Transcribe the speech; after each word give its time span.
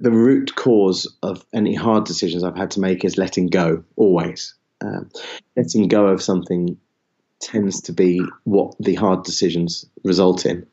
the 0.00 0.10
root 0.10 0.54
cause 0.56 1.06
of 1.22 1.44
any 1.52 1.74
hard 1.74 2.04
decisions 2.04 2.42
I've 2.42 2.56
had 2.56 2.70
to 2.72 2.80
make 2.80 3.04
is 3.04 3.18
letting 3.18 3.48
go, 3.48 3.84
always. 3.96 4.54
Um, 4.80 5.10
letting 5.56 5.88
go 5.88 6.06
of 6.06 6.22
something 6.22 6.78
tends 7.38 7.82
to 7.82 7.92
be 7.92 8.22
what 8.44 8.74
the 8.80 8.94
hard 8.94 9.24
decisions 9.24 9.84
result 10.02 10.46
in. 10.46 10.66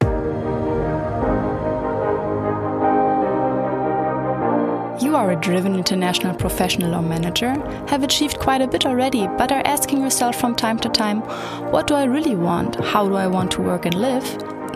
You 5.02 5.16
are 5.16 5.32
a 5.32 5.36
driven 5.40 5.76
international 5.76 6.34
professional 6.36 6.96
or 6.96 7.02
manager, 7.02 7.54
have 7.88 8.04
achieved 8.04 8.40
quite 8.40 8.62
a 8.62 8.68
bit 8.68 8.86
already, 8.86 9.28
but 9.38 9.52
are 9.52 9.62
asking 9.66 10.02
yourself 10.02 10.40
from 10.40 10.56
time 10.56 10.80
to 10.80 10.90
time, 10.90 11.20
what 11.72 11.86
do 11.88 11.96
I 11.96 12.06
really 12.06 12.36
want? 12.36 12.84
How 12.84 13.08
do 13.08 13.16
I 13.16 13.28
want 13.28 13.52
to 13.52 13.62
work 13.62 13.86
and 13.86 13.96
live? 13.96 14.57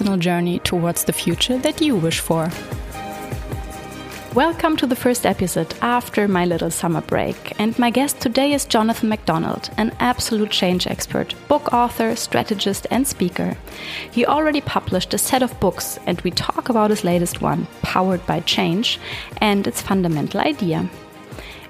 journey 0.00 0.58
towards 0.60 1.04
the 1.04 1.12
future 1.12 1.58
that 1.58 1.80
you 1.82 1.94
wish 1.94 2.20
for. 2.20 2.50
Welcome 4.34 4.76
to 4.78 4.86
the 4.86 4.96
first 4.96 5.26
episode 5.26 5.74
after 5.82 6.26
my 6.26 6.46
little 6.46 6.70
summer 6.70 7.02
break. 7.02 7.52
And 7.60 7.78
my 7.78 7.90
guest 7.90 8.18
today 8.18 8.52
is 8.54 8.64
Jonathan 8.64 9.10
MacDonald, 9.10 9.68
an 9.76 9.94
absolute 10.00 10.50
change 10.50 10.86
expert, 10.86 11.34
book 11.48 11.74
author, 11.74 12.16
strategist, 12.16 12.86
and 12.90 13.06
speaker. 13.06 13.58
He 14.10 14.24
already 14.24 14.62
published 14.62 15.12
a 15.12 15.18
set 15.18 15.42
of 15.42 15.60
books, 15.60 15.98
and 16.06 16.18
we 16.22 16.30
talk 16.30 16.70
about 16.70 16.90
his 16.90 17.04
latest 17.04 17.42
one, 17.42 17.66
Powered 17.82 18.24
by 18.26 18.40
Change, 18.40 18.98
and 19.36 19.66
its 19.66 19.82
fundamental 19.82 20.40
idea. 20.40 20.88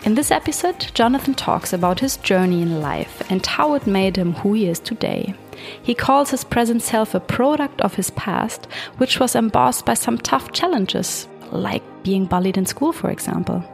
In 0.04 0.14
this 0.14 0.30
episode, 0.30 0.92
Jonathan 0.94 1.34
talks 1.34 1.72
about 1.72 2.00
his 2.00 2.16
journey 2.18 2.62
in 2.62 2.80
life 2.80 3.28
and 3.28 3.44
how 3.44 3.74
it 3.74 3.86
made 3.86 4.16
him 4.16 4.34
who 4.34 4.52
he 4.52 4.68
is 4.68 4.78
today. 4.78 5.34
He 5.82 5.94
calls 5.94 6.30
his 6.30 6.44
present 6.44 6.82
self 6.82 7.14
a 7.14 7.20
product 7.20 7.80
of 7.80 7.94
his 7.94 8.10
past, 8.10 8.66
which 8.98 9.20
was 9.20 9.34
embossed 9.34 9.86
by 9.86 9.94
some 9.94 10.18
tough 10.18 10.52
challenges, 10.52 11.28
like 11.52 11.82
being 12.02 12.26
bullied 12.26 12.56
in 12.56 12.66
school, 12.66 12.92
for 12.92 13.10
example. 13.10 13.64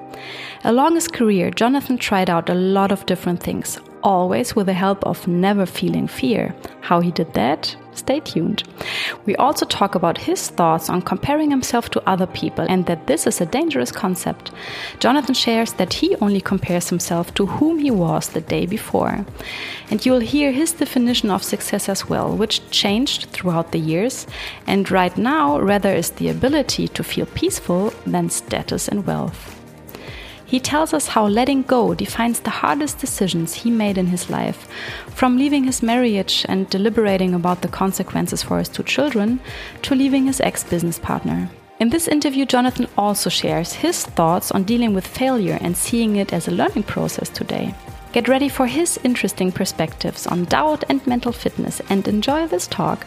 Along 0.64 0.94
his 0.94 1.08
career, 1.08 1.50
Jonathan 1.50 1.98
tried 1.98 2.30
out 2.30 2.48
a 2.48 2.54
lot 2.54 2.90
of 2.92 3.06
different 3.06 3.42
things, 3.42 3.78
always 4.02 4.56
with 4.56 4.66
the 4.66 4.72
help 4.72 5.04
of 5.04 5.28
never 5.28 5.66
feeling 5.66 6.08
fear. 6.08 6.54
How 6.80 7.00
he 7.00 7.10
did 7.10 7.32
that? 7.34 7.76
Stay 7.96 8.20
tuned. 8.20 8.62
We 9.24 9.34
also 9.36 9.64
talk 9.64 9.94
about 9.94 10.18
his 10.18 10.48
thoughts 10.48 10.90
on 10.90 11.02
comparing 11.02 11.50
himself 11.50 11.88
to 11.90 12.08
other 12.08 12.26
people 12.26 12.66
and 12.68 12.86
that 12.86 13.06
this 13.06 13.26
is 13.26 13.40
a 13.40 13.46
dangerous 13.46 13.90
concept. 13.90 14.52
Jonathan 15.00 15.34
shares 15.34 15.72
that 15.74 15.94
he 15.94 16.14
only 16.16 16.40
compares 16.40 16.90
himself 16.90 17.32
to 17.34 17.46
whom 17.46 17.78
he 17.78 17.90
was 17.90 18.28
the 18.28 18.42
day 18.42 18.66
before. 18.66 19.24
And 19.90 20.04
you'll 20.04 20.20
hear 20.20 20.52
his 20.52 20.72
definition 20.72 21.30
of 21.30 21.42
success 21.42 21.88
as 21.88 22.08
well, 22.08 22.36
which 22.36 22.70
changed 22.70 23.30
throughout 23.30 23.72
the 23.72 23.78
years. 23.78 24.26
And 24.66 24.90
right 24.90 25.16
now, 25.16 25.58
rather 25.58 25.94
is 25.94 26.10
the 26.10 26.28
ability 26.28 26.88
to 26.88 27.02
feel 27.02 27.26
peaceful 27.26 27.92
than 28.06 28.30
status 28.30 28.88
and 28.88 29.06
wealth. 29.06 29.55
He 30.46 30.60
tells 30.60 30.94
us 30.94 31.08
how 31.08 31.26
letting 31.26 31.62
go 31.62 31.92
defines 31.92 32.38
the 32.38 32.50
hardest 32.50 32.98
decisions 32.98 33.52
he 33.52 33.70
made 33.70 33.98
in 33.98 34.06
his 34.06 34.30
life, 34.30 34.68
from 35.08 35.36
leaving 35.36 35.64
his 35.64 35.82
marriage 35.82 36.46
and 36.48 36.70
deliberating 36.70 37.34
about 37.34 37.62
the 37.62 37.68
consequences 37.68 38.44
for 38.44 38.58
his 38.58 38.68
two 38.68 38.84
children 38.84 39.40
to 39.82 39.96
leaving 39.96 40.26
his 40.26 40.40
ex 40.40 40.62
business 40.62 41.00
partner. 41.00 41.50
In 41.80 41.90
this 41.90 42.06
interview, 42.06 42.46
Jonathan 42.46 42.86
also 42.96 43.28
shares 43.28 43.72
his 43.72 44.06
thoughts 44.06 44.52
on 44.52 44.62
dealing 44.62 44.94
with 44.94 45.06
failure 45.06 45.58
and 45.60 45.76
seeing 45.76 46.14
it 46.14 46.32
as 46.32 46.46
a 46.46 46.52
learning 46.52 46.84
process 46.84 47.28
today. 47.28 47.74
Get 48.12 48.28
ready 48.28 48.48
for 48.48 48.66
his 48.66 49.00
interesting 49.02 49.50
perspectives 49.50 50.28
on 50.28 50.44
doubt 50.44 50.84
and 50.88 51.04
mental 51.08 51.32
fitness 51.32 51.82
and 51.90 52.06
enjoy 52.06 52.46
this 52.46 52.68
talk. 52.68 53.04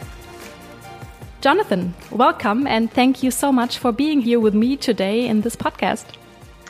Jonathan, 1.40 1.94
welcome 2.10 2.66
and 2.66 2.92
thank 2.92 3.22
you 3.22 3.30
so 3.30 3.50
much 3.50 3.78
for 3.78 3.92
being 3.92 4.20
here 4.20 4.38
with 4.38 4.54
me 4.54 4.76
today 4.76 5.26
in 5.26 5.40
this 5.40 5.56
podcast. 5.56 6.19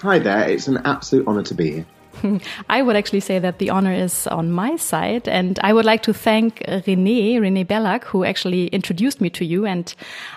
Hi 0.03 0.19
there, 0.19 0.49
it's 0.49 0.67
an 0.67 0.79
absolute 0.87 1.27
honor 1.27 1.43
to 1.43 1.55
be 1.55 1.73
here. 1.73 2.41
I 2.71 2.81
would 2.81 2.97
actually 2.97 3.21
say 3.21 3.39
that 3.39 3.59
the 3.59 3.69
honor 3.69 3.93
is 3.93 4.27
on 4.29 4.51
my 4.51 4.77
side. 4.77 5.29
And 5.29 5.59
I 5.63 5.75
would 5.75 5.85
like 5.85 6.03
to 6.05 6.15
thank 6.15 6.63
Rene, 6.87 7.39
Rene 7.39 7.65
Bellac, 7.65 8.05
who 8.05 8.25
actually 8.25 8.69
introduced 8.69 9.21
me 9.21 9.29
to 9.31 9.45
you. 9.45 9.67
And 9.67 9.95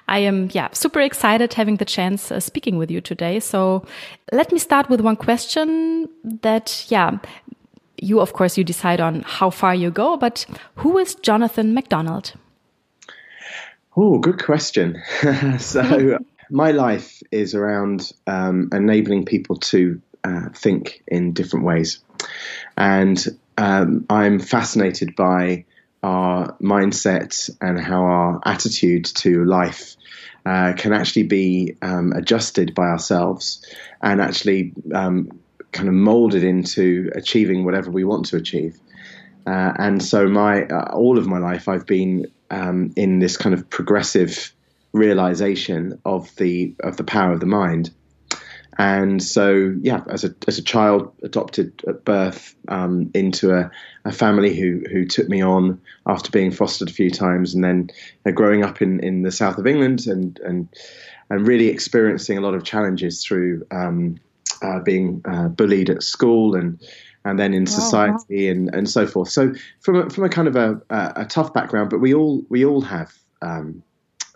I 0.09 0.19
am, 0.19 0.49
yeah, 0.51 0.67
super 0.73 0.99
excited 0.99 1.53
having 1.53 1.77
the 1.77 1.85
chance 1.85 2.29
uh, 2.29 2.41
speaking 2.41 2.77
with 2.77 2.91
you 2.91 2.99
today. 2.99 3.39
So 3.39 3.85
let 4.33 4.51
me 4.51 4.59
start 4.59 4.89
with 4.89 4.99
one 4.99 5.15
question 5.15 6.09
that, 6.23 6.85
yeah, 6.89 7.17
you, 7.97 8.19
of 8.19 8.33
course, 8.33 8.57
you 8.57 8.65
decide 8.65 8.99
on 8.99 9.21
how 9.25 9.49
far 9.49 9.73
you 9.73 9.91
go, 9.91 10.17
but 10.17 10.45
who 10.75 10.97
is 10.97 11.15
Jonathan 11.15 11.73
MacDonald? 11.73 12.33
Oh, 13.95 14.19
good 14.19 14.43
question. 14.43 15.01
so 15.59 16.19
my 16.49 16.71
life 16.71 17.21
is 17.31 17.55
around 17.55 18.11
um, 18.27 18.69
enabling 18.71 19.25
people 19.25 19.57
to 19.57 20.01
uh, 20.23 20.49
think 20.55 21.03
in 21.07 21.33
different 21.33 21.65
ways. 21.65 22.03
And 22.77 23.23
um, 23.57 24.05
I'm 24.09 24.39
fascinated 24.39 25.15
by 25.15 25.65
our 26.01 26.55
mindset 26.57 27.49
and 27.61 27.79
how 27.79 28.03
our 28.03 28.41
attitude 28.45 29.05
to 29.05 29.45
life 29.45 29.95
uh, 30.45 30.73
can 30.73 30.91
actually 30.91 31.23
be 31.23 31.77
um, 31.81 32.11
adjusted 32.11 32.75
by 32.75 32.83
ourselves 32.83 33.65
and 34.01 34.21
actually 34.21 34.73
um, 34.93 35.29
kind 35.71 35.87
of 35.87 35.95
molded 35.95 36.43
into 36.43 37.09
achieving 37.15 37.63
whatever 37.63 37.89
we 37.89 38.03
want 38.03 38.25
to 38.25 38.37
achieve. 38.37 38.77
Uh, 39.45 39.73
and 39.77 40.03
so, 40.03 40.27
my 40.27 40.63
uh, 40.65 40.93
all 40.93 41.17
of 41.17 41.27
my 41.27 41.37
life, 41.37 41.67
I've 41.67 41.85
been 41.85 42.27
um, 42.49 42.93
in 42.95 43.19
this 43.19 43.35
kind 43.35 43.53
of 43.53 43.69
progressive 43.69 44.53
realization 44.93 45.99
of 46.05 46.33
the 46.35 46.75
of 46.83 46.97
the 46.97 47.03
power 47.03 47.33
of 47.33 47.39
the 47.39 47.45
mind. 47.45 47.91
And 48.77 49.21
so, 49.21 49.75
yeah, 49.81 50.01
as 50.09 50.23
a 50.23 50.33
as 50.47 50.57
a 50.57 50.63
child, 50.63 51.13
adopted 51.21 51.83
at 51.87 52.05
birth 52.05 52.55
um, 52.69 53.11
into 53.13 53.53
a, 53.53 53.69
a 54.05 54.11
family 54.11 54.55
who 54.55 54.83
who 54.91 55.05
took 55.05 55.29
me 55.29 55.43
on 55.43 55.79
after 56.07 56.31
being 56.31 56.51
fostered 56.51 56.89
a 56.89 56.93
few 56.93 57.11
times, 57.11 57.53
and 57.53 57.63
then 57.63 57.89
uh, 58.25 58.31
growing 58.31 58.63
up 58.63 58.81
in, 58.81 58.99
in 59.01 59.21
the 59.21 59.31
south 59.31 59.57
of 59.59 59.67
England 59.67 60.07
and 60.07 60.39
and 60.39 60.67
and 61.29 61.47
really 61.47 61.67
experiencing 61.67 62.37
a 62.37 62.41
lot 62.41 62.55
of 62.55 62.63
challenges 62.63 63.23
through 63.23 63.65
um, 63.69 64.19
uh, 64.63 64.79
being 64.79 65.21
uh, 65.25 65.49
bullied 65.49 65.91
at 65.91 66.01
school 66.01 66.55
and 66.55 66.81
and 67.25 67.39
then 67.39 67.53
in 67.53 67.67
society 67.67 68.49
oh, 68.49 68.51
wow. 68.51 68.51
and, 68.51 68.75
and 68.75 68.89
so 68.89 69.05
forth. 69.05 69.29
So 69.29 69.53
from 69.81 69.95
a, 69.95 70.09
from 70.09 70.23
a 70.25 70.29
kind 70.29 70.47
of 70.47 70.55
a, 70.55 70.81
a, 70.89 71.13
a 71.17 71.25
tough 71.25 71.53
background, 71.53 71.89
but 71.91 71.99
we 71.99 72.13
all 72.13 72.43
we 72.49 72.65
all 72.65 72.81
have 72.81 73.13
um, 73.41 73.83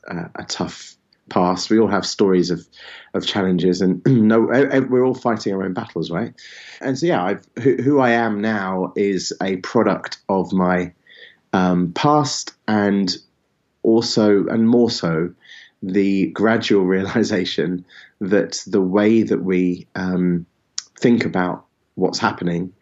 uh, 0.07 0.27
a 0.35 0.43
tough 0.43 0.97
past. 1.29 1.69
We 1.69 1.79
all 1.79 1.87
have 1.87 2.05
stories 2.05 2.51
of 2.51 2.67
of 3.13 3.25
challenges, 3.25 3.81
and 3.81 4.01
no, 4.05 4.41
we're 4.41 5.05
all 5.05 5.13
fighting 5.13 5.53
our 5.53 5.63
own 5.63 5.73
battles, 5.73 6.11
right? 6.11 6.33
And 6.81 6.97
so, 6.97 7.05
yeah, 7.05 7.35
who, 7.61 7.75
who, 7.77 7.99
I 7.99 8.11
am 8.11 8.41
now 8.41 8.93
is 8.95 9.33
a 9.41 9.57
product 9.57 10.19
of 10.29 10.51
my 10.53 10.93
um, 11.53 11.93
past, 11.93 12.53
and 12.67 13.15
also, 13.83 14.45
and 14.47 14.67
more 14.67 14.89
so, 14.89 15.33
the 15.81 16.27
gradual 16.27 16.85
realization 16.95 17.85
that 18.19 18.63
the 18.67 18.81
way 18.81 19.23
that 19.23 19.43
we 19.43 19.87
um, 19.95 20.45
think 20.99 21.25
about 21.25 21.65
what's 21.95 22.19
happening 22.19 22.73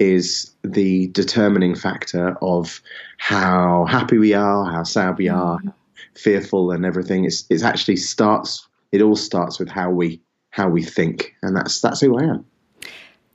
is 0.00 0.50
the 0.62 1.06
determining 1.08 1.74
factor 1.74 2.36
of 2.42 2.80
how 3.16 3.84
happy 3.84 4.18
we 4.18 4.34
are, 4.34 4.64
how 4.70 4.82
sad 4.82 5.16
we 5.18 5.28
are, 5.28 5.58
mm-hmm 5.58 5.68
fearful 6.16 6.70
and 6.70 6.84
everything. 6.84 7.24
It's 7.24 7.44
it's 7.50 7.62
actually 7.62 7.96
starts. 7.96 8.66
It 8.92 9.02
all 9.02 9.16
starts 9.16 9.58
with 9.58 9.68
how 9.68 9.90
we 9.90 10.20
how 10.50 10.68
we 10.68 10.82
think, 10.82 11.34
and 11.42 11.56
that's 11.56 11.80
that's 11.80 12.00
who 12.00 12.18
I 12.18 12.24
am. 12.24 12.44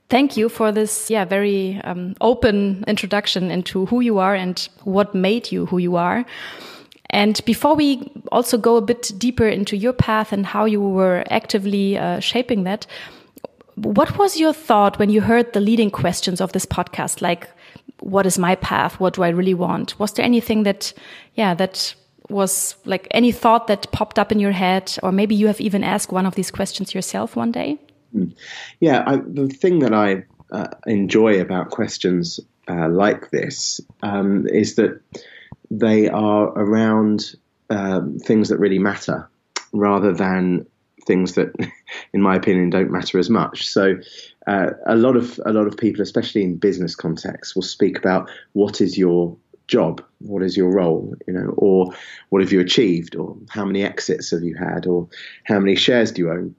Thank 0.08 0.36
you 0.36 0.48
for 0.48 0.72
this, 0.72 1.08
yeah, 1.08 1.24
very 1.24 1.80
um, 1.84 2.16
open 2.20 2.82
introduction 2.88 3.48
into 3.48 3.86
who 3.86 4.00
you 4.00 4.18
are 4.18 4.34
and 4.34 4.68
what 4.82 5.14
made 5.14 5.52
you 5.52 5.66
who 5.66 5.78
you 5.78 5.94
are. 5.94 6.24
And 7.10 7.40
before 7.44 7.76
we 7.76 8.10
also 8.32 8.58
go 8.58 8.76
a 8.76 8.80
bit 8.80 9.12
deeper 9.18 9.46
into 9.46 9.76
your 9.76 9.92
path 9.92 10.32
and 10.32 10.44
how 10.44 10.64
you 10.64 10.80
were 10.80 11.24
actively 11.30 11.96
uh, 11.96 12.18
shaping 12.18 12.64
that, 12.64 12.86
what 13.76 14.18
was 14.18 14.38
your 14.38 14.52
thought 14.52 14.98
when 14.98 15.10
you 15.10 15.20
heard 15.20 15.52
the 15.52 15.60
leading 15.60 15.90
questions 15.90 16.40
of 16.40 16.52
this 16.52 16.66
podcast? 16.66 17.22
Like, 17.22 17.48
what 18.00 18.26
is 18.26 18.38
my 18.38 18.56
path? 18.56 18.98
What 18.98 19.14
do 19.14 19.22
I 19.22 19.28
really 19.28 19.54
want? 19.54 19.98
Was 19.98 20.12
there 20.14 20.24
anything 20.24 20.64
that, 20.64 20.92
yeah, 21.34 21.54
that 21.54 21.94
was 22.30 22.76
like 22.84 23.08
any 23.10 23.32
thought 23.32 23.66
that 23.66 23.90
popped 23.92 24.18
up 24.18 24.32
in 24.32 24.38
your 24.38 24.52
head, 24.52 24.96
or 25.02 25.12
maybe 25.12 25.34
you 25.34 25.46
have 25.46 25.60
even 25.60 25.84
asked 25.84 26.12
one 26.12 26.26
of 26.26 26.34
these 26.34 26.50
questions 26.50 26.94
yourself 26.94 27.36
one 27.36 27.52
day? 27.52 27.78
Yeah, 28.80 29.04
I, 29.06 29.16
the 29.16 29.48
thing 29.48 29.80
that 29.80 29.94
I 29.94 30.24
uh, 30.50 30.68
enjoy 30.86 31.40
about 31.40 31.70
questions 31.70 32.40
uh, 32.68 32.88
like 32.88 33.30
this 33.30 33.80
um, 34.02 34.46
is 34.48 34.76
that 34.76 35.00
they 35.70 36.08
are 36.08 36.48
around 36.48 37.34
um, 37.70 38.18
things 38.18 38.48
that 38.48 38.58
really 38.58 38.78
matter 38.78 39.28
rather 39.72 40.12
than 40.12 40.66
things 41.06 41.34
that, 41.34 41.54
in 42.12 42.20
my 42.20 42.36
opinion, 42.36 42.70
don't 42.70 42.90
matter 42.90 43.18
as 43.18 43.30
much. 43.30 43.68
So, 43.68 43.96
uh, 44.46 44.70
a 44.86 44.96
lot 44.96 45.16
of 45.16 45.38
a 45.46 45.52
lot 45.52 45.66
of 45.66 45.76
people, 45.76 46.02
especially 46.02 46.42
in 46.42 46.56
business 46.56 46.94
contexts, 46.94 47.54
will 47.54 47.62
speak 47.62 47.98
about 47.98 48.28
what 48.52 48.80
is 48.80 48.98
your 48.98 49.36
job, 49.70 50.04
what 50.18 50.42
is 50.42 50.56
your 50.56 50.70
role, 50.70 51.14
you 51.26 51.32
know, 51.32 51.54
or 51.56 51.94
what 52.28 52.42
have 52.42 52.52
you 52.52 52.60
achieved, 52.60 53.16
or 53.16 53.36
how 53.48 53.64
many 53.64 53.82
exits 53.84 54.32
have 54.32 54.42
you 54.42 54.56
had, 54.56 54.86
or 54.86 55.08
how 55.44 55.58
many 55.58 55.76
shares 55.76 56.12
do 56.12 56.22
you 56.22 56.30
own. 56.30 56.54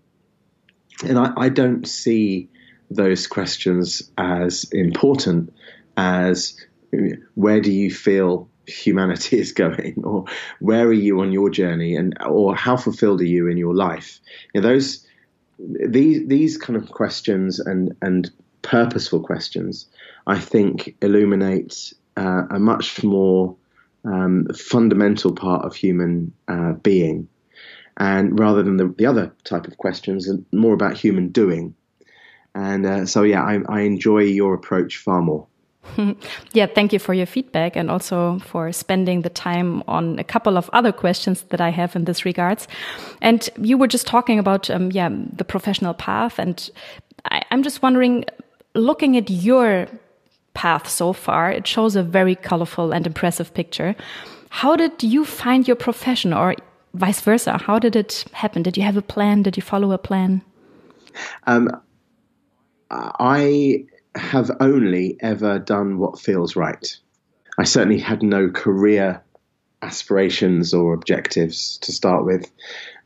And 1.07 1.19
I, 1.19 1.33
I 1.37 1.49
don't 1.49 1.87
see 1.87 2.49
those 2.89 3.27
questions 3.27 4.11
as 4.17 4.65
important 4.71 5.53
as 5.97 6.57
where 7.35 7.61
do 7.61 7.71
you 7.71 7.91
feel 7.91 8.49
humanity 8.67 9.39
is 9.45 9.51
going 9.51 10.01
or 10.03 10.25
where 10.59 10.87
are 10.87 10.93
you 10.93 11.19
on 11.21 11.31
your 11.31 11.49
journey 11.49 11.95
and 11.95 12.15
or 12.25 12.55
how 12.55 12.77
fulfilled 12.77 13.21
are 13.21 13.25
you 13.25 13.47
in 13.47 13.57
your 13.57 13.75
life 13.75 14.19
you 14.53 14.61
know, 14.61 14.67
those 14.67 15.05
these 15.59 16.27
these 16.27 16.57
kind 16.57 16.77
of 16.77 16.91
questions 16.91 17.59
and 17.59 17.95
and 18.01 18.31
purposeful 18.61 19.19
questions 19.19 19.87
i 20.27 20.37
think 20.37 20.95
illuminate 21.01 21.93
uh, 22.17 22.43
a 22.49 22.59
much 22.59 23.03
more 23.03 23.55
um, 24.05 24.47
fundamental 24.55 25.33
part 25.33 25.65
of 25.65 25.75
human 25.75 26.33
uh, 26.47 26.73
being 26.73 27.27
and 27.97 28.39
rather 28.39 28.63
than 28.63 28.77
the, 28.77 28.87
the 28.97 29.05
other 29.05 29.31
type 29.43 29.67
of 29.67 29.77
questions 29.77 30.29
more 30.51 30.73
about 30.73 30.97
human 30.97 31.29
doing 31.29 31.75
and 32.55 32.85
uh, 32.85 33.05
so 33.05 33.23
yeah 33.23 33.43
I, 33.43 33.59
I 33.69 33.81
enjoy 33.81 34.23
your 34.23 34.53
approach 34.53 34.97
far 34.97 35.21
more 35.21 35.47
yeah, 36.53 36.67
thank 36.67 36.93
you 36.93 36.99
for 36.99 37.13
your 37.13 37.25
feedback 37.25 37.75
and 37.75 37.89
also 37.89 38.39
for 38.39 38.71
spending 38.71 39.23
the 39.23 39.29
time 39.29 39.83
on 39.87 40.19
a 40.19 40.23
couple 40.23 40.57
of 40.57 40.69
other 40.73 40.91
questions 40.91 41.43
that 41.49 41.59
I 41.59 41.69
have 41.69 41.95
in 41.95 42.05
this 42.05 42.23
regards. 42.23 42.67
And 43.21 43.49
you 43.57 43.77
were 43.77 43.87
just 43.87 44.07
talking 44.07 44.39
about, 44.39 44.69
um, 44.69 44.91
yeah, 44.91 45.09
the 45.11 45.43
professional 45.43 45.93
path. 45.93 46.39
And 46.39 46.69
I, 47.25 47.41
I'm 47.51 47.63
just 47.63 47.81
wondering, 47.81 48.25
looking 48.75 49.17
at 49.17 49.29
your 49.29 49.87
path 50.53 50.87
so 50.87 51.13
far, 51.13 51.51
it 51.51 51.67
shows 51.67 51.95
a 51.95 52.03
very 52.03 52.35
colorful 52.35 52.91
and 52.91 53.05
impressive 53.05 53.53
picture. 53.53 53.95
How 54.49 54.75
did 54.75 55.03
you 55.03 55.25
find 55.25 55.67
your 55.67 55.77
profession 55.77 56.33
or 56.33 56.55
vice 56.93 57.21
versa? 57.21 57.57
How 57.57 57.79
did 57.79 57.95
it 57.95 58.25
happen? 58.33 58.63
Did 58.63 58.77
you 58.77 58.83
have 58.83 58.97
a 58.97 59.01
plan? 59.01 59.43
Did 59.43 59.55
you 59.55 59.63
follow 59.63 59.91
a 59.91 59.97
plan? 59.97 60.41
Um, 61.47 61.69
I 62.89 63.85
have 64.15 64.51
only 64.59 65.17
ever 65.21 65.59
done 65.59 65.97
what 65.97 66.19
feels 66.19 66.55
right. 66.55 66.97
I 67.57 67.63
certainly 67.63 67.99
had 67.99 68.23
no 68.23 68.49
career 68.49 69.23
aspirations 69.81 70.73
or 70.73 70.93
objectives 70.93 71.77
to 71.79 71.91
start 71.91 72.25
with. 72.25 72.51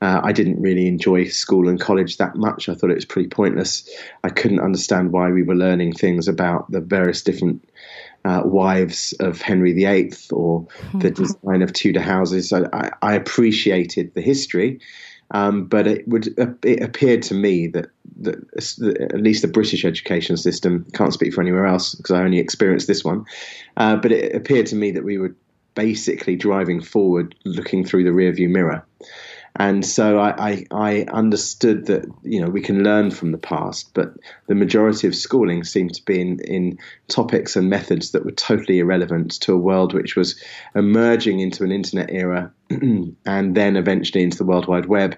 Uh, 0.01 0.21
I 0.23 0.31
didn't 0.33 0.61
really 0.61 0.87
enjoy 0.87 1.25
school 1.25 1.67
and 1.69 1.79
college 1.79 2.17
that 2.17 2.35
much. 2.35 2.69
I 2.69 2.75
thought 2.75 2.91
it 2.91 2.95
was 2.95 3.05
pretty 3.05 3.29
pointless. 3.29 3.89
I 4.23 4.29
couldn't 4.29 4.59
understand 4.59 5.11
why 5.11 5.31
we 5.31 5.43
were 5.43 5.55
learning 5.55 5.93
things 5.93 6.27
about 6.27 6.69
the 6.69 6.81
various 6.81 7.21
different 7.21 7.67
uh, 8.25 8.41
wives 8.43 9.13
of 9.19 9.41
Henry 9.41 9.73
VIII 9.73 10.11
or 10.31 10.67
the 10.93 11.11
mm-hmm. 11.11 11.23
design 11.23 11.61
of 11.61 11.73
Tudor 11.73 12.01
houses. 12.01 12.51
I, 12.51 12.91
I 13.01 13.13
appreciated 13.13 14.13
the 14.15 14.21
history, 14.21 14.79
um, 15.31 15.65
but 15.65 15.87
it 15.87 16.07
would 16.07 16.27
it 16.63 16.81
appeared 16.81 17.21
to 17.23 17.35
me 17.35 17.67
that, 17.67 17.87
that, 18.21 19.09
at 19.13 19.21
least 19.21 19.43
the 19.43 19.47
British 19.47 19.85
education 19.85 20.37
system 20.37 20.85
can't 20.93 21.13
speak 21.13 21.33
for 21.33 21.41
anywhere 21.41 21.67
else 21.67 21.93
because 21.93 22.11
I 22.11 22.23
only 22.23 22.39
experienced 22.39 22.87
this 22.87 23.03
one. 23.03 23.25
Uh, 23.77 23.95
but 23.95 24.11
it 24.11 24.35
appeared 24.35 24.65
to 24.67 24.75
me 24.75 24.91
that 24.91 25.03
we 25.03 25.19
were 25.19 25.35
basically 25.75 26.35
driving 26.35 26.81
forward, 26.81 27.35
looking 27.45 27.85
through 27.85 28.05
the 28.05 28.09
rearview 28.09 28.49
mirror. 28.49 28.85
And 29.57 29.85
so 29.85 30.19
I, 30.19 30.33
I, 30.37 30.65
I, 30.71 31.05
understood 31.13 31.85
that 31.85 32.05
you 32.23 32.41
know 32.41 32.49
we 32.49 32.61
can 32.61 32.83
learn 32.83 33.09
from 33.09 33.31
the 33.31 33.37
past, 33.37 33.93
but 33.93 34.13
the 34.47 34.55
majority 34.55 35.07
of 35.07 35.15
schooling 35.15 35.63
seemed 35.63 35.93
to 35.95 36.03
be 36.03 36.19
in, 36.19 36.39
in 36.41 36.77
topics 37.07 37.55
and 37.55 37.69
methods 37.69 38.11
that 38.11 38.25
were 38.25 38.31
totally 38.31 38.79
irrelevant 38.79 39.39
to 39.41 39.53
a 39.53 39.57
world 39.57 39.93
which 39.93 40.17
was 40.17 40.41
emerging 40.75 41.39
into 41.39 41.63
an 41.63 41.71
internet 41.71 42.09
era, 42.11 42.51
and 42.69 43.55
then 43.55 43.77
eventually 43.77 44.23
into 44.23 44.37
the 44.37 44.45
World 44.45 44.67
Wide 44.67 44.87
Web. 44.87 45.17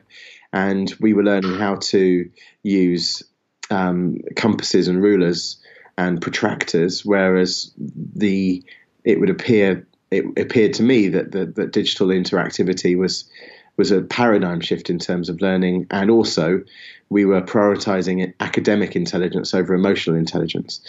And 0.54 0.94
we 1.00 1.14
were 1.14 1.24
learning 1.24 1.58
how 1.58 1.76
to 1.76 2.30
use 2.62 3.24
um, 3.72 4.20
compasses 4.36 4.88
and 4.88 5.02
rulers 5.02 5.58
and 5.98 6.22
protractors, 6.22 7.04
whereas 7.04 7.74
the 7.78 8.64
it 9.04 9.20
would 9.20 9.32
appear 9.32 9.88
it 10.12 10.26
appeared 10.38 10.74
to 10.76 10.84
me 10.84 11.10
that 11.10 11.32
that, 11.32 11.56
that 11.56 11.72
digital 11.72 12.08
interactivity 12.08 12.96
was 12.96 13.28
was 13.78 13.92
a 13.92 14.02
paradigm 14.02 14.60
shift 14.60 14.90
in 14.90 15.00
terms 15.00 15.30
of 15.30 15.40
learning, 15.42 15.88
and 15.92 16.10
also 16.10 16.64
we 17.10 17.26
were 17.26 17.42
prioritizing 17.42 18.34
academic 18.40 18.96
intelligence 18.96 19.54
over 19.54 19.74
emotional 19.74 20.16
intelligence. 20.16 20.82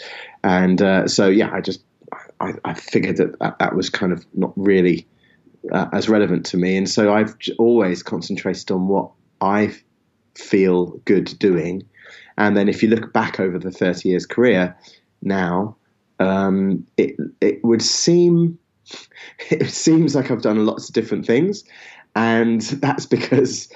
And 0.43 0.81
uh, 0.81 1.07
so, 1.07 1.27
yeah, 1.27 1.51
I 1.53 1.61
just 1.61 1.81
I, 2.39 2.53
I, 2.65 2.73
figured 2.73 3.17
that, 3.17 3.57
that 3.59 3.75
was 3.75 3.89
kind 3.89 4.11
of 4.11 4.25
not 4.33 4.51
really 4.55 5.07
uh, 5.71 5.87
as 5.93 6.09
relevant 6.09 6.45
to 6.47 6.57
me, 6.57 6.77
and 6.77 6.89
so 6.89 7.13
I've 7.13 7.35
always 7.57 8.01
concentrated 8.01 8.71
on 8.71 8.87
what 8.87 9.11
I 9.39 9.75
feel 10.35 10.97
good 11.05 11.37
doing. 11.37 11.83
And 12.37 12.57
then, 12.57 12.69
if 12.69 12.81
you 12.81 12.89
look 12.89 13.13
back 13.13 13.39
over 13.39 13.59
the 13.59 13.71
thirty 13.71 14.09
years 14.09 14.25
career 14.25 14.75
now, 15.21 15.75
um, 16.19 16.87
it 16.97 17.15
it 17.41 17.63
would 17.63 17.81
seem 17.81 18.57
it 19.49 19.69
seems 19.69 20.15
like 20.15 20.31
I've 20.31 20.41
done 20.41 20.65
lots 20.65 20.89
of 20.89 20.95
different 20.95 21.25
things, 21.25 21.63
and 22.19 22.61
that's 22.83 23.05
because 23.05 23.69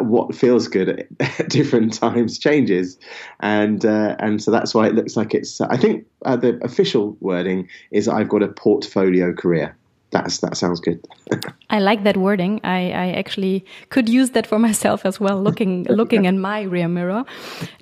what 0.00 0.34
feels 0.34 0.66
good 0.66 0.88
at 0.88 1.48
different 1.48 1.94
times 1.94 2.36
changes, 2.36 2.98
and 3.38 3.86
uh, 3.86 4.16
and 4.18 4.42
so 4.42 4.50
that's 4.50 4.74
why 4.74 4.88
it 4.88 4.94
looks 4.94 5.16
like 5.16 5.34
it's. 5.34 5.60
I 5.60 5.76
think 5.76 6.04
uh, 6.24 6.36
the 6.36 6.58
official 6.64 7.16
wording 7.20 7.68
is 7.92 8.08
I've 8.08 8.28
got 8.28 8.42
a 8.42 8.48
portfolio 8.48 9.32
career. 9.32 9.76
That's 10.10 10.38
that 10.38 10.56
sounds 10.56 10.80
good. 10.80 11.06
I 11.70 11.78
like 11.78 12.02
that 12.02 12.16
wording. 12.16 12.60
I, 12.64 12.90
I 12.90 13.12
actually 13.12 13.64
could 13.90 14.08
use 14.08 14.30
that 14.30 14.48
for 14.48 14.58
myself 14.58 15.06
as 15.06 15.20
well. 15.20 15.40
Looking 15.40 15.84
looking 15.88 16.24
in 16.24 16.40
my 16.40 16.62
rear 16.62 16.88
mirror, 16.88 17.24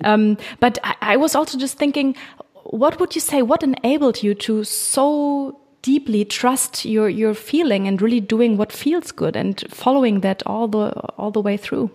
um, 0.03 0.37
but 0.59 0.77
I, 0.83 0.95
I 1.01 1.17
was 1.17 1.33
also 1.33 1.57
just 1.57 1.79
thinking, 1.79 2.15
what 2.65 2.99
would 2.99 3.15
you 3.15 3.21
say? 3.21 3.41
What 3.41 3.63
enabled 3.63 4.21
you 4.21 4.35
to 4.35 4.63
so 4.63 5.58
deeply 5.81 6.25
trust 6.25 6.85
your 6.85 7.09
your 7.09 7.33
feeling 7.33 7.87
and 7.87 8.01
really 8.01 8.19
doing 8.19 8.57
what 8.57 8.71
feels 8.71 9.11
good 9.11 9.35
and 9.35 9.63
following 9.69 10.21
that 10.21 10.43
all 10.45 10.67
the 10.67 10.91
all 11.17 11.31
the 11.31 11.41
way 11.41 11.57
through? 11.57 11.91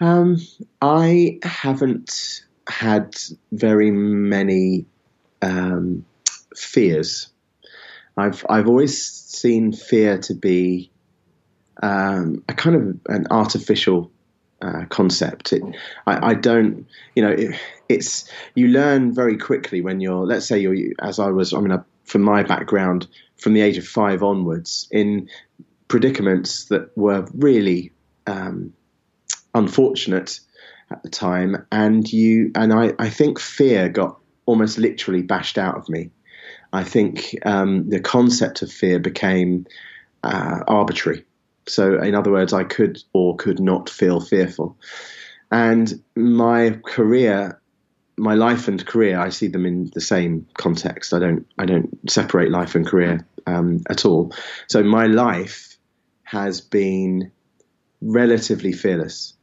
Um, 0.00 0.38
I 0.80 1.38
haven't 1.42 2.42
had 2.68 3.16
very 3.52 3.90
many 3.90 4.86
um, 5.42 6.04
fears. 6.56 7.28
I've 8.16 8.44
I've 8.48 8.68
always 8.68 9.02
seen 9.02 9.72
fear 9.72 10.18
to 10.18 10.34
be 10.34 10.90
um, 11.82 12.42
a 12.48 12.54
kind 12.54 12.76
of 12.76 13.14
an 13.14 13.26
artificial 13.30 14.10
uh, 14.60 14.84
concept. 14.88 15.52
It, 15.52 15.62
I, 16.06 16.30
I, 16.30 16.34
don't, 16.34 16.86
you 17.14 17.22
know, 17.22 17.30
it, 17.30 17.54
it's 17.88 18.28
you 18.54 18.68
learn 18.68 19.14
very 19.14 19.36
quickly 19.36 19.80
when 19.80 20.00
you're. 20.00 20.26
Let's 20.26 20.46
say 20.46 20.58
you're, 20.58 20.92
as 21.00 21.18
I 21.18 21.28
was. 21.28 21.54
I 21.54 21.60
mean, 21.60 21.72
I 21.72 21.80
from 22.08 22.22
my 22.22 22.42
background 22.42 23.06
from 23.36 23.54
the 23.54 23.60
age 23.60 23.78
of 23.78 23.86
five 23.86 24.22
onwards 24.22 24.88
in 24.90 25.28
predicaments 25.86 26.64
that 26.66 26.90
were 26.96 27.26
really 27.34 27.92
um, 28.26 28.72
unfortunate 29.54 30.40
at 30.90 31.02
the 31.02 31.10
time, 31.10 31.66
and 31.70 32.10
you 32.10 32.50
and 32.54 32.72
I, 32.72 32.92
I 32.98 33.10
think 33.10 33.38
fear 33.38 33.88
got 33.88 34.18
almost 34.46 34.78
literally 34.78 35.22
bashed 35.22 35.58
out 35.58 35.76
of 35.76 35.88
me. 35.88 36.10
I 36.72 36.82
think 36.82 37.36
um, 37.44 37.88
the 37.88 38.00
concept 38.00 38.62
of 38.62 38.72
fear 38.72 38.98
became 38.98 39.66
uh, 40.22 40.60
arbitrary. 40.66 41.24
So, 41.66 42.00
in 42.00 42.14
other 42.14 42.30
words, 42.30 42.52
I 42.54 42.64
could 42.64 43.02
or 43.12 43.36
could 43.36 43.60
not 43.60 43.90
feel 43.90 44.20
fearful. 44.20 44.76
And 45.50 46.02
my 46.16 46.78
career 46.86 47.60
my 48.18 48.34
life 48.34 48.68
and 48.68 48.84
career, 48.84 49.18
I 49.18 49.30
see 49.30 49.48
them 49.48 49.64
in 49.64 49.90
the 49.94 50.00
same 50.00 50.46
context. 50.54 51.14
I 51.14 51.18
don't 51.18 51.46
I 51.58 51.66
don't 51.66 52.10
separate 52.10 52.50
life 52.50 52.74
and 52.74 52.86
career 52.86 53.26
um, 53.46 53.82
at 53.88 54.04
all. 54.04 54.34
So 54.66 54.82
my 54.82 55.06
life 55.06 55.76
has 56.24 56.60
been 56.60 57.32
relatively 58.00 58.72
fearless, 58.72 59.34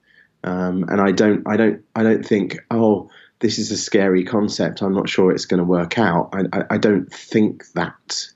um, 0.44 0.84
and 0.90 1.02
I 1.02 1.12
don't 1.12 1.48
I 1.48 1.58
don't 1.58 1.84
I 1.96 2.04
don't 2.04 2.26
think 2.26 2.58
oh 2.70 3.10
this 3.40 3.60
is 3.60 3.72
a 3.72 3.78
scary 3.78 4.24
concept. 4.24 4.82
I'm 4.82 4.94
not 4.94 5.10
sure 5.10 5.32
it's 5.32 5.46
going 5.46 5.60
to 5.60 5.66
work 5.66 5.98
out. 5.98 6.30
I, 6.34 6.58
I, 6.58 6.64
I 6.72 6.78
don't 6.78 7.12
think 7.12 7.64
that. 7.74 8.28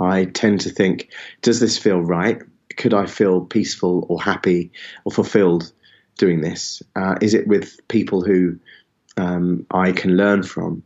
I 0.00 0.24
tend 0.24 0.62
to 0.62 0.70
think, 0.70 1.10
does 1.42 1.60
this 1.60 1.78
feel 1.78 2.00
right? 2.00 2.42
Could 2.76 2.92
I 2.92 3.06
feel 3.06 3.42
peaceful 3.42 4.04
or 4.08 4.20
happy 4.20 4.72
or 5.04 5.12
fulfilled 5.12 5.72
doing 6.18 6.40
this? 6.40 6.82
Uh, 6.96 7.14
is 7.20 7.34
it 7.34 7.46
with 7.46 7.86
people 7.88 8.22
who 8.22 8.58
um, 9.16 9.66
I 9.70 9.92
can 9.92 10.16
learn 10.16 10.42
from, 10.42 10.82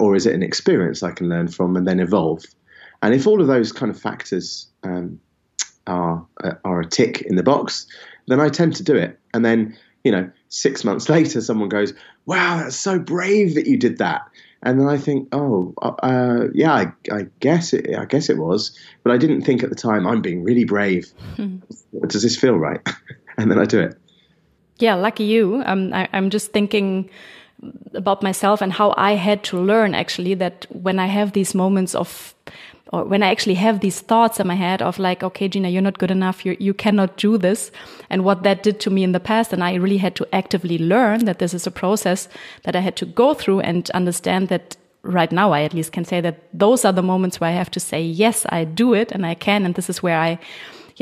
or 0.00 0.16
is 0.16 0.26
it 0.26 0.34
an 0.34 0.42
experience 0.42 1.02
I 1.02 1.12
can 1.12 1.28
learn 1.28 1.48
from 1.48 1.76
and 1.76 1.86
then 1.86 2.00
evolve? 2.00 2.44
And 3.02 3.14
if 3.14 3.26
all 3.26 3.40
of 3.40 3.48
those 3.48 3.72
kind 3.72 3.90
of 3.90 4.00
factors 4.00 4.68
um, 4.84 5.20
are 5.86 6.24
uh, 6.42 6.52
are 6.64 6.80
a 6.80 6.86
tick 6.86 7.22
in 7.22 7.36
the 7.36 7.42
box, 7.42 7.86
then 8.28 8.40
I 8.40 8.48
tend 8.48 8.76
to 8.76 8.82
do 8.82 8.96
it. 8.96 9.18
And 9.34 9.44
then 9.44 9.76
you 10.04 10.12
know, 10.12 10.30
six 10.48 10.84
months 10.84 11.08
later, 11.16 11.40
someone 11.40 11.68
goes, 11.68 11.92
"Wow, 12.26 12.58
that's 12.58 12.76
so 12.76 12.98
brave 12.98 13.54
that 13.54 13.66
you 13.66 13.76
did 13.76 13.98
that." 13.98 14.22
And 14.64 14.78
then 14.78 14.88
I 14.88 14.96
think, 14.96 15.28
oh, 15.32 15.74
uh, 15.82 15.88
uh, 16.02 16.46
yeah, 16.54 16.72
I, 16.72 16.92
I, 17.12 17.26
guess 17.40 17.72
it. 17.72 17.96
I 17.98 18.04
guess 18.04 18.30
it 18.30 18.38
was, 18.38 18.78
but 19.02 19.12
I 19.12 19.16
didn't 19.16 19.42
think 19.42 19.64
at 19.64 19.70
the 19.70 19.76
time 19.76 20.06
I'm 20.06 20.22
being 20.22 20.44
really 20.44 20.64
brave. 20.64 21.12
Does 22.06 22.22
this 22.22 22.36
feel 22.36 22.54
right? 22.54 22.80
and 23.38 23.50
then 23.50 23.58
I 23.58 23.64
do 23.64 23.80
it. 23.80 23.98
Yeah, 24.78 24.94
lucky 24.94 25.24
you. 25.24 25.62
Um, 25.66 25.92
I, 25.92 26.08
I'm 26.12 26.30
just 26.30 26.52
thinking 26.52 27.10
about 27.94 28.22
myself 28.22 28.60
and 28.60 28.72
how 28.72 28.94
I 28.96 29.12
had 29.12 29.44
to 29.44 29.60
learn 29.60 29.94
actually 29.94 30.34
that 30.34 30.66
when 30.70 30.98
I 30.98 31.06
have 31.06 31.32
these 31.32 31.54
moments 31.54 31.94
of 31.94 32.34
or 32.92 33.04
when 33.04 33.22
I 33.22 33.30
actually 33.30 33.54
have 33.54 33.80
these 33.80 34.00
thoughts 34.00 34.38
in 34.38 34.46
my 34.46 34.54
head 34.54 34.82
of 34.82 34.98
like, 34.98 35.22
okay, 35.22 35.48
Gina, 35.48 35.70
you're 35.70 35.80
not 35.80 35.98
good 35.98 36.10
enough. 36.10 36.44
You, 36.44 36.56
you 36.60 36.74
cannot 36.74 37.16
do 37.16 37.38
this. 37.38 37.70
And 38.10 38.22
what 38.22 38.42
that 38.42 38.62
did 38.62 38.80
to 38.80 38.90
me 38.90 39.02
in 39.02 39.12
the 39.12 39.20
past. 39.20 39.50
And 39.52 39.64
I 39.64 39.74
really 39.74 39.96
had 39.96 40.14
to 40.16 40.28
actively 40.34 40.76
learn 40.76 41.24
that 41.24 41.38
this 41.38 41.54
is 41.54 41.66
a 41.66 41.70
process 41.70 42.28
that 42.64 42.76
I 42.76 42.80
had 42.80 42.96
to 42.96 43.06
go 43.06 43.32
through 43.32 43.60
and 43.60 43.88
understand 43.92 44.48
that 44.48 44.76
right 45.00 45.32
now, 45.32 45.52
I 45.52 45.62
at 45.62 45.72
least 45.72 45.92
can 45.92 46.04
say 46.04 46.20
that 46.20 46.42
those 46.52 46.84
are 46.84 46.92
the 46.92 47.02
moments 47.02 47.40
where 47.40 47.48
I 47.48 47.54
have 47.54 47.70
to 47.72 47.80
say, 47.80 48.02
yes, 48.02 48.44
I 48.50 48.64
do 48.64 48.92
it 48.92 49.10
and 49.10 49.24
I 49.24 49.34
can. 49.34 49.64
And 49.64 49.74
this 49.74 49.88
is 49.88 50.02
where 50.02 50.18
I, 50.18 50.38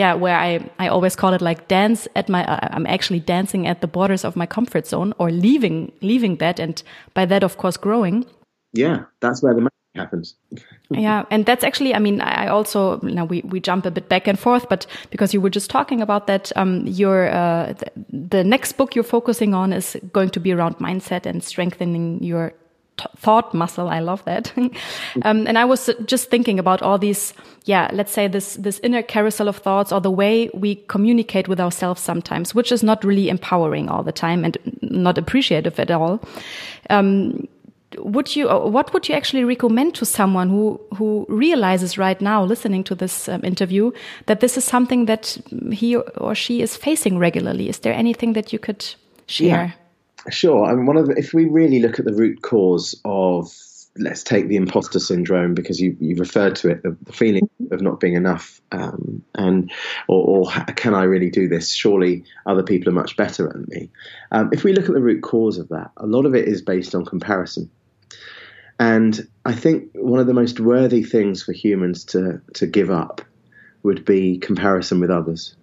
yeah, 0.01 0.15
where 0.15 0.37
I, 0.37 0.71
I 0.79 0.89
always 0.89 1.15
call 1.15 1.35
it 1.35 1.43
like 1.43 1.69
dance 1.69 2.09
at 2.17 2.29
my, 2.31 2.43
uh, 2.47 2.69
I'm 2.73 2.87
actually 2.87 3.21
dancing 3.21 3.67
at 3.67 3.83
the 3.83 3.87
borders 3.87 4.25
of 4.25 4.35
my 4.35 4.47
comfort 4.47 4.87
zone 4.87 5.13
or 5.19 5.31
leaving, 5.31 5.93
leaving 6.01 6.37
that. 6.37 6.59
And 6.59 6.83
by 7.13 7.27
that, 7.27 7.43
of 7.45 7.59
course, 7.59 7.77
growing. 7.77 8.25
Yeah, 8.73 9.05
that's 9.21 9.43
where 9.43 9.55
the 9.55 9.61
magic 9.61 9.95
happens. 9.95 10.37
yeah, 10.91 11.25
and 11.31 11.45
that's 11.45 11.65
actually, 11.65 11.95
I 11.95 11.99
mean, 11.99 12.23
I 12.23 12.47
also 12.49 12.99
now 13.03 13.27
we 13.27 13.43
we 13.53 13.61
jump 13.61 13.85
a 13.85 13.91
bit 13.91 14.09
back 14.09 14.27
and 14.29 14.39
forth, 14.39 14.69
but 14.69 14.87
because 15.11 15.35
you 15.35 15.41
were 15.43 15.51
just 15.51 15.71
talking 15.71 16.01
about 16.01 16.27
that, 16.27 16.51
um, 16.57 16.87
your 16.87 17.29
uh, 17.29 17.75
the, 17.75 17.91
the 18.29 18.45
next 18.45 18.79
book 18.79 18.95
you're 18.95 19.13
focusing 19.17 19.55
on 19.55 19.73
is 19.73 19.97
going 20.13 20.31
to 20.31 20.41
be 20.41 20.53
around 20.53 20.79
mindset 20.79 21.27
and 21.27 21.43
strengthening 21.43 22.23
your 22.23 22.53
thought 23.17 23.55
muscle. 23.55 23.89
I 23.89 24.01
love 24.01 24.25
that. 24.25 24.53
um, 25.23 25.47
and 25.47 25.59
I 25.59 25.65
was 25.65 25.91
just 26.05 26.31
thinking 26.31 26.59
about 26.59 26.83
all 26.83 26.99
these, 26.99 27.35
yeah, 27.65 27.91
let's 27.93 28.13
say 28.13 28.29
this, 28.29 28.55
this 28.55 28.81
inner 28.83 29.03
carousel 29.03 29.49
of 29.49 29.57
thoughts 29.57 29.93
or 29.93 30.01
the 30.01 30.11
way 30.11 30.51
we 30.55 30.77
communicate 30.89 31.49
with 31.49 31.61
ourselves 31.61 32.01
sometimes, 32.01 32.55
which 32.55 32.73
is 32.73 32.83
not 32.83 33.05
really 33.05 33.29
empowering 33.29 33.89
all 33.89 34.03
the 34.03 34.13
time 34.13 34.45
and 34.45 34.59
not 34.83 35.19
appreciative 35.19 35.79
at 35.79 35.91
all. 35.91 36.21
Um, 36.89 37.49
would 37.99 38.37
you 38.37 38.49
what 38.49 38.93
would 38.93 39.09
you 39.09 39.15
actually 39.15 39.45
recommend 39.45 39.95
to 39.95 40.07
someone 40.07 40.49
who 40.49 40.81
who 40.97 41.27
realizes 41.29 41.99
right 41.99 42.21
now 42.21 42.45
listening 42.45 42.85
to 42.85 42.95
this 42.95 43.29
um, 43.29 43.45
interview 43.45 43.91
that 44.27 44.41
this 44.41 44.57
is 44.57 44.65
something 44.65 45.07
that 45.07 45.37
he 45.73 45.97
or 45.97 46.35
she 46.35 46.63
is 46.63 46.77
facing 46.77 47.19
regularly 47.19 47.69
is 47.69 47.81
there 47.81 47.93
anything 47.93 48.35
that 48.35 48.53
you 48.53 48.59
could 48.59 48.95
share 49.27 49.47
yeah, 49.47 49.73
sure 50.29 50.65
i 50.67 50.75
mean 50.75 50.87
one 50.87 50.97
of 50.97 51.07
the, 51.07 51.15
if 51.17 51.33
we 51.33 51.47
really 51.47 51.81
look 51.81 51.99
at 51.99 52.05
the 52.05 52.15
root 52.15 52.43
cause 52.43 53.01
of 53.05 53.51
let's 53.99 54.23
take 54.23 54.49
the 54.49 54.57
imposter 54.57 55.01
syndrome 55.01 55.55
because 55.55 55.81
you, 55.81 55.97
you 56.01 56.17
referred 56.17 56.57
to 56.57 56.71
it 56.71 56.83
the, 56.83 56.97
the 57.03 57.13
feeling 57.13 57.49
of 57.71 57.81
not 57.81 58.01
being 58.01 58.15
enough 58.15 58.61
um, 58.73 59.23
and 59.35 59.71
or, 60.09 60.47
or, 60.47 60.51
can 60.77 60.95
i 60.95 61.03
really 61.03 61.31
do 61.31 61.49
this? 61.49 61.73
Surely 61.73 62.25
other 62.47 62.63
people 62.63 62.89
are 62.89 62.95
much 62.95 63.17
better 63.17 63.49
than 63.49 63.67
me. 63.69 63.91
Um, 64.31 64.51
if 64.53 64.65
we 64.65 64.73
look 64.73 64.87
at 64.87 64.95
the 64.95 65.03
root 65.03 65.23
cause 65.23 65.59
of 65.59 65.69
that 65.69 65.91
a 65.97 66.07
lot 66.07 66.27
of 66.27 66.35
it 66.35 66.47
is 66.47 66.63
based 66.63 66.95
on 66.95 67.05
comparison. 67.05 67.71
And 68.79 69.29
I 69.45 69.53
think 69.53 69.91
one 69.95 70.21
of 70.21 70.27
the 70.27 70.35
most 70.35 70.59
worthy 70.59 71.03
things 71.03 71.43
for 71.43 71.53
humans 71.53 72.05
to, 72.07 72.41
to 72.55 72.67
give 72.67 72.91
up 72.91 73.21
would 73.83 74.07
be 74.07 74.39
comparison 74.39 75.01
with 75.01 75.11
others. 75.11 75.55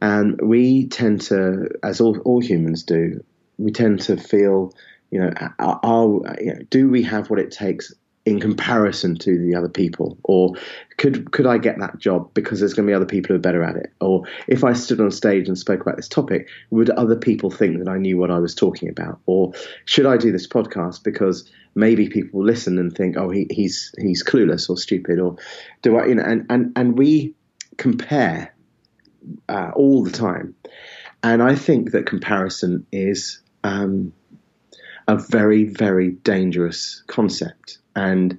And 0.00 0.40
we 0.40 0.86
tend 0.86 1.22
to, 1.22 1.70
as 1.82 2.00
all, 2.00 2.18
all 2.20 2.40
humans 2.40 2.84
do, 2.84 3.24
we 3.58 3.70
tend 3.70 4.00
to 4.02 4.16
feel, 4.16 4.72
you 5.10 5.20
know, 5.20 5.32
are, 5.58 5.80
are, 5.82 6.36
you 6.40 6.54
know, 6.54 6.60
do 6.70 6.88
we 6.88 7.02
have 7.02 7.30
what 7.30 7.38
it 7.38 7.50
takes 7.50 7.92
in 8.24 8.40
comparison 8.40 9.16
to 9.16 9.38
the 9.38 9.54
other 9.54 9.68
people? 9.68 10.18
Or 10.22 10.54
could 10.96 11.30
could 11.30 11.46
I 11.46 11.58
get 11.58 11.78
that 11.80 11.98
job 11.98 12.32
because 12.34 12.60
there's 12.60 12.74
going 12.74 12.86
to 12.86 12.90
be 12.90 12.94
other 12.94 13.06
people 13.06 13.28
who 13.28 13.34
are 13.34 13.38
better 13.38 13.62
at 13.62 13.76
it? 13.76 13.92
Or 14.00 14.24
if 14.48 14.64
I 14.64 14.72
stood 14.72 15.00
on 15.00 15.10
stage 15.10 15.48
and 15.48 15.58
spoke 15.58 15.80
about 15.80 15.96
this 15.96 16.08
topic 16.08 16.48
would 16.70 16.90
other 16.90 17.16
people 17.16 17.50
think 17.50 17.78
that 17.78 17.88
I 17.88 17.98
knew 17.98 18.16
what 18.16 18.30
I 18.30 18.38
was 18.38 18.54
talking 18.54 18.88
about? 18.88 19.20
Or 19.26 19.52
should 19.84 20.06
I 20.06 20.16
do 20.16 20.32
this 20.32 20.48
podcast 20.48 21.04
because 21.04 21.50
maybe 21.74 22.08
people 22.08 22.44
listen 22.44 22.78
and 22.78 22.94
think 22.94 23.16
oh 23.16 23.30
he, 23.30 23.46
he's 23.50 23.92
he's 23.98 24.24
clueless 24.24 24.70
or 24.70 24.76
stupid 24.76 25.18
or 25.18 25.36
do 25.82 25.98
I 25.98 26.06
you 26.06 26.14
know 26.14 26.22
and 26.22 26.46
and 26.48 26.72
and 26.76 26.96
we 26.96 27.34
compare 27.76 28.54
uh, 29.48 29.70
all 29.74 30.02
the 30.02 30.10
time. 30.10 30.54
And 31.22 31.42
I 31.42 31.54
think 31.54 31.92
that 31.92 32.06
comparison 32.06 32.86
is 32.92 33.40
um, 33.64 34.12
a 35.08 35.16
very 35.16 35.64
very 35.64 36.10
dangerous 36.10 37.02
concept 37.08 37.78
and 37.96 38.38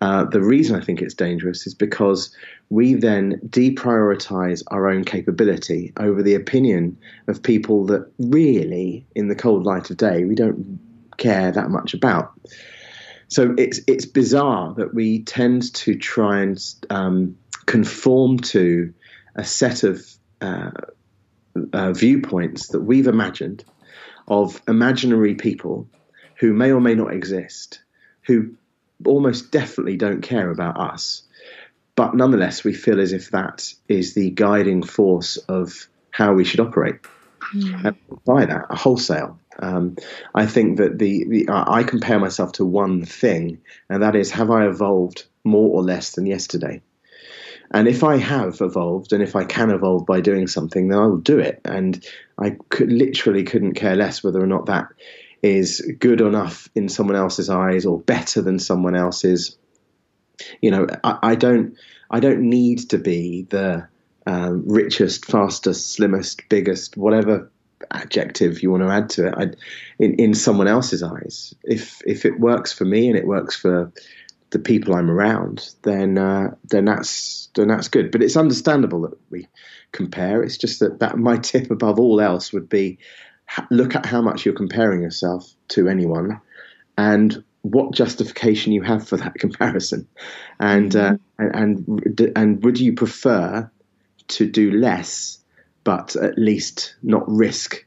uh, 0.00 0.24
the 0.24 0.42
reason 0.42 0.76
I 0.76 0.84
think 0.84 1.00
it's 1.00 1.14
dangerous 1.14 1.66
is 1.66 1.74
because 1.74 2.34
we 2.68 2.94
then 2.94 3.40
deprioritize 3.46 4.62
our 4.66 4.88
own 4.90 5.04
capability 5.04 5.92
over 5.96 6.22
the 6.22 6.34
opinion 6.34 6.98
of 7.28 7.42
people 7.42 7.86
that 7.86 8.10
really, 8.18 9.06
in 9.14 9.28
the 9.28 9.34
cold 9.34 9.64
light 9.64 9.90
of 9.90 9.96
day, 9.96 10.24
we 10.24 10.34
don't 10.34 10.78
care 11.16 11.50
that 11.50 11.70
much 11.70 11.94
about. 11.94 12.32
So 13.28 13.54
it's 13.56 13.80
it's 13.86 14.04
bizarre 14.04 14.74
that 14.74 14.94
we 14.94 15.22
tend 15.22 15.74
to 15.76 15.96
try 15.96 16.42
and 16.42 16.58
um, 16.90 17.38
conform 17.64 18.38
to 18.38 18.92
a 19.34 19.44
set 19.44 19.82
of 19.82 20.04
uh, 20.40 20.70
uh, 21.72 21.92
viewpoints 21.92 22.68
that 22.68 22.80
we've 22.80 23.06
imagined 23.08 23.64
of 24.28 24.60
imaginary 24.68 25.34
people 25.34 25.88
who 26.36 26.52
may 26.52 26.72
or 26.72 26.80
may 26.80 26.94
not 26.94 27.12
exist, 27.12 27.80
who 28.22 28.54
almost 29.04 29.50
definitely 29.50 29.96
don't 29.96 30.22
care 30.22 30.50
about 30.50 30.78
us. 30.78 31.22
But 31.94 32.14
nonetheless, 32.14 32.62
we 32.62 32.74
feel 32.74 33.00
as 33.00 33.12
if 33.12 33.30
that 33.30 33.72
is 33.88 34.14
the 34.14 34.30
guiding 34.30 34.82
force 34.82 35.36
of 35.36 35.88
how 36.10 36.34
we 36.34 36.44
should 36.44 36.60
operate. 36.60 36.96
Mm. 37.54 37.96
By 38.26 38.46
that, 38.46 38.66
wholesale. 38.70 39.38
Um, 39.58 39.96
I 40.34 40.46
think 40.46 40.78
that 40.78 40.98
the, 40.98 41.24
the 41.24 41.48
uh, 41.48 41.64
I 41.66 41.84
compare 41.84 42.18
myself 42.18 42.52
to 42.52 42.64
one 42.64 43.04
thing, 43.04 43.62
and 43.88 44.02
that 44.02 44.16
is 44.16 44.30
have 44.32 44.50
I 44.50 44.66
evolved 44.66 45.24
more 45.44 45.70
or 45.70 45.82
less 45.82 46.12
than 46.12 46.26
yesterday? 46.26 46.82
And 47.70 47.88
if 47.88 48.04
I 48.04 48.16
have 48.16 48.60
evolved, 48.60 49.12
and 49.12 49.22
if 49.22 49.36
I 49.36 49.44
can 49.44 49.70
evolve 49.70 50.06
by 50.06 50.20
doing 50.20 50.46
something, 50.46 50.88
then 50.88 50.98
I 50.98 51.06
will 51.06 51.18
do 51.18 51.38
it. 51.38 51.60
And 51.64 52.04
I 52.38 52.56
could, 52.68 52.92
literally 52.92 53.44
couldn't 53.44 53.74
care 53.74 53.96
less 53.96 54.22
whether 54.22 54.42
or 54.42 54.46
not 54.46 54.66
that 54.66 54.88
is 55.42 55.80
good 55.98 56.20
enough 56.20 56.68
in 56.74 56.88
someone 56.88 57.16
else's 57.16 57.50
eyes 57.50 57.86
or 57.86 58.00
better 58.00 58.42
than 58.42 58.58
someone 58.58 58.96
else's. 58.96 59.56
You 60.60 60.70
know, 60.70 60.86
I, 61.02 61.18
I 61.22 61.34
don't 61.34 61.76
I 62.10 62.20
don't 62.20 62.42
need 62.42 62.90
to 62.90 62.98
be 62.98 63.46
the 63.48 63.88
um, 64.26 64.64
richest, 64.66 65.24
fastest, 65.24 65.92
slimmest, 65.92 66.48
biggest, 66.48 66.96
whatever 66.96 67.50
adjective 67.90 68.62
you 68.62 68.70
want 68.70 68.82
to 68.82 68.90
add 68.90 69.10
to 69.10 69.26
it 69.28 69.34
I, 69.36 69.42
in, 70.02 70.14
in 70.14 70.34
someone 70.34 70.68
else's 70.68 71.02
eyes. 71.02 71.54
If 71.62 72.00
if 72.06 72.24
it 72.24 72.40
works 72.40 72.72
for 72.72 72.84
me 72.84 73.08
and 73.08 73.16
it 73.16 73.26
works 73.26 73.56
for 73.56 73.92
the 74.50 74.58
people 74.58 74.94
I'm 74.94 75.10
around, 75.10 75.68
then 75.82 76.18
uh, 76.18 76.54
then 76.64 76.84
that's 76.84 77.48
then 77.54 77.68
that's 77.68 77.88
good. 77.88 78.10
But 78.10 78.22
it's 78.22 78.36
understandable 78.36 79.02
that 79.02 79.18
we 79.30 79.48
compare. 79.92 80.42
It's 80.42 80.56
just 80.56 80.80
that 80.80 81.00
that 81.00 81.18
my 81.18 81.36
tip 81.42 81.70
above 81.70 81.98
all 81.98 82.20
else 82.20 82.52
would 82.52 82.68
be 82.68 82.98
look 83.70 83.94
at 83.94 84.06
how 84.06 84.20
much 84.20 84.44
you're 84.44 84.54
comparing 84.54 85.02
yourself 85.02 85.48
to 85.68 85.88
anyone 85.88 86.40
and 86.98 87.44
what 87.62 87.92
justification 87.92 88.72
you 88.72 88.82
have 88.82 89.06
for 89.06 89.16
that 89.18 89.34
comparison 89.34 90.06
and 90.60 90.94
uh, 90.94 91.12
mm-hmm. 91.12 91.56
and, 91.56 91.88
and 91.88 92.32
and 92.36 92.64
would 92.64 92.78
you 92.78 92.92
prefer 92.92 93.70
to 94.28 94.50
do 94.50 94.72
less 94.72 95.38
but 95.84 96.16
at 96.16 96.38
least 96.38 96.96
not 97.02 97.24
risk 97.28 97.84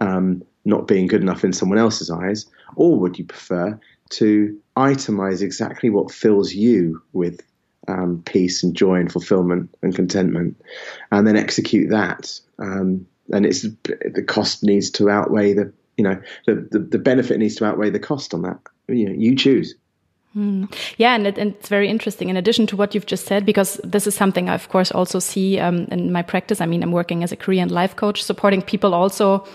um, 0.00 0.42
not 0.64 0.88
being 0.88 1.06
good 1.06 1.20
enough 1.20 1.44
in 1.44 1.52
someone 1.52 1.78
else's 1.78 2.10
eyes 2.10 2.46
or 2.76 2.98
would 2.98 3.18
you 3.18 3.24
prefer 3.24 3.78
to 4.10 4.58
itemize 4.76 5.42
exactly 5.42 5.90
what 5.90 6.12
fills 6.12 6.52
you 6.52 7.02
with 7.12 7.40
um, 7.88 8.22
peace 8.24 8.62
and 8.62 8.74
joy 8.76 8.94
and 8.94 9.10
fulfillment 9.10 9.74
and 9.82 9.94
contentment 9.94 10.60
and 11.10 11.26
then 11.26 11.36
execute 11.36 11.90
that 11.90 12.38
um, 12.58 13.06
and 13.32 13.46
it's 13.46 13.62
the 13.62 14.24
cost 14.26 14.62
needs 14.62 14.90
to 14.90 15.10
outweigh 15.10 15.52
the 15.52 15.72
you 15.96 16.04
know 16.04 16.20
the, 16.46 16.54
the, 16.70 16.78
the 16.78 16.98
benefit 16.98 17.38
needs 17.38 17.56
to 17.56 17.64
outweigh 17.64 17.90
the 17.90 17.98
cost 18.00 18.34
on 18.34 18.42
that. 18.42 18.58
You 18.88 19.08
know, 19.08 19.14
you 19.14 19.36
choose. 19.36 19.74
Mm. 20.36 20.74
Yeah, 20.96 21.14
and, 21.14 21.26
it, 21.26 21.36
and, 21.36 21.54
it's 21.54 21.68
very 21.68 21.88
interesting. 21.88 22.30
In 22.30 22.38
addition 22.38 22.66
to 22.68 22.76
what 22.76 22.94
you've 22.94 23.06
just 23.06 23.26
said, 23.26 23.44
because 23.44 23.78
this 23.84 24.06
is 24.06 24.14
something 24.14 24.48
I, 24.48 24.54
of 24.54 24.70
course, 24.70 24.90
also 24.90 25.18
see 25.18 25.58
um, 25.58 25.86
in 25.90 26.10
my 26.10 26.22
practice. 26.22 26.60
I 26.60 26.66
mean, 26.66 26.82
I'm 26.82 26.92
working 26.92 27.22
as 27.22 27.32
a 27.32 27.36
career 27.36 27.60
and 27.60 27.70
life 27.70 27.96
coach, 27.96 28.22
supporting 28.22 28.62
people 28.62 28.94
also 28.94 29.46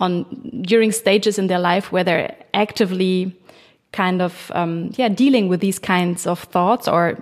on 0.00 0.24
during 0.62 0.90
stages 0.90 1.38
in 1.38 1.46
their 1.46 1.60
life 1.60 1.92
where 1.92 2.02
they're 2.02 2.34
actively 2.52 3.32
kind 3.94 4.20
of 4.20 4.50
um, 4.54 4.90
yeah 4.96 5.08
dealing 5.08 5.48
with 5.48 5.60
these 5.60 5.78
kinds 5.78 6.26
of 6.26 6.40
thoughts 6.40 6.88
or 6.88 7.16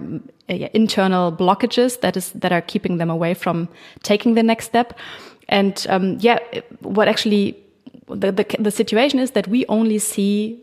uh, 0.48 0.54
internal 0.72 1.30
blockages 1.30 2.00
that 2.00 2.16
is 2.16 2.32
that 2.32 2.50
are 2.50 2.62
keeping 2.62 2.96
them 2.96 3.10
away 3.10 3.34
from 3.34 3.68
taking 4.02 4.34
the 4.34 4.42
next 4.42 4.64
step. 4.64 4.98
And 5.48 5.86
um, 5.90 6.16
yeah, 6.20 6.38
what 6.80 7.08
actually 7.08 7.56
the, 8.08 8.32
the 8.32 8.44
the 8.58 8.70
situation 8.70 9.20
is 9.20 9.32
that 9.32 9.48
we 9.48 9.66
only 9.66 9.98
see 9.98 10.58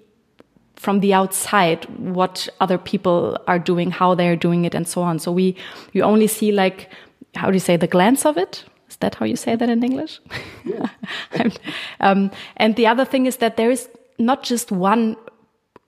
from 0.75 1.01
the 1.01 1.13
outside 1.13 1.85
what 1.99 2.49
other 2.59 2.77
people 2.77 3.37
are 3.47 3.59
doing, 3.59 3.91
how 3.91 4.15
they're 4.15 4.35
doing 4.35 4.65
it, 4.65 4.73
and 4.73 4.87
so 4.87 5.01
on. 5.01 5.19
So 5.19 5.31
we 5.31 5.55
you 5.93 6.03
only 6.03 6.27
see 6.27 6.51
like 6.51 6.89
how 7.35 7.47
do 7.47 7.53
you 7.53 7.59
say 7.59 7.77
the 7.77 7.87
glance 7.87 8.25
of 8.25 8.37
it? 8.37 8.65
Is 8.89 8.97
that 8.97 9.15
how 9.15 9.25
you 9.25 9.35
say 9.35 9.55
that 9.55 9.69
in 9.69 9.83
English? 9.83 10.19
Yeah. 10.65 10.87
um, 11.99 12.31
and 12.57 12.75
the 12.75 12.87
other 12.87 13.05
thing 13.05 13.27
is 13.27 13.37
that 13.37 13.57
there 13.57 13.69
is 13.69 13.87
not 14.17 14.43
just 14.43 14.71
one 14.71 15.15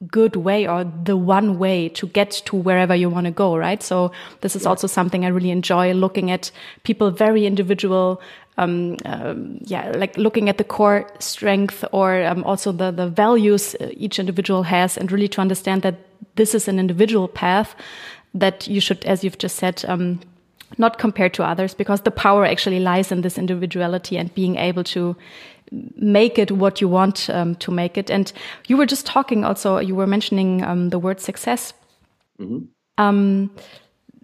good 0.07 0.35
way 0.35 0.67
or 0.67 0.83
the 0.83 1.15
one 1.15 1.59
way 1.59 1.89
to 1.89 2.07
get 2.07 2.31
to 2.45 2.55
wherever 2.55 2.95
you 2.95 3.09
want 3.09 3.25
to 3.25 3.31
go, 3.31 3.55
right? 3.55 3.83
So 3.83 4.11
this 4.41 4.55
is 4.55 4.63
yeah. 4.63 4.69
also 4.69 4.87
something 4.87 5.25
I 5.25 5.29
really 5.29 5.51
enjoy 5.51 5.93
looking 5.93 6.31
at 6.31 6.51
people 6.83 7.11
very 7.11 7.45
individual, 7.45 8.21
um, 8.57 8.97
um, 9.05 9.59
yeah, 9.61 9.91
like 9.95 10.17
looking 10.17 10.49
at 10.49 10.57
the 10.57 10.63
core 10.63 11.07
strength 11.19 11.85
or 11.91 12.23
um, 12.23 12.43
also 12.43 12.71
the 12.71 12.91
the 12.91 13.07
values 13.07 13.75
uh, 13.79 13.89
each 13.91 14.19
individual 14.19 14.63
has, 14.63 14.97
and 14.97 15.11
really 15.11 15.27
to 15.29 15.41
understand 15.41 15.83
that 15.83 15.95
this 16.35 16.55
is 16.55 16.67
an 16.67 16.79
individual 16.79 17.27
path 17.27 17.75
that 18.33 18.67
you 18.67 18.81
should, 18.81 19.05
as 19.05 19.23
you've 19.23 19.37
just 19.37 19.55
said. 19.57 19.83
Um, 19.87 20.19
not 20.77 20.97
compare 20.97 21.29
to 21.29 21.43
others 21.43 21.73
because 21.73 22.01
the 22.01 22.11
power 22.11 22.45
actually 22.45 22.79
lies 22.79 23.11
in 23.11 23.21
this 23.21 23.37
individuality 23.37 24.17
and 24.17 24.33
being 24.33 24.55
able 24.55 24.85
to 24.85 25.17
make 25.95 26.37
it 26.37 26.51
what 26.51 26.81
you 26.81 26.89
want 26.89 27.29
um, 27.29 27.55
to 27.55 27.71
make 27.71 27.97
it. 27.97 28.09
And 28.09 28.31
you 28.67 28.77
were 28.77 28.85
just 28.85 29.05
talking 29.05 29.45
also, 29.45 29.79
you 29.79 29.95
were 29.95 30.07
mentioning 30.07 30.63
um, 30.63 30.89
the 30.89 30.99
word 30.99 31.21
success. 31.21 31.73
Mm 32.39 32.47
-hmm. 32.47 32.67
um, 32.97 33.51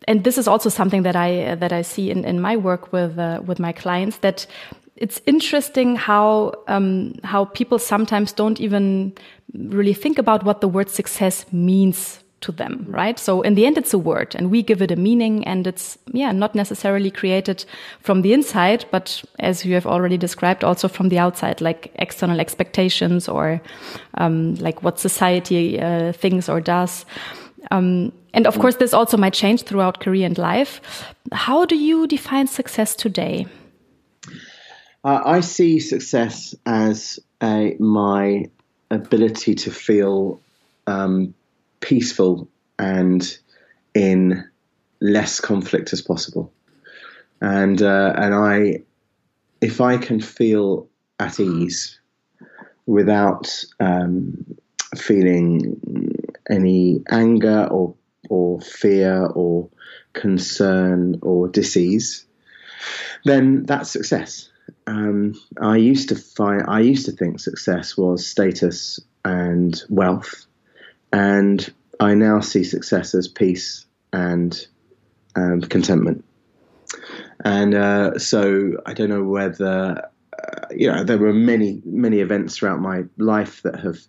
and 0.08 0.24
this 0.24 0.38
is 0.38 0.48
also 0.48 0.70
something 0.70 1.04
that 1.04 1.16
I 1.16 1.56
that 1.56 1.72
I 1.72 1.84
see 1.84 2.10
in, 2.10 2.24
in 2.24 2.42
my 2.42 2.58
work 2.58 2.92
with 2.92 3.18
uh, 3.18 3.40
with 3.46 3.60
my 3.60 3.74
clients 3.74 4.20
that 4.20 4.48
it's 4.96 5.22
interesting 5.26 5.98
how 5.98 6.54
um, 6.68 7.14
how 7.24 7.46
people 7.46 7.80
sometimes 7.80 8.34
don't 8.34 8.60
even 8.60 9.14
really 9.54 9.94
think 9.94 10.20
about 10.20 10.44
what 10.44 10.62
the 10.62 10.68
word 10.68 10.90
success 10.90 11.46
means 11.52 12.24
to 12.42 12.52
them, 12.52 12.86
right? 12.88 13.18
So 13.18 13.42
in 13.42 13.56
the 13.56 13.66
end, 13.66 13.78
it's 13.78 13.94
a 13.94 13.98
word 13.98 14.36
and 14.36 14.52
we 14.52 14.62
give 14.62 14.82
it 14.82 14.92
a 14.92 14.96
meaning 14.96 15.46
and 15.46 15.66
it's, 15.66 15.98
yeah, 16.14 16.32
not 16.32 16.54
necessarily 16.54 17.10
created 17.10 17.66
from 18.00 18.22
the 18.22 18.34
inside, 18.34 18.86
but 18.92 19.24
as 19.40 19.66
you 19.66 19.74
have 19.74 19.88
already 19.88 20.18
described, 20.18 20.64
also 20.64 20.88
from 20.88 21.10
the 21.10 21.20
outside, 21.20 21.62
like 21.62 21.92
external 21.96 22.40
expectations 22.40 23.28
or, 23.28 23.60
um, 24.16 24.56
like 24.56 24.84
what 24.84 25.00
society, 25.00 25.80
uh, 25.80 26.12
thinks 26.12 26.48
or 26.48 26.62
does. 26.62 27.06
Um, 27.72 28.12
and 28.34 28.46
of 28.46 28.60
course, 28.60 28.76
this 28.76 28.94
also 28.94 29.18
might 29.18 29.34
change 29.34 29.64
throughout 29.64 30.00
career 30.00 30.26
and 30.26 30.38
life. 30.38 30.80
How 31.32 31.66
do 31.66 31.76
you 31.76 32.06
define 32.06 32.48
success 32.48 32.96
today? 32.96 33.48
Uh, 35.04 35.22
I 35.26 35.40
see 35.40 35.80
success 35.80 36.54
as 36.66 37.20
a, 37.42 37.76
my 37.80 38.46
ability 38.92 39.56
to 39.56 39.72
feel 39.72 40.40
um, 40.86 41.34
peaceful 41.80 42.50
and 42.80 43.38
in 43.94 44.44
less 45.00 45.40
conflict 45.40 45.94
as 45.94 46.02
possible. 46.02 46.52
And 47.42 47.82
uh, 47.82 48.14
and 48.18 48.34
I, 48.34 48.84
if 49.62 49.80
I 49.82 49.98
can 49.98 50.20
feel 50.20 50.90
at 51.20 51.40
ease 51.40 52.00
without 52.86 53.64
um, 53.80 54.58
feeling 54.96 56.16
any 56.50 57.04
anger 57.10 57.68
or 57.70 57.96
or 58.30 58.60
fear 58.62 59.26
or 59.26 59.70
concern 60.14 61.20
or 61.22 61.48
disease, 61.48 62.26
then 63.24 63.64
that's 63.66 63.92
success. 63.92 64.50
Um, 64.88 65.34
I 65.62 65.78
used 65.78 66.10
to 66.10 66.16
find 66.16 66.64
I 66.68 66.80
used 66.80 67.06
to 67.06 67.12
think 67.12 67.40
success 67.40 67.96
was 67.96 68.26
status 68.26 69.00
and 69.24 69.80
wealth, 69.90 70.47
and 71.12 71.74
I 72.00 72.14
now 72.14 72.40
see 72.42 72.64
success 72.64 73.16
as 73.16 73.28
peace 73.28 73.86
and 74.14 74.68
um, 75.36 75.62
contentment. 75.62 76.24
And 77.44 77.76
uh, 77.76 78.20
so 78.20 78.74
I 78.86 78.94
don't 78.94 79.10
know 79.10 79.24
whether 79.24 80.10
uh, 80.38 80.68
you 80.72 80.92
know 80.92 81.04
there 81.04 81.18
were 81.18 81.34
many 81.34 81.82
many 81.86 82.20
events 82.20 82.58
throughout 82.58 82.80
my 82.80 83.04
life 83.18 83.62
that 83.64 83.80
have 83.80 84.00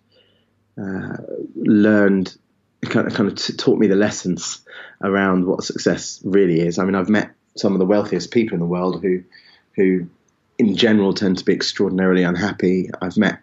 uh, 0.81 1.17
learned 1.55 2.35
kind 2.81 3.07
of, 3.07 3.13
kind 3.13 3.29
of 3.29 3.35
t- 3.35 3.53
taught 3.53 3.77
me 3.77 3.87
the 3.87 3.95
lessons 3.95 4.61
around 5.03 5.45
what 5.45 5.63
success 5.63 6.21
really 6.23 6.61
is. 6.61 6.79
I 6.79 6.85
mean, 6.85 6.95
I've 6.95 7.09
met 7.09 7.31
some 7.57 7.73
of 7.73 7.79
the 7.79 7.85
wealthiest 7.85 8.31
people 8.31 8.55
in 8.55 8.59
the 8.59 8.65
world 8.65 9.01
who 9.01 9.23
who 9.75 10.07
in 10.57 10.75
general 10.75 11.13
tend 11.13 11.37
to 11.37 11.45
be 11.45 11.53
extraordinarily 11.53 12.23
unhappy. 12.23 12.89
I've 13.01 13.17
met 13.17 13.39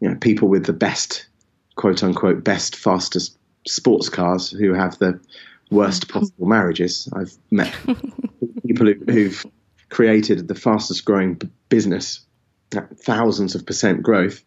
you 0.00 0.08
know 0.08 0.16
people 0.16 0.48
with 0.48 0.66
the 0.66 0.72
best 0.72 1.27
quote 1.78 2.02
unquote 2.02 2.42
best 2.44 2.76
fastest 2.76 3.38
sports 3.66 4.08
cars 4.08 4.50
who 4.50 4.74
have 4.74 4.98
the 4.98 5.18
worst 5.70 6.08
possible 6.12 6.46
marriages. 6.46 7.08
I've 7.14 7.32
met 7.50 7.72
people 8.66 8.92
who, 9.06 9.24
have 9.24 9.46
created 9.88 10.48
the 10.48 10.54
fastest 10.54 11.04
growing 11.06 11.40
business, 11.70 12.20
uh, 12.76 12.82
thousands 12.96 13.54
of 13.54 13.64
percent 13.64 14.02
growth, 14.02 14.44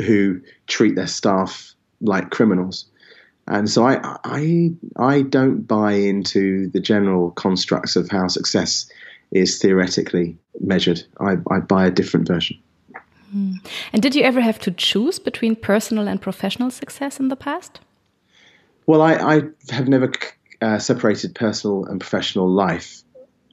who 0.00 0.40
treat 0.66 0.96
their 0.96 1.06
staff 1.06 1.74
like 2.00 2.30
criminals. 2.30 2.86
And 3.46 3.70
so 3.70 3.86
I, 3.86 4.18
I, 4.24 4.70
I 4.96 5.22
don't 5.22 5.62
buy 5.62 5.92
into 5.92 6.68
the 6.68 6.80
general 6.80 7.30
constructs 7.30 7.94
of 7.94 8.08
how 8.10 8.26
success 8.28 8.90
is 9.30 9.58
theoretically 9.58 10.38
measured. 10.60 11.02
I, 11.20 11.36
I 11.50 11.60
buy 11.60 11.86
a 11.86 11.90
different 11.90 12.26
version. 12.26 12.58
Hmm. 13.30 13.52
And 13.92 14.02
did 14.02 14.14
you 14.14 14.22
ever 14.22 14.40
have 14.40 14.58
to 14.60 14.70
choose 14.70 15.18
between 15.18 15.56
personal 15.56 16.08
and 16.08 16.20
professional 16.20 16.70
success 16.70 17.20
in 17.20 17.28
the 17.28 17.36
past? 17.36 17.80
Well, 18.86 19.02
I, 19.02 19.14
I 19.14 19.42
have 19.70 19.88
never 19.88 20.10
uh, 20.62 20.78
separated 20.78 21.34
personal 21.34 21.84
and 21.84 22.00
professional 22.00 22.48
life. 22.48 23.02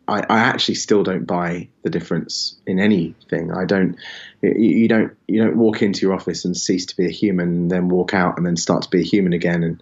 I, 0.07 0.19
I, 0.29 0.39
actually 0.39 0.75
still 0.75 1.03
don't 1.03 1.25
buy 1.25 1.67
the 1.81 1.89
difference 1.89 2.55
in 2.67 2.79
anything. 2.79 3.51
I 3.51 3.65
don't. 3.65 3.97
You, 4.41 4.53
you, 4.53 4.87
don't. 4.87 5.11
You 5.27 5.43
don't 5.43 5.57
walk 5.57 5.81
into 5.81 6.05
your 6.05 6.13
office 6.13 6.45
and 6.45 6.55
cease 6.55 6.85
to 6.85 6.95
be 6.95 7.07
a 7.07 7.11
human, 7.11 7.49
and 7.49 7.71
then 7.71 7.89
walk 7.89 8.13
out 8.13 8.37
and 8.37 8.45
then 8.45 8.55
start 8.55 8.83
to 8.83 8.89
be 8.89 9.01
a 9.01 9.03
human 9.03 9.33
again. 9.33 9.63
And 9.63 9.81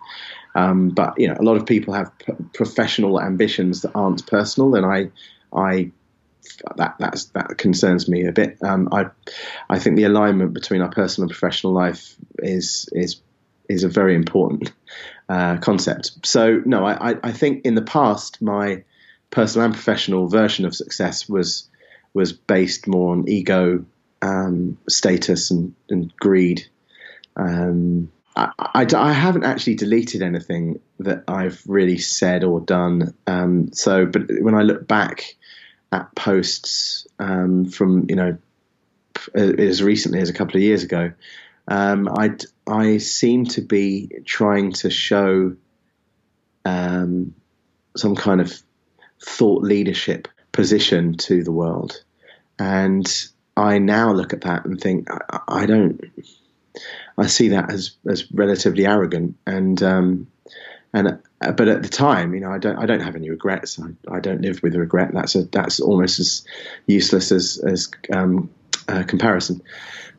um, 0.56 0.90
but 0.90 1.14
you 1.20 1.28
know, 1.28 1.36
a 1.40 1.44
lot 1.44 1.58
of 1.58 1.66
people 1.66 1.94
have 1.94 2.12
professional 2.54 3.22
ambitions 3.22 3.82
that 3.82 3.92
aren't 3.96 4.26
personal, 4.28 4.76
and 4.76 4.86
I, 4.86 5.12
I 5.54 5.92
that 6.78 6.96
that's 7.00 7.26
that 7.26 7.58
concerns 7.58 8.08
me 8.08 8.26
a 8.26 8.32
bit. 8.32 8.58
Um, 8.62 8.90
I 8.92 9.08
I 9.70 9.80
think 9.80 9.96
the 9.96 10.06
alignment 10.06 10.54
between 10.54 10.82
our 10.82 10.90
personal 10.90 11.30
and 11.30 11.38
professional 11.38 11.74
life 11.74 12.16
is 12.40 12.90
is 12.92 13.22
is 13.70 13.84
a 13.84 13.90
very 13.90 14.16
important 14.16 14.72
uh, 15.30 15.58
concept. 15.58 16.26
So 16.26 16.62
no, 16.66 16.86
I, 16.86 17.16
I 17.24 17.32
think 17.32 17.66
in 17.66 17.76
the 17.76 17.82
past 17.82 18.42
my 18.42 18.84
personal 19.30 19.66
and 19.66 19.74
professional 19.74 20.28
version 20.28 20.66
of 20.66 20.76
success 20.76 21.28
was 21.28 21.70
was 22.14 22.34
based 22.34 22.88
more 22.88 23.12
on 23.12 23.28
ego, 23.28 23.84
um, 24.22 24.78
status, 24.88 25.50
and, 25.50 25.74
and 25.90 26.16
greed. 26.18 26.68
Um, 27.36 28.12
I, 28.36 28.52
I, 28.60 28.88
I, 28.96 29.14
haven't 29.14 29.44
actually 29.44 29.76
deleted 29.76 30.22
anything 30.22 30.80
that 31.00 31.24
I've 31.28 31.64
really 31.66 31.98
said 31.98 32.44
or 32.44 32.60
done. 32.60 33.16
Um, 33.26 33.74
so, 33.74 34.06
but 34.06 34.24
when 34.42 34.54
I 34.54 34.62
look 34.62 34.88
back 34.88 35.36
at 35.94 36.14
posts 36.16 37.08
um, 37.20 37.66
from 37.66 38.08
you 38.10 38.16
know 38.16 38.38
as 39.36 39.84
recently 39.84 40.20
as 40.20 40.30
a 40.30 40.34
couple 40.34 40.58
of 40.58 40.64
years 40.64 40.84
ago, 40.84 41.14
um, 41.68 42.10
I 42.10 42.32
I 42.68 42.98
seem 42.98 43.46
to 43.46 43.62
be 43.62 44.10
trying 44.26 44.74
to 44.74 44.90
show 44.90 45.56
um, 46.66 47.36
some 47.96 48.16
kind 48.16 48.42
of 48.42 48.52
thought 49.24 49.64
leadership 49.64 50.28
position 50.52 51.16
to 51.18 51.44
the 51.44 51.52
world, 51.52 52.04
and 52.58 53.06
I 53.56 53.78
now 53.78 54.12
look 54.14 54.34
at 54.34 54.42
that 54.42 54.66
and 54.66 54.82
think 54.82 55.08
I, 55.12 55.40
I 55.48 55.66
don't. 55.68 56.02
I 57.20 57.28
see 57.28 57.50
that 57.50 57.72
as 57.72 57.96
as 58.10 58.32
relatively 58.32 58.88
arrogant 58.88 59.36
and 59.46 59.82
um, 59.84 60.28
and 60.94 61.20
uh, 61.42 61.52
but 61.52 61.68
at 61.68 61.82
the 61.82 61.90
time, 61.90 62.34
you 62.34 62.40
know, 62.40 62.52
I 62.52 62.60
don't 62.60 62.78
I 62.78 62.86
don't 62.86 63.02
have 63.02 63.16
any 63.16 63.30
regrets. 63.30 63.80
I, 63.80 64.16
I 64.16 64.20
don't 64.20 64.42
live 64.42 64.62
with 64.62 64.76
regret. 64.76 65.12
That's 65.14 65.36
a 65.36 65.44
that's 65.44 65.80
almost 65.80 66.20
as 66.20 66.46
useless 66.86 67.32
as 67.32 67.62
as 67.66 67.90
um, 68.12 68.50
uh, 68.88 69.04
comparison. 69.04 69.62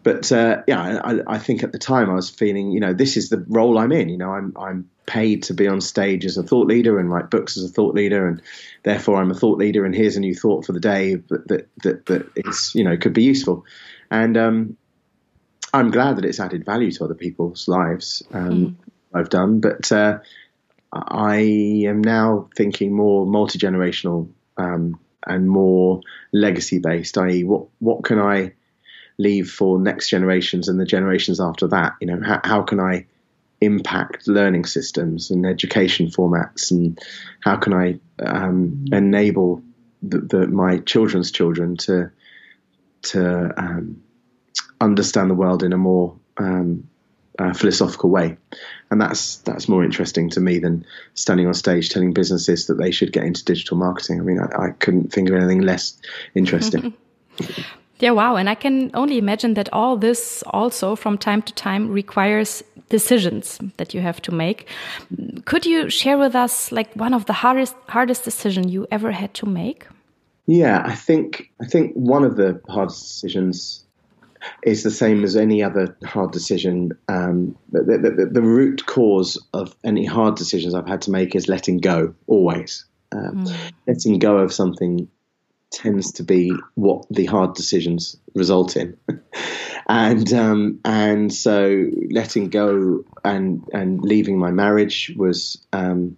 But 0.02 0.30
uh, 0.32 0.62
yeah, 0.66 1.00
I, 1.02 1.20
I, 1.26 1.38
think 1.38 1.62
at 1.62 1.72
the 1.72 1.78
time 1.78 2.10
I 2.10 2.14
was 2.14 2.28
feeling, 2.28 2.72
you 2.72 2.80
know, 2.80 2.92
this 2.92 3.16
is 3.16 3.30
the 3.30 3.42
role 3.48 3.78
I'm 3.78 3.90
in. 3.90 4.10
You 4.10 4.18
know, 4.18 4.32
I'm 4.32 4.52
I'm 4.58 4.90
paid 5.06 5.44
to 5.44 5.54
be 5.54 5.66
on 5.66 5.80
stage 5.80 6.26
as 6.26 6.36
a 6.36 6.42
thought 6.42 6.66
leader 6.66 6.98
and 6.98 7.10
write 7.10 7.30
books 7.30 7.56
as 7.56 7.64
a 7.64 7.68
thought 7.68 7.94
leader, 7.94 8.28
and 8.28 8.42
therefore 8.82 9.16
I'm 9.16 9.30
a 9.30 9.34
thought 9.34 9.58
leader. 9.58 9.86
And 9.86 9.94
here's 9.94 10.16
a 10.16 10.20
new 10.20 10.34
thought 10.34 10.66
for 10.66 10.72
the 10.72 10.80
day 10.80 11.14
that 11.14 11.48
that 11.48 11.68
that, 11.84 12.06
that 12.06 12.26
it's 12.36 12.74
you 12.74 12.84
know 12.84 12.96
could 12.96 13.14
be 13.14 13.22
useful. 13.22 13.64
And 14.10 14.36
um, 14.36 14.76
I'm 15.72 15.90
glad 15.90 16.16
that 16.16 16.24
it's 16.24 16.40
added 16.40 16.66
value 16.66 16.90
to 16.92 17.04
other 17.04 17.14
people's 17.14 17.66
lives. 17.66 18.22
Um, 18.32 18.50
mm. 18.50 18.74
I've 19.14 19.30
done, 19.30 19.60
but 19.60 19.90
uh, 19.92 20.18
I 20.94 21.84
am 21.86 22.00
now 22.00 22.48
thinking 22.56 22.94
more 22.94 23.26
multi 23.26 23.58
generational 23.58 24.30
um, 24.56 25.00
and 25.26 25.48
more 25.48 26.00
legacy 26.32 26.78
based. 26.78 27.18
I.e., 27.18 27.44
what 27.44 27.66
what 27.80 28.04
can 28.04 28.20
I 28.20 28.52
leave 29.18 29.50
for 29.50 29.80
next 29.80 30.08
generations 30.08 30.68
and 30.68 30.78
the 30.78 30.84
generations 30.84 31.40
after 31.40 31.66
that? 31.68 31.94
You 32.00 32.06
know, 32.06 32.20
how, 32.24 32.40
how 32.44 32.62
can 32.62 32.78
I 32.78 33.06
impact 33.60 34.28
learning 34.28 34.66
systems 34.66 35.30
and 35.30 35.44
education 35.46 36.08
formats, 36.08 36.70
and 36.70 36.98
how 37.40 37.56
can 37.56 37.72
I 37.74 37.98
um, 38.24 38.84
enable 38.92 39.62
the, 40.02 40.20
the, 40.20 40.46
my 40.46 40.78
children's 40.78 41.32
children 41.32 41.76
to 41.78 42.10
to 43.02 43.60
um, 43.60 44.02
understand 44.80 45.30
the 45.30 45.34
world 45.34 45.62
in 45.62 45.72
a 45.72 45.78
more 45.78 46.16
um, 46.36 46.88
uh, 47.38 47.52
philosophical 47.52 48.10
way, 48.10 48.36
and 48.90 49.00
that's 49.00 49.36
that's 49.38 49.68
more 49.68 49.84
interesting 49.84 50.30
to 50.30 50.40
me 50.40 50.58
than 50.58 50.84
standing 51.14 51.46
on 51.46 51.54
stage 51.54 51.90
telling 51.90 52.12
businesses 52.12 52.66
that 52.66 52.74
they 52.74 52.90
should 52.90 53.12
get 53.12 53.24
into 53.24 53.44
digital 53.44 53.76
marketing. 53.76 54.20
I 54.20 54.22
mean, 54.22 54.38
I, 54.38 54.66
I 54.66 54.70
couldn't 54.70 55.12
think 55.12 55.28
of 55.28 55.34
anything 55.34 55.62
less 55.62 55.98
interesting. 56.34 56.94
yeah, 57.98 58.12
wow! 58.12 58.36
And 58.36 58.48
I 58.48 58.54
can 58.54 58.90
only 58.94 59.18
imagine 59.18 59.54
that 59.54 59.72
all 59.72 59.96
this 59.96 60.42
also, 60.46 60.96
from 60.96 61.18
time 61.18 61.42
to 61.42 61.52
time, 61.54 61.90
requires 61.90 62.62
decisions 62.88 63.58
that 63.76 63.94
you 63.94 64.00
have 64.00 64.20
to 64.22 64.32
make. 64.32 64.68
Could 65.44 65.66
you 65.66 65.90
share 65.90 66.18
with 66.18 66.34
us, 66.34 66.70
like, 66.70 66.94
one 66.94 67.14
of 67.14 67.26
the 67.26 67.32
hardest 67.32 67.74
hardest 67.88 68.24
decision 68.24 68.68
you 68.68 68.86
ever 68.90 69.10
had 69.10 69.34
to 69.34 69.46
make? 69.46 69.86
Yeah, 70.46 70.82
I 70.84 70.94
think 70.94 71.50
I 71.60 71.66
think 71.66 71.94
one 71.94 72.24
of 72.24 72.36
the 72.36 72.60
hardest 72.68 73.02
decisions 73.02 73.83
is 74.62 74.82
the 74.82 74.90
same 74.90 75.24
as 75.24 75.36
any 75.36 75.62
other 75.62 75.96
hard 76.04 76.32
decision. 76.32 76.92
Um, 77.08 77.56
the, 77.70 77.98
the, 77.98 78.30
the, 78.32 78.42
root 78.42 78.86
cause 78.86 79.42
of 79.52 79.74
any 79.84 80.04
hard 80.04 80.36
decisions 80.36 80.74
I've 80.74 80.88
had 80.88 81.02
to 81.02 81.10
make 81.10 81.34
is 81.34 81.48
letting 81.48 81.78
go, 81.78 82.14
always. 82.26 82.84
Um, 83.12 83.44
mm. 83.44 83.72
Letting 83.86 84.18
go 84.18 84.38
of 84.38 84.52
something 84.52 85.08
tends 85.70 86.12
to 86.12 86.22
be 86.22 86.52
what 86.74 87.04
the 87.10 87.26
hard 87.26 87.54
decisions 87.54 88.16
result 88.34 88.76
in. 88.76 88.96
and 89.88 90.32
um, 90.32 90.80
and 90.84 91.32
so 91.32 91.90
letting 92.10 92.48
go 92.48 93.04
and 93.24 93.64
and 93.72 94.00
leaving 94.00 94.38
my 94.38 94.50
marriage 94.50 95.12
was 95.16 95.64
um, 95.72 96.16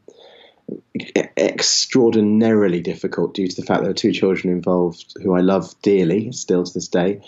extraordinarily 1.37 2.81
difficult 2.81 3.35
due 3.35 3.47
to 3.47 3.61
the 3.61 3.67
fact 3.67 3.83
there 3.83 3.91
were 3.91 3.95
two 3.95 4.12
children 4.12 4.53
involved 4.53 5.15
who 5.23 5.35
I 5.35 5.41
love 5.41 5.81
dearly 5.83 6.33
still 6.33 6.65
to 6.65 6.75
this 6.75 6.89
day 6.89 7.21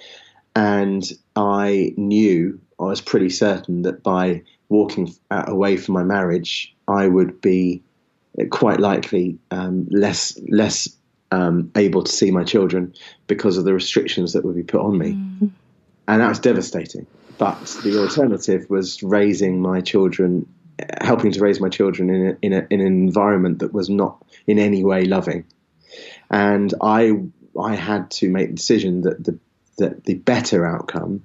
and 0.59 1.09
I 1.37 1.95
knew, 1.97 2.61
I 2.81 2.85
was 2.87 3.01
pretty 3.01 3.31
certain 3.31 3.83
that 3.83 4.03
by 4.03 4.43
walking 4.69 5.15
away 5.31 5.77
from 5.77 5.95
my 5.95 6.03
marriage, 6.03 6.75
I 6.89 7.07
would 7.07 7.41
be 7.41 7.85
quite 8.51 8.81
likely 8.81 9.39
um, 9.53 9.87
less 9.89 10.37
less 10.49 10.89
um, 11.31 11.71
able 11.77 12.03
to 12.03 12.11
see 12.11 12.33
my 12.33 12.43
children 12.43 12.95
because 13.29 13.57
of 13.57 13.67
the 13.67 13.73
restrictions 13.73 14.33
that 14.33 14.45
would 14.45 14.57
be 14.57 14.65
put 14.65 14.81
on 14.81 14.99
me, 14.99 15.13
mm. 15.13 15.51
and 16.09 16.21
that 16.21 16.29
was 16.29 16.41
devastating. 16.41 17.07
But 17.39 17.65
the 17.85 17.97
alternative 18.01 18.69
was 18.69 19.01
raising 19.01 19.63
my 19.63 19.81
children, 19.81 20.45
helping 21.01 21.31
to 21.31 21.41
raise 21.41 21.61
my 21.61 21.69
children 21.69 22.11
in 22.11 22.27
a, 22.27 22.37
in, 22.43 22.53
a, 22.53 22.67
in 22.69 22.81
an 22.81 22.87
environment 22.89 23.61
that 23.61 23.73
was 23.73 23.89
not 23.89 24.25
in 24.49 24.59
any 24.59 24.83
way 24.83 25.05
loving, 25.05 25.45
and 26.31 26.75
I 26.83 27.13
I 27.57 27.77
had 27.77 28.11
to 28.19 28.29
make 28.29 28.49
the 28.49 28.55
decision 28.57 29.03
that 29.03 29.23
the 29.23 29.39
that 29.79 30.05
the 30.05 30.15
better 30.15 30.67
outcome 30.67 31.23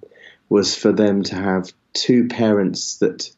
was 0.49 0.75
for 0.75 0.91
them 0.91 1.23
to 1.23 1.35
have 1.35 1.71
two 1.93 2.27
parents 2.27 2.97
that 2.97 3.29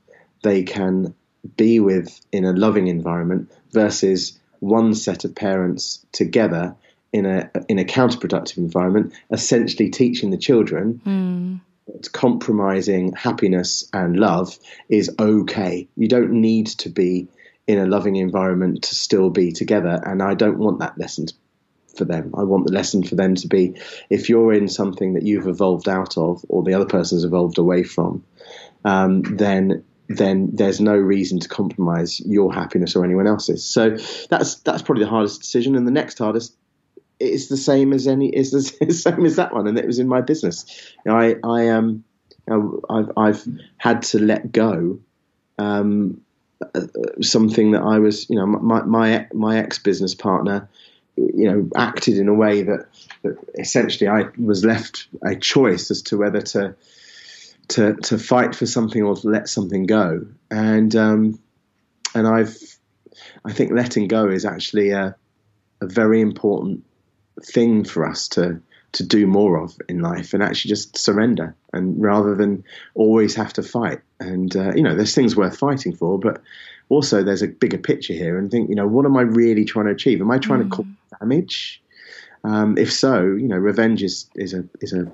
they 0.43 0.63
can 0.63 1.15
be 1.57 1.79
with 1.79 2.19
in 2.31 2.45
a 2.45 2.53
loving 2.53 2.87
environment 2.87 3.51
versus 3.71 4.39
one 4.59 4.93
set 4.93 5.25
of 5.25 5.35
parents 5.35 6.05
together 6.11 6.75
in 7.13 7.25
a 7.25 7.49
in 7.69 7.79
a 7.79 7.85
counterproductive 7.85 8.57
environment, 8.57 9.13
essentially 9.31 9.89
teaching 9.89 10.31
the 10.31 10.37
children 10.37 11.01
mm. 11.05 11.61
that 11.87 12.11
compromising 12.11 13.13
happiness 13.13 13.87
and 13.93 14.17
love 14.17 14.57
is 14.89 15.13
okay. 15.19 15.87
You 15.95 16.07
don't 16.07 16.41
need 16.41 16.67
to 16.67 16.89
be 16.89 17.27
in 17.67 17.79
a 17.79 17.85
loving 17.85 18.15
environment 18.17 18.83
to 18.83 18.95
still 18.95 19.29
be 19.29 19.51
together, 19.51 20.01
and 20.05 20.21
I 20.21 20.33
don't 20.33 20.57
want 20.57 20.79
that 20.79 20.97
lesson 20.97 21.27
for 21.97 22.05
them. 22.05 22.33
I 22.37 22.43
want 22.43 22.65
the 22.65 22.73
lesson 22.73 23.03
for 23.03 23.15
them 23.15 23.35
to 23.35 23.47
be 23.47 23.75
if 24.09 24.29
you're 24.29 24.53
in 24.53 24.67
something 24.67 25.13
that 25.13 25.23
you've 25.23 25.47
evolved 25.47 25.89
out 25.89 26.17
of 26.17 26.43
or 26.49 26.63
the 26.63 26.73
other 26.73 26.85
person's 26.85 27.23
evolved 27.23 27.57
away 27.57 27.83
from, 27.83 28.23
um, 28.83 29.21
then 29.23 29.83
then 30.07 30.51
there's 30.53 30.79
no 30.79 30.95
reason 30.95 31.39
to 31.39 31.49
compromise 31.49 32.19
your 32.19 32.53
happiness 32.53 32.95
or 32.95 33.03
anyone 33.03 33.27
else's. 33.27 33.65
So 33.65 33.97
that's 34.29 34.55
that's 34.61 34.81
probably 34.81 35.03
the 35.03 35.09
hardest 35.09 35.41
decision, 35.41 35.75
and 35.75 35.87
the 35.87 35.91
next 35.91 36.19
hardest 36.19 36.55
is 37.19 37.47
the 37.47 37.57
same 37.57 37.93
as 37.93 38.07
any 38.07 38.29
is 38.29 38.51
the 38.51 38.61
same 38.93 39.25
as 39.25 39.37
that 39.37 39.53
one, 39.53 39.67
and 39.67 39.77
it 39.77 39.85
was 39.85 39.99
in 39.99 40.07
my 40.07 40.21
business. 40.21 40.65
I 41.07 41.35
I 41.43 41.69
um 41.69 42.03
I've 42.49 43.11
I've 43.17 43.47
had 43.77 44.03
to 44.03 44.19
let 44.19 44.51
go 44.51 44.99
um, 45.57 46.21
uh, 46.61 46.81
something 47.21 47.71
that 47.71 47.81
I 47.81 47.99
was 47.99 48.29
you 48.29 48.35
know 48.35 48.45
my 48.45 48.83
my 48.83 49.27
my 49.33 49.57
ex 49.59 49.79
business 49.79 50.13
partner 50.13 50.69
you 51.17 51.49
know, 51.49 51.69
acted 51.75 52.17
in 52.17 52.27
a 52.27 52.33
way 52.33 52.63
that, 52.63 52.87
that 53.23 53.37
essentially 53.57 54.07
I 54.07 54.25
was 54.37 54.65
left 54.65 55.07
a 55.23 55.35
choice 55.35 55.91
as 55.91 56.01
to 56.03 56.17
whether 56.17 56.41
to 56.41 56.75
to 57.69 57.95
to 57.95 58.17
fight 58.17 58.55
for 58.55 58.65
something 58.65 59.01
or 59.01 59.15
to 59.15 59.27
let 59.27 59.49
something 59.49 59.85
go. 59.85 60.27
And 60.51 60.95
um, 60.95 61.39
and 62.13 62.27
I've 62.27 62.57
I 63.43 63.53
think 63.53 63.71
letting 63.71 64.07
go 64.07 64.27
is 64.27 64.45
actually 64.45 64.91
a 64.91 65.15
a 65.81 65.87
very 65.87 66.21
important 66.21 66.83
thing 67.43 67.83
for 67.83 68.07
us 68.07 68.27
to 68.29 68.61
to 68.93 69.03
do 69.03 69.27
more 69.27 69.61
of 69.61 69.77
in 69.89 69.99
life 69.99 70.33
and 70.33 70.41
actually 70.41 70.69
just 70.69 70.97
surrender 70.97 71.53
and 71.73 72.01
rather 72.01 72.33
than 72.33 72.63
always 72.93 73.35
have 73.35 73.51
to 73.51 73.61
fight 73.61 73.99
and 74.21 74.55
uh, 74.55 74.71
you 74.73 74.81
know 74.81 74.95
there's 74.95 75.13
things 75.13 75.35
worth 75.35 75.57
fighting 75.57 75.93
for 75.93 76.17
but 76.17 76.41
also 76.89 77.23
there's 77.23 77.41
a 77.41 77.47
bigger 77.47 77.77
picture 77.77 78.13
here 78.13 78.37
and 78.37 78.51
think 78.51 78.69
you 78.69 78.75
know 78.75 78.87
what 78.87 79.05
am 79.05 79.17
i 79.17 79.21
really 79.21 79.65
trying 79.65 79.85
to 79.85 79.91
achieve 79.91 80.21
am 80.21 80.31
i 80.31 80.37
trying 80.37 80.61
mm. 80.61 80.69
to 80.69 80.75
cause 80.77 80.85
damage 81.19 81.81
um, 82.43 82.77
if 82.77 82.93
so 82.93 83.21
you 83.21 83.47
know 83.47 83.57
revenge 83.57 84.03
is 84.03 84.29
is 84.35 84.53
a 84.53 84.63
is 84.81 84.93
a 84.93 85.11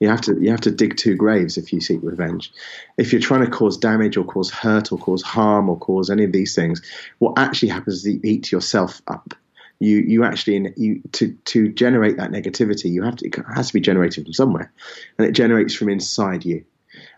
you 0.00 0.08
have 0.08 0.22
to 0.22 0.40
you 0.40 0.50
have 0.50 0.62
to 0.62 0.70
dig 0.70 0.96
two 0.96 1.14
graves 1.14 1.56
if 1.56 1.72
you 1.72 1.80
seek 1.80 2.00
revenge. 2.02 2.52
If 2.98 3.12
you're 3.12 3.22
trying 3.22 3.44
to 3.44 3.50
cause 3.50 3.76
damage 3.76 4.16
or 4.16 4.24
cause 4.24 4.50
hurt 4.50 4.90
or 4.90 4.98
cause 4.98 5.22
harm 5.22 5.68
or 5.68 5.78
cause 5.78 6.10
any 6.10 6.24
of 6.24 6.32
these 6.32 6.54
things, 6.54 6.82
what 7.18 7.38
actually 7.38 7.68
happens 7.68 7.98
is 7.98 8.14
you 8.14 8.20
eat 8.24 8.50
yourself 8.50 9.00
up 9.06 9.34
you 9.80 9.98
you 9.98 10.24
actually 10.24 10.72
you 10.76 11.02
to 11.12 11.32
to 11.44 11.68
generate 11.68 12.16
that 12.16 12.30
negativity 12.30 12.90
you 12.90 13.02
have 13.02 13.16
to 13.16 13.26
it 13.26 13.36
has 13.54 13.68
to 13.68 13.74
be 13.74 13.80
generated 13.80 14.24
from 14.24 14.32
somewhere 14.32 14.72
and 15.18 15.26
it 15.26 15.32
generates 15.32 15.74
from 15.74 15.88
inside 15.88 16.44
you 16.44 16.64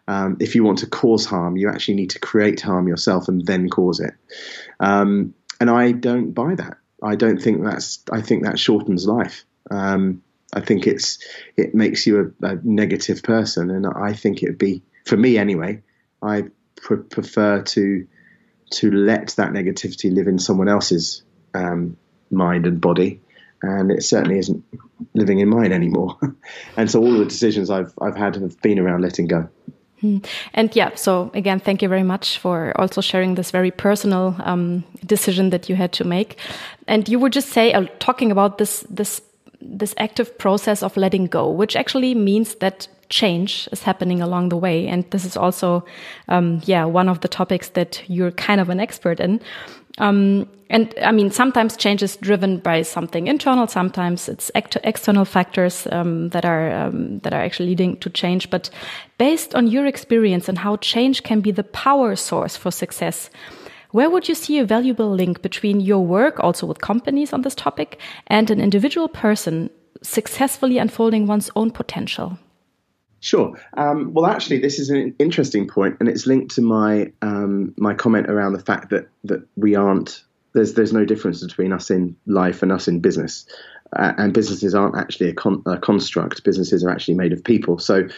um, 0.09 0.37
if 0.41 0.55
you 0.55 0.65
want 0.65 0.79
to 0.79 0.87
cause 0.87 1.25
harm 1.27 1.57
you 1.57 1.69
actually 1.69 1.95
need 1.95 2.11
to 2.11 2.19
create 2.19 2.61
harm 2.61 2.89
yourself 2.89 3.29
and 3.29 3.45
then 3.47 3.69
cause 3.69 4.01
it. 4.01 4.15
Um, 4.81 5.35
and 5.61 5.71
i 5.71 5.93
don't 5.93 6.33
buy 6.33 6.55
that. 6.55 6.79
I 7.03 7.17
don't 7.17 7.41
think 7.41 7.65
that's 7.65 8.03
i 8.13 8.21
think 8.21 8.45
that 8.45 8.59
shortens 8.59 9.07
life. 9.07 9.45
Um, 9.71 10.23
i 10.55 10.61
think 10.61 10.87
it's 10.87 11.19
it 11.57 11.75
makes 11.75 12.07
you 12.07 12.35
a, 12.43 12.47
a, 12.47 12.59
negative 12.63 13.23
person. 13.23 13.71
And 13.71 13.87
i 13.87 14.13
think 14.13 14.43
it'd 14.43 14.59
be 14.59 14.83
for 15.05 15.17
me 15.17 15.39
anyway 15.39 15.83
i 16.23 16.45
pr- 16.77 16.97
prefer 16.97 17.63
to 17.63 18.07
to 18.71 18.91
let 18.91 19.29
that 19.37 19.53
negativity 19.53 20.13
live 20.13 20.27
in 20.27 20.39
someone 20.39 20.69
else's 20.69 21.23
um, 21.55 21.97
mind 22.31 22.67
and 22.67 22.81
body, 22.81 23.21
and 23.63 23.91
it 23.91 24.03
certainly 24.03 24.39
isn't 24.39 24.65
living 25.15 25.39
in 25.41 25.49
mine 25.49 25.73
anymore. 25.73 26.19
and 26.77 26.91
so 26.91 27.01
all 27.01 27.13
the 27.13 27.25
decisions 27.25 27.71
I've 27.71 27.93
I've 28.01 28.17
had 28.17 28.37
have 28.37 28.61
been 28.63 28.79
around 28.79 29.03
letting 29.03 29.27
go. 29.27 29.49
Hmm. 30.01 30.19
And 30.53 30.75
yeah, 30.77 30.95
so 30.95 31.31
again, 31.33 31.59
thank 31.59 31.81
you 31.81 31.89
very 31.89 32.03
much 32.03 32.39
for 32.39 32.79
also 32.79 33.01
sharing 33.01 33.35
this 33.35 33.51
very 33.51 33.71
personal 33.71 34.37
um, 34.41 34.85
decision 35.07 35.51
that 35.51 35.71
you 35.71 35.77
had 35.77 35.93
to 35.93 36.05
make. 36.05 36.39
And 36.87 37.09
you 37.09 37.19
would 37.19 37.33
just 37.33 37.49
say, 37.49 37.73
uh, 37.73 37.87
talking 37.99 38.31
about 38.31 38.59
this 38.59 38.85
this 38.91 39.23
this 39.61 39.95
active 39.97 40.37
process 40.39 40.83
of 40.83 40.97
letting 40.97 41.27
go, 41.27 41.51
which 41.51 41.77
actually 41.77 42.15
means 42.15 42.57
that 42.57 42.89
change 43.09 43.69
is 43.73 43.83
happening 43.83 44.21
along 44.21 44.51
the 44.51 44.57
way. 44.57 44.87
And 44.87 45.11
this 45.11 45.25
is 45.25 45.37
also, 45.37 45.85
um, 46.29 46.61
yeah, 46.65 46.85
one 46.85 47.09
of 47.09 47.21
the 47.21 47.29
topics 47.29 47.71
that 47.71 48.03
you're 48.09 48.33
kind 48.33 48.61
of 48.61 48.69
an 48.69 48.81
expert 48.81 49.21
in. 49.21 49.41
Um, 49.99 50.49
and 50.69 50.93
I 51.03 51.13
mean, 51.13 51.31
sometimes 51.31 51.77
change 51.77 52.03
is 52.03 52.17
driven 52.17 52.59
by 52.59 52.83
something 52.83 53.29
internal. 53.29 53.67
Sometimes 53.69 54.29
it's 54.29 54.51
external 54.55 55.25
factors 55.25 55.87
um, 55.93 56.31
that 56.31 56.45
are 56.45 56.71
um, 56.73 57.21
that 57.21 57.33
are 57.33 57.41
actually 57.41 57.69
leading 57.69 57.97
to 57.99 58.11
change. 58.11 58.51
But 58.51 58.71
based 59.19 59.55
on 59.55 59.69
your 59.69 59.87
experience 59.87 60.49
and 60.49 60.59
how 60.59 60.77
change 60.77 61.23
can 61.23 61.41
be 61.41 61.53
the 61.53 61.63
power 61.63 62.17
source 62.17 62.57
for 62.57 62.73
success, 62.73 63.31
where 63.93 64.11
would 64.11 64.29
you 64.29 64.35
see 64.35 64.59
a 64.59 64.65
valuable 64.65 65.11
link 65.11 65.41
between 65.41 65.81
your 65.81 66.05
work, 66.05 66.41
also 66.41 66.67
with 66.67 66.81
companies 66.81 67.33
on 67.33 67.43
this 67.43 67.55
topic, 67.55 68.01
and 68.27 68.51
an 68.51 68.61
individual 68.61 69.09
person 69.09 69.71
successfully 70.03 70.79
unfolding 70.79 71.27
one's 71.27 71.51
own 71.55 71.71
potential? 71.71 72.39
Sure. 73.21 73.59
Um, 73.77 74.13
well, 74.13 74.27
actually, 74.27 74.59
this 74.61 74.79
is 74.79 74.91
an 74.91 75.15
interesting 75.19 75.67
point, 75.67 75.97
and 76.01 76.09
it's 76.09 76.27
linked 76.27 76.55
to 76.57 76.63
my 76.63 77.13
um, 77.23 77.73
my 77.77 77.95
comment 77.95 78.29
around 78.29 78.53
the 78.53 78.65
fact 78.65 78.91
that 78.91 79.09
that 79.25 79.47
we 79.57 79.75
aren't 79.75 80.23
there's 80.57 80.75
there's 80.75 80.93
no 80.93 81.05
difference 81.05 81.45
between 81.45 81.73
us 81.73 81.91
in 81.91 82.17
life 82.27 82.63
and 82.63 82.73
us 82.73 82.89
in 82.89 83.01
business, 83.01 83.47
uh, 83.95 84.15
and 84.19 84.33
businesses 84.33 84.75
aren't 84.75 84.97
actually 84.97 85.31
a, 85.31 85.35
con- 85.35 85.63
a, 85.67 85.79
construct. 85.79 86.43
Businesses 86.43 86.83
are 86.83 86.91
actually 86.91 87.15
made 87.15 87.33
of 87.33 87.45
people. 87.45 87.79
So, 87.79 88.09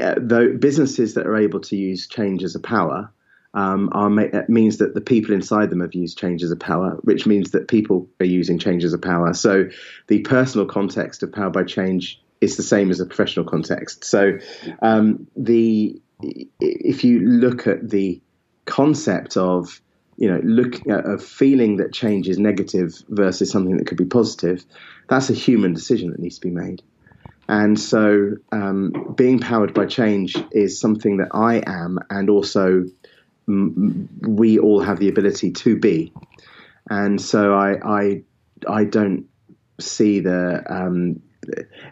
uh, 0.00 0.14
though 0.16 0.56
businesses 0.56 1.14
that 1.14 1.26
are 1.26 1.36
able 1.36 1.60
to 1.60 1.76
use 1.76 2.06
change 2.06 2.42
as 2.42 2.54
a 2.54 2.60
power. 2.60 3.10
Um, 3.56 3.88
are 3.92 4.10
ma- 4.10 4.42
means 4.48 4.78
that 4.78 4.94
the 4.94 5.00
people 5.00 5.32
inside 5.32 5.70
them 5.70 5.78
have 5.78 5.94
used 5.94 6.18
change 6.18 6.42
as 6.42 6.50
a 6.50 6.56
power, 6.56 6.98
which 7.02 7.24
means 7.24 7.52
that 7.52 7.68
people 7.68 8.08
are 8.18 8.26
using 8.26 8.58
change 8.58 8.82
as 8.82 8.92
a 8.92 8.98
power. 8.98 9.32
So, 9.32 9.68
the 10.08 10.22
personal 10.22 10.66
context 10.66 11.22
of 11.22 11.32
power 11.32 11.50
by 11.50 11.62
change 11.62 12.20
is 12.40 12.56
the 12.56 12.64
same 12.64 12.90
as 12.90 12.98
a 12.98 13.06
professional 13.06 13.46
context. 13.46 14.04
So 14.04 14.38
um, 14.82 15.28
the 15.36 16.00
if 16.20 17.04
you 17.04 17.20
look 17.20 17.68
at 17.68 17.90
the 17.90 18.20
concept 18.64 19.36
of 19.36 19.80
you 20.16 20.30
know 20.30 20.40
look 20.44 20.86
at 20.86 21.08
a 21.08 21.18
feeling 21.18 21.76
that 21.76 21.92
change 21.92 22.28
is 22.28 22.38
negative 22.38 23.02
versus 23.08 23.50
something 23.50 23.76
that 23.76 23.86
could 23.86 23.98
be 23.98 24.04
positive, 24.04 24.64
that's 25.08 25.30
a 25.30 25.34
human 25.34 25.74
decision 25.74 26.10
that 26.10 26.20
needs 26.20 26.38
to 26.38 26.46
be 26.48 26.54
made. 26.54 26.82
And 27.48 27.78
so, 27.78 28.36
um, 28.52 29.14
being 29.16 29.38
powered 29.38 29.74
by 29.74 29.86
change 29.86 30.36
is 30.50 30.80
something 30.80 31.18
that 31.18 31.28
I 31.32 31.62
am, 31.66 31.98
and 32.08 32.30
also 32.30 32.84
m- 33.46 34.08
we 34.22 34.58
all 34.58 34.80
have 34.80 34.98
the 34.98 35.08
ability 35.08 35.50
to 35.50 35.78
be. 35.78 36.12
And 36.88 37.20
so, 37.20 37.54
I 37.54 37.76
I, 37.84 38.22
I 38.66 38.84
don't 38.84 39.26
see 39.78 40.20
the 40.20 40.62
um, 40.68 41.20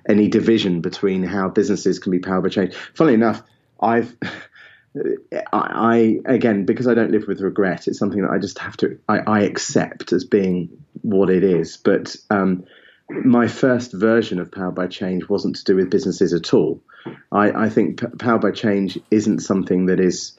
any 0.09 0.29
division 0.29 0.81
between 0.81 1.23
how 1.23 1.49
businesses 1.49 1.99
can 1.99 2.13
be 2.13 2.19
powered 2.19 2.45
by 2.45 2.49
change. 2.49 2.75
Funnily 2.95 3.15
enough, 3.15 3.43
I've 3.81 4.17
I, 4.95 5.41
I, 5.53 6.21
again 6.27 6.65
because 6.67 6.87
I 6.87 6.95
don't 6.95 7.11
live 7.11 7.27
with 7.27 7.41
regret. 7.41 7.89
It's 7.89 7.99
something 7.99 8.23
that 8.23 8.31
I 8.31 8.39
just 8.39 8.59
have 8.59 8.77
to 8.79 8.99
I, 9.09 9.19
I 9.19 9.41
accept 9.43 10.13
as 10.13 10.25
being 10.25 10.69
what 11.01 11.31
it 11.31 11.45
is. 11.45 11.77
But 11.77 12.15
um, 12.31 12.65
my 13.09 13.49
first 13.49 13.93
version 13.93 14.39
of 14.39 14.51
Powered 14.51 14.75
by 14.75 14.87
Change 14.87 15.29
wasn't 15.29 15.57
to 15.57 15.65
do 15.65 15.77
with 15.77 15.91
businesses 15.91 16.33
at 16.33 16.53
all. 16.55 16.83
I, 17.31 17.65
I 17.65 17.69
think 17.69 18.01
P- 18.01 18.39
by 18.39 18.51
Change 18.51 18.99
isn't 19.11 19.41
something 19.41 19.87
that 19.87 20.01
is 20.01 20.39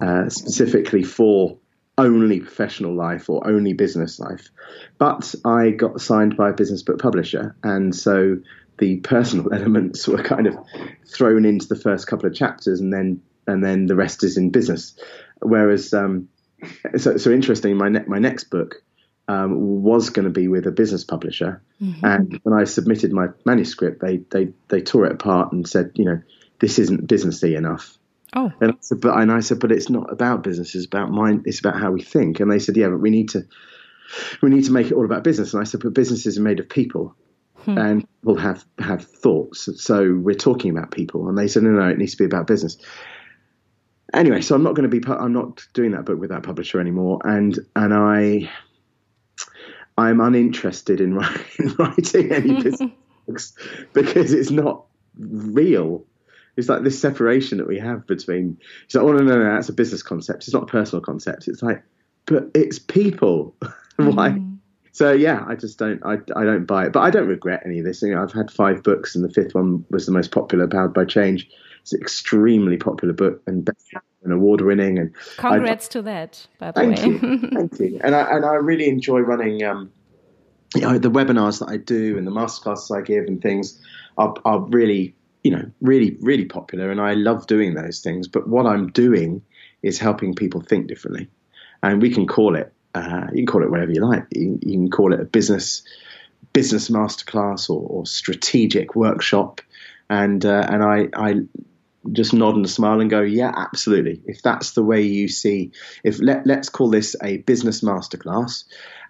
uh, 0.00 0.28
specifically 0.28 1.02
for 1.02 1.58
only 1.98 2.40
professional 2.40 2.94
life 2.94 3.28
or 3.28 3.46
only 3.46 3.74
business 3.74 4.18
life. 4.18 4.48
But 4.98 5.34
I 5.44 5.70
got 5.70 6.00
signed 6.00 6.36
by 6.36 6.50
a 6.50 6.54
business 6.54 6.82
book 6.82 7.00
publisher, 7.00 7.54
and 7.62 7.94
so 7.94 8.38
the 8.78 8.96
personal 8.98 9.52
elements 9.54 10.08
were 10.08 10.22
kind 10.22 10.46
of 10.46 10.56
thrown 11.06 11.44
into 11.44 11.68
the 11.68 11.76
first 11.76 12.06
couple 12.06 12.26
of 12.26 12.34
chapters, 12.34 12.80
and 12.80 12.92
then 12.92 13.22
and 13.50 13.62
then 13.62 13.86
the 13.86 13.96
rest 13.96 14.24
is 14.24 14.36
in 14.36 14.50
business. 14.50 14.98
Whereas, 15.42 15.92
um, 15.92 16.28
so 16.96 17.16
so 17.16 17.30
interesting. 17.30 17.76
My 17.76 17.88
ne- 17.88 18.06
my 18.06 18.18
next 18.18 18.44
book 18.50 18.82
um, 19.28 19.82
was 19.82 20.10
going 20.10 20.24
to 20.24 20.30
be 20.30 20.48
with 20.48 20.66
a 20.66 20.72
business 20.72 21.04
publisher, 21.04 21.62
mm-hmm. 21.80 22.04
and 22.04 22.40
when 22.42 22.58
I 22.58 22.64
submitted 22.64 23.12
my 23.12 23.28
manuscript, 23.44 24.00
they 24.00 24.18
they 24.30 24.52
they 24.68 24.80
tore 24.80 25.06
it 25.06 25.12
apart 25.12 25.52
and 25.52 25.68
said, 25.68 25.92
you 25.94 26.04
know, 26.04 26.20
this 26.60 26.78
isn't 26.78 27.06
businessy 27.06 27.56
enough. 27.56 27.96
Oh. 28.36 28.52
And 28.60 28.72
I 28.72 28.76
said, 28.80 29.00
but 29.00 29.18
and 29.18 29.32
I 29.32 29.40
said, 29.40 29.58
but 29.58 29.72
it's 29.72 29.90
not 29.90 30.12
about 30.12 30.44
business. 30.44 30.74
It's 30.74 30.86
about 30.86 31.10
mind. 31.10 31.42
It's 31.46 31.58
about 31.58 31.80
how 31.80 31.90
we 31.90 32.02
think. 32.02 32.40
And 32.40 32.50
they 32.50 32.60
said, 32.60 32.76
yeah, 32.76 32.88
but 32.88 33.00
we 33.00 33.10
need 33.10 33.30
to 33.30 33.46
we 34.40 34.50
need 34.50 34.64
to 34.64 34.72
make 34.72 34.86
it 34.86 34.94
all 34.94 35.04
about 35.04 35.24
business. 35.24 35.52
And 35.52 35.60
I 35.60 35.64
said, 35.64 35.80
but 35.80 35.94
businesses 35.94 36.38
are 36.38 36.42
made 36.42 36.60
of 36.60 36.68
people. 36.68 37.16
Hmm. 37.64 37.76
And 37.76 38.06
will 38.22 38.36
have 38.36 38.64
have 38.78 39.04
thoughts. 39.04 39.68
So 39.82 40.14
we're 40.14 40.34
talking 40.34 40.70
about 40.70 40.92
people, 40.92 41.28
and 41.28 41.36
they 41.36 41.46
said, 41.46 41.62
no, 41.62 41.70
no, 41.70 41.88
it 41.88 41.98
needs 41.98 42.12
to 42.12 42.16
be 42.16 42.24
about 42.24 42.46
business. 42.46 42.78
Anyway, 44.12 44.40
so 44.40 44.54
I'm 44.54 44.62
not 44.62 44.74
going 44.74 44.90
to 44.90 45.00
be. 45.00 45.06
I'm 45.08 45.32
not 45.32 45.66
doing 45.72 45.92
that 45.92 46.04
book 46.04 46.18
with 46.18 46.30
that 46.30 46.42
publisher 46.42 46.80
anymore, 46.80 47.20
and 47.24 47.58
and 47.76 47.94
I, 47.94 48.50
I'm 49.96 50.20
uninterested 50.20 51.00
in 51.00 51.14
writing, 51.14 51.74
writing 51.78 52.32
any 52.32 52.62
business 52.62 52.90
books 53.26 53.52
because 53.92 54.32
it's 54.32 54.50
not 54.50 54.84
real. 55.18 56.04
It's 56.56 56.68
like 56.68 56.82
this 56.82 57.00
separation 57.00 57.58
that 57.58 57.68
we 57.68 57.78
have 57.78 58.06
between. 58.06 58.58
It's 58.84 58.94
like, 58.94 59.04
oh 59.04 59.12
no, 59.12 59.22
no, 59.22 59.38
no, 59.38 59.54
that's 59.54 59.68
a 59.68 59.72
business 59.72 60.02
concept. 60.02 60.44
It's 60.44 60.52
not 60.52 60.64
a 60.64 60.66
personal 60.66 61.02
concept. 61.02 61.46
It's 61.46 61.62
like, 61.62 61.82
but 62.26 62.50
it's 62.54 62.78
people. 62.78 63.54
Why? 63.96 64.30
Mm. 64.30 64.58
So 64.92 65.12
yeah, 65.12 65.44
I 65.46 65.54
just 65.54 65.78
don't. 65.78 66.04
I, 66.04 66.14
I 66.34 66.44
don't 66.44 66.64
buy 66.64 66.86
it, 66.86 66.92
but 66.92 67.00
I 67.00 67.10
don't 67.10 67.28
regret 67.28 67.62
any 67.64 67.78
of 67.78 67.84
this. 67.84 68.02
You 68.02 68.14
know, 68.14 68.22
I've 68.22 68.32
had 68.32 68.50
five 68.50 68.82
books, 68.82 69.14
and 69.14 69.24
the 69.24 69.32
fifth 69.32 69.54
one 69.54 69.84
was 69.90 70.06
the 70.06 70.12
most 70.12 70.32
popular, 70.32 70.66
Powered 70.66 70.94
by 70.94 71.04
Change. 71.04 71.48
It's 71.82 71.92
an 71.92 72.00
extremely 72.00 72.76
popular 72.76 73.14
book 73.14 73.42
and 73.46 73.68
and 74.22 74.32
award 74.32 74.60
winning. 74.60 74.98
And 74.98 75.14
congrats 75.36 75.86
I, 75.88 75.92
to 75.92 76.02
that, 76.02 76.46
by 76.58 76.72
the 76.72 76.80
thank 76.80 76.96
way. 76.98 77.04
You, 77.04 77.50
thank 77.52 77.80
you. 77.80 78.00
And 78.02 78.14
I 78.14 78.36
and 78.36 78.44
I 78.44 78.54
really 78.54 78.88
enjoy 78.88 79.20
running. 79.20 79.62
Um, 79.64 79.92
you 80.74 80.82
know, 80.82 80.98
the 80.98 81.10
webinars 81.10 81.58
that 81.58 81.68
I 81.68 81.78
do 81.78 82.16
and 82.16 82.24
the 82.24 82.30
masterclasses 82.30 82.96
I 82.96 83.02
give 83.02 83.24
and 83.24 83.42
things 83.42 83.80
are, 84.16 84.32
are 84.44 84.60
really 84.60 85.16
you 85.42 85.50
know, 85.50 85.70
really, 85.80 86.16
really 86.20 86.44
popular, 86.44 86.90
and 86.90 87.00
I 87.00 87.14
love 87.14 87.46
doing 87.46 87.74
those 87.74 88.00
things. 88.00 88.28
But 88.28 88.48
what 88.48 88.66
I'm 88.66 88.90
doing 88.90 89.42
is 89.82 89.98
helping 89.98 90.34
people 90.34 90.60
think 90.60 90.86
differently, 90.86 91.28
and 91.82 92.02
we 92.02 92.10
can 92.10 92.26
call 92.26 92.56
it. 92.56 92.72
Uh, 92.94 93.26
you 93.30 93.38
can 93.38 93.46
call 93.46 93.62
it 93.62 93.70
whatever 93.70 93.92
you 93.92 94.04
like. 94.04 94.26
You, 94.32 94.58
you, 94.62 94.72
can 94.72 94.90
call 94.90 95.14
it 95.14 95.20
a 95.20 95.24
business 95.24 95.82
business 96.52 96.90
masterclass 96.90 97.70
or, 97.70 97.86
or 97.88 98.06
strategic 98.06 98.94
workshop, 98.94 99.60
and 100.10 100.44
uh, 100.44 100.66
and 100.68 100.82
I 100.82 101.08
I 101.14 101.34
just 102.12 102.32
nod 102.32 102.56
and 102.56 102.68
smile 102.68 103.00
and 103.00 103.10
go, 103.10 103.20
yeah, 103.20 103.52
absolutely. 103.54 104.20
If 104.24 104.42
that's 104.42 104.72
the 104.72 104.82
way 104.82 105.02
you 105.02 105.28
see, 105.28 105.72
if 106.04 106.20
let 106.20 106.46
let's 106.46 106.68
call 106.68 106.90
this 106.90 107.16
a 107.22 107.38
business 107.38 107.82
masterclass, 107.82 108.64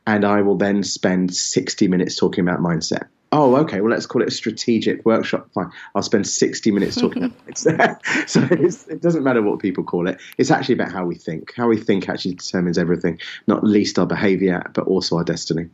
and 0.07 0.25
I 0.25 0.43
will 0.43 0.57
then 0.57 0.83
spend 0.83 1.35
60 1.35 1.89
minutes 1.89 2.17
talking 2.17 2.47
about 2.47 2.61
mindset 2.61 3.09
oh, 3.33 3.57
okay, 3.57 3.81
well, 3.81 3.91
let's 3.91 4.07
call 4.07 4.23
it 4.23 4.29
a 4.29 4.33
strategic 4.33 5.05
workshop. 5.05 5.49
Fine. 5.55 5.71
I'll 5.95 6.03
spend 6.03 6.27
60 6.27 6.71
minutes 6.71 6.97
talking 6.97 7.25
about 7.25 7.39
it. 7.49 7.59
so 8.29 8.47
it 8.51 9.01
doesn't 9.01 9.23
matter 9.23 9.43
what 9.43 9.61
people 9.61 9.85
call 9.85 10.09
it. 10.09 10.21
It's 10.39 10.51
actually 10.51 10.75
about 10.75 10.93
how 10.93 11.05
we 11.05 11.15
think. 11.15 11.55
How 11.55 11.69
we 11.69 11.77
think 11.77 12.09
actually 12.09 12.35
determines 12.35 12.79
everything, 12.79 13.21
not 13.47 13.65
least 13.65 13.99
our 13.99 14.07
behavior, 14.07 14.63
but 14.75 14.87
also 14.87 15.17
our 15.17 15.25
destiny. 15.25 15.69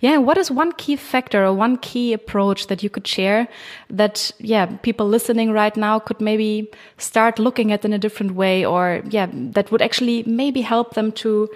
Yeah, 0.00 0.18
what 0.18 0.38
is 0.38 0.50
one 0.50 0.72
key 0.72 0.96
factor 0.96 1.44
or 1.44 1.52
one 1.52 1.76
key 1.76 2.12
approach 2.12 2.66
that 2.66 2.82
you 2.82 2.90
could 2.90 3.06
share 3.06 3.48
that, 3.90 4.30
yeah, 4.38 4.66
people 4.66 5.08
listening 5.08 5.52
right 5.52 5.76
now 5.76 5.98
could 5.98 6.20
maybe 6.20 6.70
start 6.98 7.38
looking 7.38 7.72
at 7.72 7.84
in 7.84 7.92
a 7.92 7.98
different 7.98 8.34
way 8.34 8.64
or, 8.64 9.02
yeah, 9.08 9.28
that 9.32 9.70
would 9.70 9.82
actually 9.82 10.22
maybe 10.24 10.60
help 10.60 10.94
them 10.94 11.12
to 11.12 11.48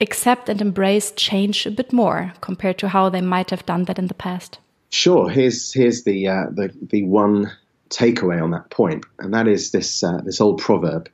accept 0.00 0.48
and 0.48 0.60
embrace 0.60 1.10
change 1.12 1.66
a 1.66 1.70
bit 1.70 1.92
more 1.92 2.32
compared 2.40 2.78
to 2.78 2.88
how 2.88 3.08
they 3.08 3.20
might 3.20 3.50
have 3.50 3.66
done 3.66 3.84
that 3.84 3.98
in 3.98 4.06
the 4.06 4.14
past? 4.14 4.58
Sure. 4.90 5.28
Here's 5.28 5.72
here's 5.72 6.04
the 6.04 6.28
uh, 6.28 6.46
the 6.50 6.72
the 6.80 7.02
one 7.04 7.50
takeaway 7.90 8.42
on 8.42 8.52
that 8.52 8.70
point, 8.70 9.04
and 9.18 9.34
that 9.34 9.48
is 9.48 9.70
this 9.70 10.02
uh, 10.02 10.20
this 10.24 10.40
old 10.40 10.60
proverb, 10.60 11.08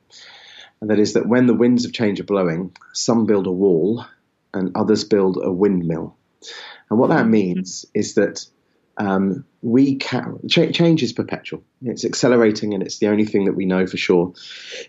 and 0.81 0.91
that 0.91 0.99
is 0.99 1.15
that 1.15 1.27
when 1.27 1.47
the 1.47 1.55
winds 1.55 1.85
of 1.85 1.93
change 1.93 2.21
are 2.21 2.25
blowing, 2.25 2.77
some 2.93 3.27
build 3.27 3.47
a 3.47 3.53
wall, 3.53 4.05
and 4.53 4.77
others 4.77 5.05
build 5.05 5.39
a 5.43 5.51
windmill. 5.51 6.17
And 6.91 6.99
what 6.99 7.11
that 7.11 7.27
means 7.27 7.87
is 7.95 8.15
that 8.15 8.45
um, 8.99 9.45
we 9.63 9.97
can 9.97 10.41
ch- 10.49 10.73
change 10.73 11.03
is 11.03 11.13
perpetual. 11.13 11.63
It's 11.83 12.05
accelerating, 12.05 12.75
and 12.75 12.83
it's 12.83 12.99
the 12.99 13.09
only 13.09 13.25
thing 13.25 13.47
that 13.47 13.55
we 13.55 13.65
know 13.65 13.87
for 13.87 13.97
sure 13.97 14.35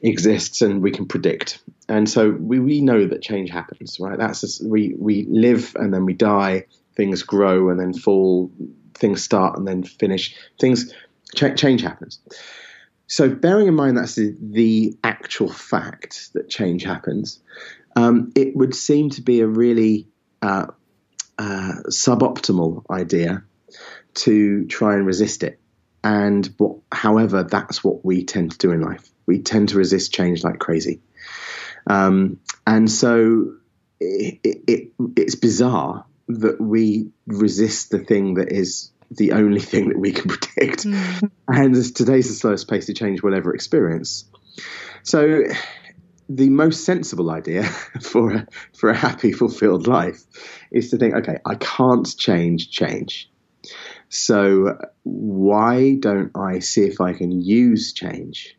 exists, 0.01 0.61
and 0.61 0.81
we 0.81 0.91
can 0.91 1.07
predict. 1.07 1.63
And 1.87 2.09
so 2.09 2.29
we, 2.31 2.59
we 2.59 2.81
know 2.81 3.07
that 3.07 3.21
change 3.21 3.49
happens, 3.49 3.99
right? 3.99 4.17
That's 4.17 4.41
just, 4.41 4.65
we 4.65 4.95
we 4.97 5.25
live 5.29 5.75
and 5.79 5.93
then 5.93 6.05
we 6.05 6.13
die 6.13 6.65
things 6.95 7.23
grow 7.23 7.69
and 7.69 7.79
then 7.79 7.93
fall, 7.93 8.51
things 8.93 9.23
start 9.23 9.57
and 9.57 9.67
then 9.67 9.83
finish. 9.83 10.35
Things 10.59 10.93
ch- 11.35 11.55
change 11.55 11.81
happens. 11.81 12.19
So, 13.07 13.29
bearing 13.29 13.67
in 13.67 13.75
mind 13.75 13.97
that's 13.97 14.15
the, 14.15 14.35
the 14.39 14.97
actual 15.03 15.49
fact 15.49 16.33
that 16.33 16.49
change 16.49 16.83
happens, 16.83 17.41
um, 17.95 18.31
it 18.35 18.55
would 18.55 18.73
seem 18.73 19.09
to 19.11 19.21
be 19.21 19.41
a 19.41 19.47
really 19.47 20.07
uh, 20.41 20.67
uh, 21.37 21.73
suboptimal 21.89 22.83
idea 22.89 23.43
to 24.15 24.65
try 24.67 24.95
and 24.95 25.05
resist 25.05 25.43
it. 25.43 25.59
And 26.03 26.45
what, 26.57 26.77
however, 26.91 27.43
that's 27.43 27.83
what 27.83 28.03
we 28.03 28.25
tend 28.25 28.51
to 28.51 28.57
do 28.57 28.71
in 28.71 28.81
life. 28.81 29.09
We 29.25 29.39
tend 29.39 29.69
to 29.69 29.77
resist 29.77 30.13
change 30.13 30.43
like 30.43 30.59
crazy. 30.59 31.01
Um, 31.87 32.39
and 32.67 32.89
so 32.89 33.53
it, 33.99 34.39
it, 34.43 34.91
it's 35.15 35.35
bizarre 35.35 36.05
that 36.27 36.59
we 36.59 37.11
resist 37.27 37.89
the 37.89 37.99
thing 37.99 38.35
that 38.35 38.51
is 38.51 38.91
the 39.11 39.33
only 39.33 39.59
thing 39.71 39.89
that 39.89 39.99
we 39.99 40.11
can 40.11 40.29
predict. 40.29 40.85
Mm. 40.85 41.31
And 41.47 41.95
today's 41.95 42.27
the 42.27 42.35
slowest 42.35 42.69
pace 42.69 42.89
of 42.89 42.95
change 42.95 43.21
we'll 43.21 43.35
ever 43.35 43.53
experience. 43.53 44.25
So, 45.03 45.43
the 46.29 46.49
most 46.49 46.85
sensible 46.85 47.31
idea 47.31 47.63
for 48.01 48.33
a, 48.33 48.47
for 48.73 48.89
a 48.89 48.95
happy, 48.97 49.31
fulfilled 49.31 49.87
life 49.87 50.23
is 50.71 50.89
to 50.89 50.97
think, 50.97 51.15
okay, 51.15 51.37
I 51.45 51.55
can't 51.55 52.07
change 52.17 52.69
change. 52.69 53.29
So, 54.09 54.77
why 55.03 55.95
don't 55.95 56.31
I 56.35 56.59
see 56.59 56.83
if 56.83 57.01
I 57.01 57.13
can 57.13 57.41
use 57.41 57.93
change 57.93 58.55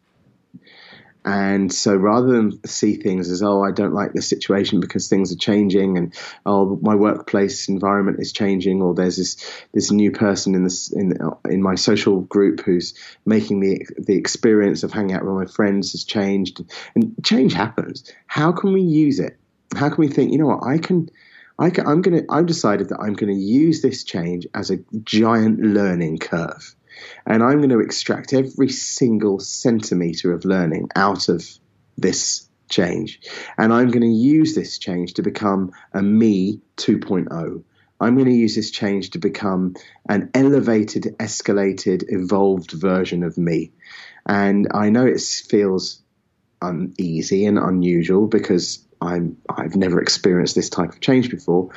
and 1.24 1.72
so 1.72 1.96
rather 1.96 2.26
than 2.26 2.62
see 2.66 2.96
things 2.96 3.30
as, 3.30 3.42
oh, 3.42 3.62
I 3.62 3.70
don't 3.70 3.94
like 3.94 4.12
this 4.12 4.28
situation 4.28 4.80
because 4.80 5.08
things 5.08 5.32
are 5.32 5.36
changing 5.36 5.96
and, 5.96 6.14
oh, 6.44 6.78
my 6.82 6.94
workplace 6.94 7.68
environment 7.68 8.20
is 8.20 8.32
changing 8.32 8.82
or 8.82 8.94
there's 8.94 9.16
this, 9.16 9.52
this 9.72 9.90
new 9.90 10.10
person 10.10 10.54
in 10.54 10.64
this, 10.64 10.92
in, 10.92 11.16
in 11.48 11.62
my 11.62 11.76
social 11.76 12.20
group 12.20 12.60
who's 12.60 12.92
making 13.24 13.60
the, 13.60 13.86
the 13.96 14.16
experience 14.16 14.82
of 14.82 14.92
hanging 14.92 15.16
out 15.16 15.24
with 15.24 15.34
my 15.34 15.46
friends 15.46 15.92
has 15.92 16.04
changed 16.04 16.62
and 16.94 17.14
change 17.24 17.54
happens. 17.54 18.12
How 18.26 18.52
can 18.52 18.74
we 18.74 18.82
use 18.82 19.18
it? 19.18 19.38
How 19.74 19.88
can 19.88 19.98
we 19.98 20.08
think, 20.08 20.30
you 20.30 20.38
know 20.38 20.46
what, 20.46 20.62
I 20.62 20.76
can, 20.76 21.08
I 21.58 21.70
can, 21.70 21.86
I'm 21.86 22.02
going 22.02 22.20
to, 22.20 22.26
I've 22.30 22.46
decided 22.46 22.90
that 22.90 23.00
I'm 23.00 23.14
going 23.14 23.32
to 23.32 23.40
use 23.40 23.80
this 23.80 24.04
change 24.04 24.46
as 24.54 24.70
a 24.70 24.76
giant 25.04 25.60
learning 25.60 26.18
curve 26.18 26.74
and 27.26 27.42
I'm 27.42 27.58
going 27.58 27.70
to 27.70 27.80
extract 27.80 28.32
every 28.32 28.68
single 28.68 29.40
centimeter 29.40 30.32
of 30.32 30.44
learning 30.44 30.90
out 30.96 31.28
of 31.28 31.46
this 31.96 32.48
change. 32.68 33.20
And 33.58 33.72
I'm 33.72 33.90
going 33.90 34.02
to 34.02 34.06
use 34.06 34.54
this 34.54 34.78
change 34.78 35.14
to 35.14 35.22
become 35.22 35.72
a 35.92 36.02
me 36.02 36.60
2.0. 36.76 37.62
I'm 38.00 38.14
going 38.14 38.26
to 38.28 38.34
use 38.34 38.54
this 38.54 38.70
change 38.70 39.10
to 39.10 39.18
become 39.18 39.76
an 40.08 40.30
elevated, 40.34 41.14
escalated, 41.18 42.04
evolved 42.08 42.72
version 42.72 43.22
of 43.22 43.38
me. 43.38 43.72
And 44.26 44.68
I 44.74 44.90
know 44.90 45.06
it 45.06 45.20
feels 45.20 46.02
uneasy 46.60 47.46
and 47.46 47.58
unusual 47.58 48.26
because 48.26 48.84
I'm 49.00 49.36
I've 49.48 49.76
never 49.76 50.00
experienced 50.00 50.54
this 50.54 50.70
type 50.70 50.90
of 50.90 51.00
change 51.00 51.30
before, 51.30 51.70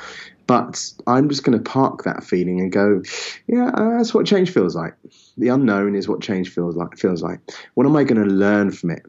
but 0.48 0.92
I'm 1.06 1.28
just 1.28 1.44
going 1.44 1.56
to 1.56 1.62
park 1.62 2.04
that 2.04 2.24
feeling 2.24 2.58
and 2.58 2.72
go, 2.72 3.02
yeah, 3.46 3.68
uh, 3.68 3.98
that's 3.98 4.14
what 4.14 4.26
change 4.26 4.50
feels 4.50 4.74
like. 4.74 4.94
The 5.36 5.48
unknown 5.48 5.94
is 5.94 6.08
what 6.08 6.22
change 6.22 6.48
feels 6.48 6.74
like. 6.74 6.98
Feels 6.98 7.22
like. 7.22 7.38
What 7.74 7.86
am 7.86 7.94
I 7.94 8.02
going 8.02 8.26
to 8.26 8.34
learn 8.34 8.70
from 8.72 8.90
it? 8.90 9.04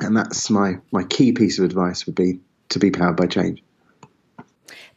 And 0.00 0.16
that's 0.16 0.48
my 0.50 0.76
my 0.92 1.02
key 1.04 1.32
piece 1.32 1.58
of 1.58 1.64
advice 1.64 2.06
would 2.06 2.14
be 2.14 2.40
to 2.70 2.78
be 2.78 2.90
powered 2.90 3.16
by 3.16 3.26
change. 3.26 3.62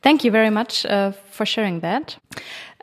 Thank 0.03 0.23
you 0.23 0.31
very 0.31 0.51
much 0.51 0.85
uh, 0.85 1.11
for 1.31 1.45
sharing 1.45 1.79
that. 1.79 2.17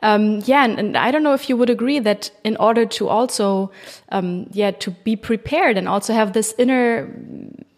Um, 0.03 0.41
yeah, 0.45 0.65
and, 0.65 0.77
and, 0.77 0.97
I 0.97 1.09
don't 1.11 1.23
know 1.23 1.33
if 1.33 1.49
you 1.49 1.55
would 1.55 1.69
agree 1.69 1.99
that 1.99 2.29
in 2.43 2.57
order 2.57 2.85
to 2.85 3.07
also, 3.07 3.71
um, 4.09 4.47
yeah, 4.51 4.71
to 4.71 4.91
be 4.91 5.15
prepared 5.15 5.77
and 5.77 5.87
also 5.87 6.13
have 6.13 6.33
this 6.33 6.53
inner 6.57 7.09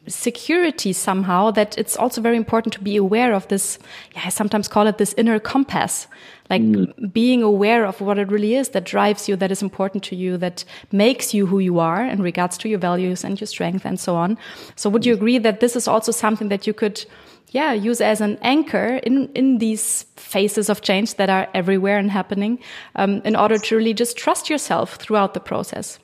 security 0.07 0.93
somehow 0.93 1.51
that 1.51 1.77
it's 1.77 1.97
also 1.97 2.21
very 2.21 2.37
important 2.37 2.73
to 2.73 2.81
be 2.81 2.95
aware 2.95 3.33
of 3.33 3.47
this 3.47 3.77
yeah, 4.15 4.21
i 4.25 4.29
sometimes 4.29 4.67
call 4.67 4.87
it 4.87 4.97
this 4.97 5.13
inner 5.17 5.39
compass. 5.39 6.07
Like 6.49 6.61
mm. 6.61 7.11
being 7.11 7.43
aware 7.43 7.85
of 7.85 7.99
what 7.99 8.17
it 8.17 8.29
really 8.29 8.55
is 8.55 8.69
that 8.69 8.85
drives 8.85 9.27
you 9.27 9.35
that 9.35 9.51
is 9.51 9.61
important 9.61 10.03
to 10.05 10.15
you 10.15 10.37
that 10.37 10.63
makes 10.91 11.33
you 11.33 11.45
who 11.45 11.59
you 11.59 11.79
are 11.79 12.05
in 12.05 12.21
regards 12.21 12.57
to 12.59 12.69
your 12.69 12.79
values 12.79 13.25
and 13.25 13.39
your 13.39 13.47
strength 13.47 13.85
and 13.85 13.99
so 13.99 14.15
on. 14.15 14.37
So 14.75 14.89
would 14.89 15.05
you 15.05 15.13
agree 15.13 15.39
that 15.39 15.59
this 15.59 15.75
is 15.75 15.87
also 15.87 16.11
something 16.11 16.49
that 16.49 16.65
you 16.65 16.73
could 16.73 17.05
yeah 17.51 17.73
use 17.73 18.01
as 18.01 18.21
an 18.21 18.37
anchor 18.41 18.99
in 19.03 19.29
in 19.33 19.57
these 19.57 20.05
phases 20.15 20.69
of 20.69 20.81
change 20.81 21.15
that 21.15 21.29
are 21.29 21.47
everywhere 21.53 21.97
and 21.97 22.11
happening 22.11 22.59
um, 22.95 23.21
in 23.25 23.35
order 23.35 23.57
to 23.57 23.75
really 23.75 23.93
just 23.93 24.17
trust 24.17 24.49
yourself 24.49 24.95
throughout 24.95 25.33
the 25.33 25.39
process? 25.39 25.99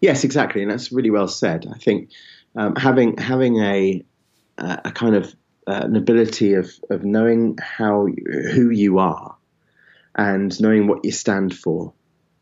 Yes 0.00 0.24
exactly 0.24 0.62
and 0.62 0.70
that's 0.70 0.90
really 0.90 1.10
well 1.10 1.28
said. 1.28 1.66
I 1.74 1.78
think 1.78 2.08
um, 2.56 2.76
having 2.76 3.18
having 3.18 3.60
a 3.60 4.04
a 4.58 4.90
kind 4.92 5.14
of 5.14 5.34
uh, 5.66 5.80
an 5.84 5.96
ability 5.96 6.54
of 6.54 6.70
of 6.90 7.04
knowing 7.04 7.58
how 7.60 8.06
who 8.06 8.70
you 8.70 8.98
are 8.98 9.36
and 10.14 10.58
knowing 10.60 10.86
what 10.86 11.04
you 11.04 11.12
stand 11.12 11.54
for 11.54 11.92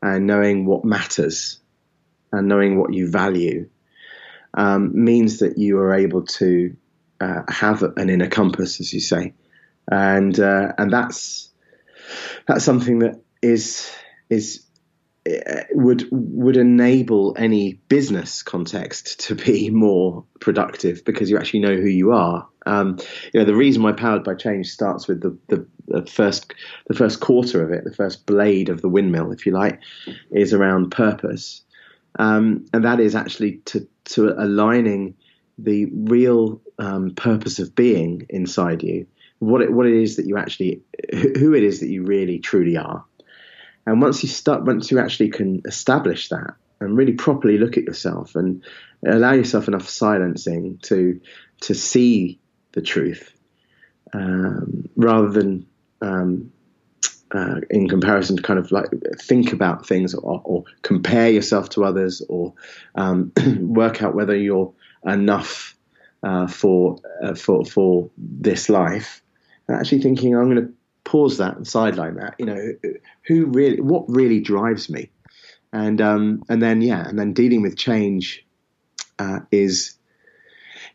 and 0.00 0.27
knowing 0.27 0.66
what 0.66 0.85
matters 0.85 1.61
and 2.31 2.48
knowing 2.48 2.79
what 2.79 2.92
you 2.92 3.11
value 3.11 3.68
um, 4.55 5.05
means 5.05 5.38
that 5.38 5.59
you 5.59 5.79
are 5.79 5.94
able 5.94 6.22
to 6.22 6.77
uh, 7.20 7.42
have 7.48 7.83
an 7.83 8.11
inner 8.11 8.29
compass, 8.29 8.81
as 8.81 8.92
you 8.92 9.00
say, 9.00 9.35
and 9.90 10.38
uh, 10.38 10.72
and 10.79 10.92
that's 10.92 11.50
that's 12.46 12.64
something 12.64 13.00
that 13.00 13.20
is 13.42 13.90
is 14.31 14.63
would 15.71 16.07
would 16.11 16.57
enable 16.57 17.35
any 17.39 17.75
business 17.89 18.43
context 18.43 19.21
to 19.21 19.35
be 19.35 19.71
more 19.71 20.25
productive 20.41 21.05
because 21.05 21.31
you 21.31 21.39
actually 21.39 21.61
know 21.61 21.77
who 21.77 21.89
you 21.89 22.13
are. 22.13 22.47
Um, 22.67 22.99
you 23.33 23.41
know 23.41 23.47
the 23.47 23.55
reason 23.55 23.83
why 23.83 23.93
powered 23.93 24.25
by 24.25 24.35
change 24.35 24.69
starts 24.69 25.07
with 25.07 25.21
the, 25.21 25.37
the, 25.49 25.67
the 25.87 26.07
first 26.07 26.53
the 26.87 26.95
first 26.95 27.21
quarter 27.21 27.63
of 27.63 27.71
it, 27.71 27.85
the 27.85 27.95
first 27.95 28.27
blade 28.27 28.69
of 28.69 28.83
the 28.83 28.89
windmill, 28.89 29.33
if 29.33 29.47
you 29.47 29.53
like, 29.53 29.81
is 30.31 30.53
around 30.53 30.91
purpose, 30.91 31.63
um, 32.19 32.67
and 32.73 32.85
that 32.85 33.01
is 33.01 33.15
actually 33.15 33.59
to 33.67 33.87
to 34.07 34.35
aligning 34.39 35.15
the 35.57 35.87
real 35.87 36.61
um, 36.79 37.15
purpose 37.15 37.59
of 37.59 37.75
being 37.75 38.27
inside 38.29 38.83
you, 38.83 39.07
what 39.39 39.63
it 39.63 39.73
what 39.73 39.87
it 39.87 39.95
is 39.95 40.17
that 40.17 40.27
you 40.27 40.37
actually 40.37 40.83
who 41.13 41.55
it 41.55 41.63
is 41.63 41.81
that 41.81 41.89
you 41.89 42.03
really 42.03 42.39
truly 42.39 42.77
are 42.77 43.05
and 43.87 44.01
once 44.01 44.23
you 44.23 44.29
start, 44.29 44.64
once 44.64 44.90
you 44.90 44.99
actually 44.99 45.31
can 45.31 45.62
establish 45.64 46.29
that 46.29 46.55
and 46.81 46.97
really 46.97 47.12
properly 47.12 47.59
look 47.59 47.77
at 47.77 47.85
yourself 47.85 48.35
and 48.35 48.64
allow 49.07 49.33
yourself 49.33 49.68
enough 49.68 49.88
silencing 49.88 50.79
to 50.83 51.20
to 51.62 51.75
see 51.75 52.38
the 52.73 52.83
truth, 52.83 53.33
um, 54.12 54.88
rather 54.97 55.29
than 55.29 55.66
um, 56.01 56.53
uh, 57.35 57.61
in 57.70 57.88
comparison 57.88 58.37
to 58.37 58.42
kind 58.42 58.59
of 58.59 58.70
like 58.70 58.88
think 59.20 59.53
about 59.53 59.87
things 59.87 60.14
or, 60.14 60.40
or 60.44 60.64
compare 60.83 61.31
yourself 61.31 61.68
to 61.70 61.85
others 61.85 62.23
or 62.29 62.55
um, 62.94 63.33
work 63.61 64.03
out 64.03 64.14
whether 64.14 64.37
you're 64.37 64.73
enough 65.05 65.77
uh, 66.23 66.47
for 66.47 66.99
uh, 67.23 67.35
for 67.35 67.64
for 67.64 68.11
this 68.16 68.68
life. 68.68 69.20
Actually, 69.68 70.03
thinking 70.03 70.35
I'm 70.35 70.51
going 70.51 70.66
to 70.68 70.73
pause 71.14 71.38
that 71.38 71.57
and 71.57 71.64
sideline 71.64 72.16
that. 72.16 72.35
You 72.40 72.46
know, 72.46 72.72
who 73.29 73.46
really, 73.46 73.81
what 73.81 74.05
really 74.09 74.40
drives 74.40 74.90
me, 74.90 75.11
and 75.72 76.00
um, 76.00 76.42
and 76.48 76.61
then 76.61 76.83
yeah, 76.83 77.09
and 77.09 77.16
then 77.16 77.33
dealing 77.33 77.62
with 77.62 77.77
change 77.77 78.44
uh, 79.20 79.38
is 79.53 79.94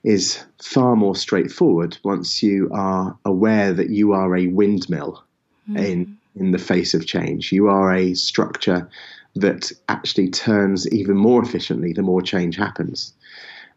is 0.04 0.44
far 0.62 0.98
more 0.98 1.16
straightforward 1.16 1.98
once 2.04 2.44
you 2.44 2.70
are 2.74 3.18
aware 3.24 3.72
that 3.72 3.92
you 3.92 4.12
are 4.12 4.36
a 4.36 4.48
windmill 4.48 5.24
mm. 5.70 5.80
in 5.80 6.18
in 6.36 6.52
the 6.52 6.58
face 6.58 6.94
of 6.94 7.08
change. 7.08 7.54
You 7.54 7.70
are 7.70 7.94
a 7.94 8.14
structure 8.14 8.90
that 9.36 9.72
actually 9.88 10.30
turns 10.32 10.86
even 10.92 11.16
more 11.16 11.42
efficiently 11.42 11.94
the 11.94 12.02
more 12.02 12.22
change 12.22 12.58
happens. 12.58 13.14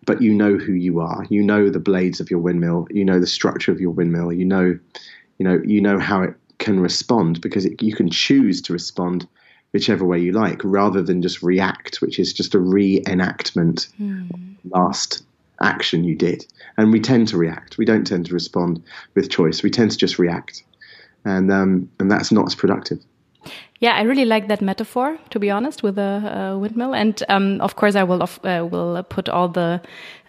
But 0.05 0.21
you 0.21 0.35
know 0.35 0.57
who 0.57 0.73
you 0.73 0.99
are. 0.99 1.25
You 1.31 1.45
know 1.45 1.71
the 1.71 1.79
blades 1.79 2.19
of 2.19 2.33
your 2.33 2.41
windmill. 2.41 2.89
You 2.91 3.05
know 3.05 3.21
the 3.21 3.29
structure 3.29 3.71
of 3.71 3.81
your 3.81 3.93
windmill. 3.93 4.33
You 4.33 4.45
know 4.45 4.77
you 5.39 5.45
know 5.45 5.61
you 5.65 5.81
know 5.81 5.99
how 5.99 6.23
it 6.23 6.35
can 6.59 6.81
respond 6.81 7.41
because 7.41 7.65
it, 7.65 7.83
you 7.83 7.95
can 7.95 8.11
choose 8.11 8.63
to 8.63 8.73
respond 8.73 9.27
whichever 9.73 10.05
way 10.05 10.19
you 10.19 10.33
like 10.33 10.61
rather 10.65 11.03
than 11.03 11.23
just 11.23 11.43
react 11.43 12.01
which 12.01 12.19
is 12.19 12.33
just 12.33 12.55
a 12.55 12.59
reenactment 12.59 13.89
mm. 13.99 14.57
last 14.71 15.23
action 15.63 16.05
you 16.05 16.15
did. 16.15 16.45
And 16.77 16.93
we 16.93 17.01
tend 17.01 17.29
to 17.29 17.37
react. 17.37 17.79
We 17.79 17.85
don't 17.85 18.07
tend 18.07 18.27
to 18.27 18.35
respond 18.35 18.83
with 19.15 19.31
choice. 19.31 19.63
We 19.63 19.71
tend 19.71 19.93
to 19.93 19.97
just 19.97 20.19
react. 20.19 20.65
And 21.25 21.53
um, 21.53 21.91
and 22.01 22.11
that's 22.11 22.33
not 22.33 22.47
as 22.47 22.55
productive 22.55 22.99
yeah, 23.83 23.97
I 23.97 24.03
really 24.03 24.25
like 24.25 24.47
that 24.47 24.63
metaphor, 24.63 25.19
to 25.31 25.41
be 25.41 25.51
honest, 25.51 25.83
with 25.83 25.99
a, 25.99 26.57
windmill. 26.57 26.95
And 26.95 27.21
um, 27.29 27.61
of 27.61 27.75
course, 27.75 27.97
I 27.97 28.05
will 28.05 28.23
uh, 28.23 28.65
will 28.65 29.03
put 29.03 29.29
all 29.29 29.49
the 29.49 29.81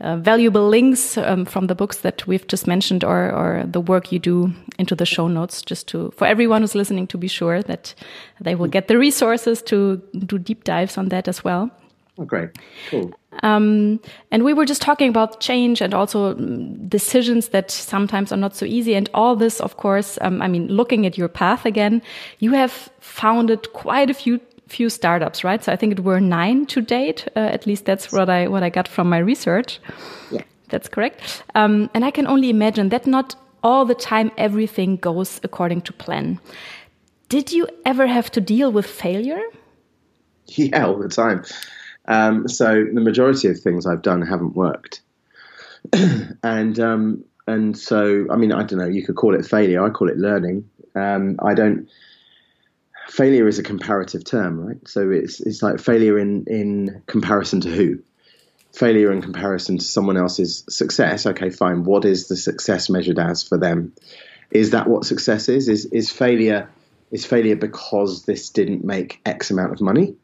uh, 0.02 0.18
valuable 0.18 0.68
links 0.68 1.20
um, 1.20 1.46
from 1.46 1.68
the 1.68 1.76
books 1.76 2.00
that 2.00 2.26
we've 2.26 2.48
just 2.48 2.66
mentioned, 2.66 3.04
or 3.04 3.32
or 3.32 3.64
the 3.68 3.80
work 3.80 4.12
you 4.12 4.18
do, 4.18 4.52
into 4.80 4.96
the 4.96 5.06
show 5.06 5.28
notes, 5.28 5.62
just 5.62 5.88
to 5.90 6.12
for 6.18 6.26
everyone 6.26 6.62
who's 6.64 6.74
listening 6.74 7.06
to 7.08 7.18
be 7.20 7.28
sure 7.28 7.62
that 7.62 7.94
they 8.42 8.56
will 8.56 8.70
get 8.70 8.88
the 8.88 8.98
resources 8.98 9.62
to 9.62 10.02
do 10.26 10.40
deep 10.40 10.64
dives 10.64 10.98
on 10.98 11.10
that 11.10 11.28
as 11.28 11.44
well. 11.44 11.70
Oh, 12.18 12.26
great, 12.26 12.50
cool. 12.90 13.12
Um, 13.42 14.00
and 14.30 14.44
we 14.44 14.54
were 14.54 14.66
just 14.66 14.82
talking 14.82 15.10
about 15.10 15.40
change 15.40 15.82
and 15.82 15.94
also 15.94 16.36
mm, 16.36 16.88
decisions 16.88 17.50
that 17.50 17.72
sometimes 17.72 18.32
are 18.32 18.38
not 18.38 18.56
so 18.56 18.66
easy. 18.66 18.94
And 18.94 19.10
all 19.16 19.36
this, 19.36 19.60
of 19.60 19.78
course, 19.78 20.20
um, 20.22 20.42
I 20.42 20.48
mean, 20.48 20.68
looking 20.68 21.08
at 21.08 21.18
your 21.18 21.28
path 21.28 21.66
again, 21.66 22.04
you 22.38 22.52
have 22.52 22.90
founded 23.00 23.74
quite 23.74 24.10
a 24.10 24.14
few 24.14 24.40
few 24.68 24.90
startups, 24.90 25.44
right? 25.44 25.64
So 25.64 25.72
I 25.72 25.76
think 25.76 25.92
it 25.94 26.04
were 26.04 26.20
nine 26.20 26.66
to 26.68 26.82
date. 26.82 27.28
Uh, 27.36 27.40
at 27.40 27.66
least 27.66 27.86
that's 27.86 28.12
what 28.12 28.30
I 28.30 28.48
what 28.48 28.64
I 28.64 28.70
got 28.70 28.88
from 28.88 29.10
my 29.10 29.18
research. 29.18 29.80
Yeah, 30.32 30.44
that's 30.70 30.88
correct. 30.88 31.44
Um, 31.56 31.90
and 31.94 32.06
I 32.06 32.12
can 32.12 32.28
only 32.28 32.50
imagine 32.50 32.90
that 32.90 33.08
not 33.08 33.36
all 33.64 33.86
the 33.86 33.96
time 33.96 34.32
everything 34.38 34.98
goes 34.98 35.40
according 35.44 35.82
to 35.82 35.94
plan. 35.94 36.40
Did 37.30 37.52
you 37.52 37.68
ever 37.86 38.06
have 38.06 38.30
to 38.32 38.42
deal 38.42 38.72
with 38.72 38.86
failure? 38.86 39.42
Yeah, 40.46 40.88
all 40.88 41.00
the 41.00 41.08
time. 41.08 41.46
Um, 42.06 42.48
so 42.48 42.86
the 42.94 43.02
majority 43.02 43.48
of 43.48 43.60
things 43.60 43.86
I've 43.86 44.02
done 44.02 44.22
haven't 44.22 44.56
worked, 44.56 45.02
and 46.44 46.80
um, 46.80 47.26
and 47.48 47.78
so 47.78 48.28
I 48.30 48.36
mean 48.36 48.52
I 48.52 48.64
don't 48.64 48.80
know. 48.80 48.88
You 48.88 49.06
could 49.06 49.16
call 49.16 49.36
it 49.36 49.46
failure. 49.46 49.84
I 49.84 49.90
call 49.90 50.10
it 50.10 50.18
learning. 50.18 50.70
Um, 50.96 51.40
I 51.42 51.54
don't. 51.54 51.90
Failure 53.08 53.48
is 53.48 53.60
a 53.60 53.64
comparative 53.64 54.24
term, 54.24 54.60
right? 54.60 54.88
So 54.88 55.12
it's 55.12 55.40
it's 55.40 55.62
like 55.62 55.80
failure 55.80 56.18
in 56.18 56.46
in 56.48 57.04
comparison 57.06 57.62
to 57.62 57.70
who? 57.70 58.00
Failure 58.74 59.12
in 59.12 59.22
comparison 59.22 59.78
to 59.78 59.84
someone 59.86 60.18
else's 60.18 60.66
success. 60.68 61.26
Okay, 61.26 61.52
fine. 61.52 61.84
What 61.84 62.06
is 62.06 62.28
the 62.28 62.36
success 62.36 62.90
measured 62.90 63.20
as 63.20 63.44
for 63.44 63.58
them? 63.58 63.94
Is 64.52 64.72
that 64.72 64.88
what 64.88 65.06
success 65.06 65.48
is? 65.48 65.70
Is 65.70 65.86
is 65.86 66.10
failure? 66.10 66.70
Is 67.12 67.26
failure 67.26 67.56
because 67.56 68.26
this 68.26 68.50
didn't 68.50 68.84
make 68.84 69.22
X 69.26 69.52
amount 69.52 69.74
of 69.74 69.82
money? 69.82 70.16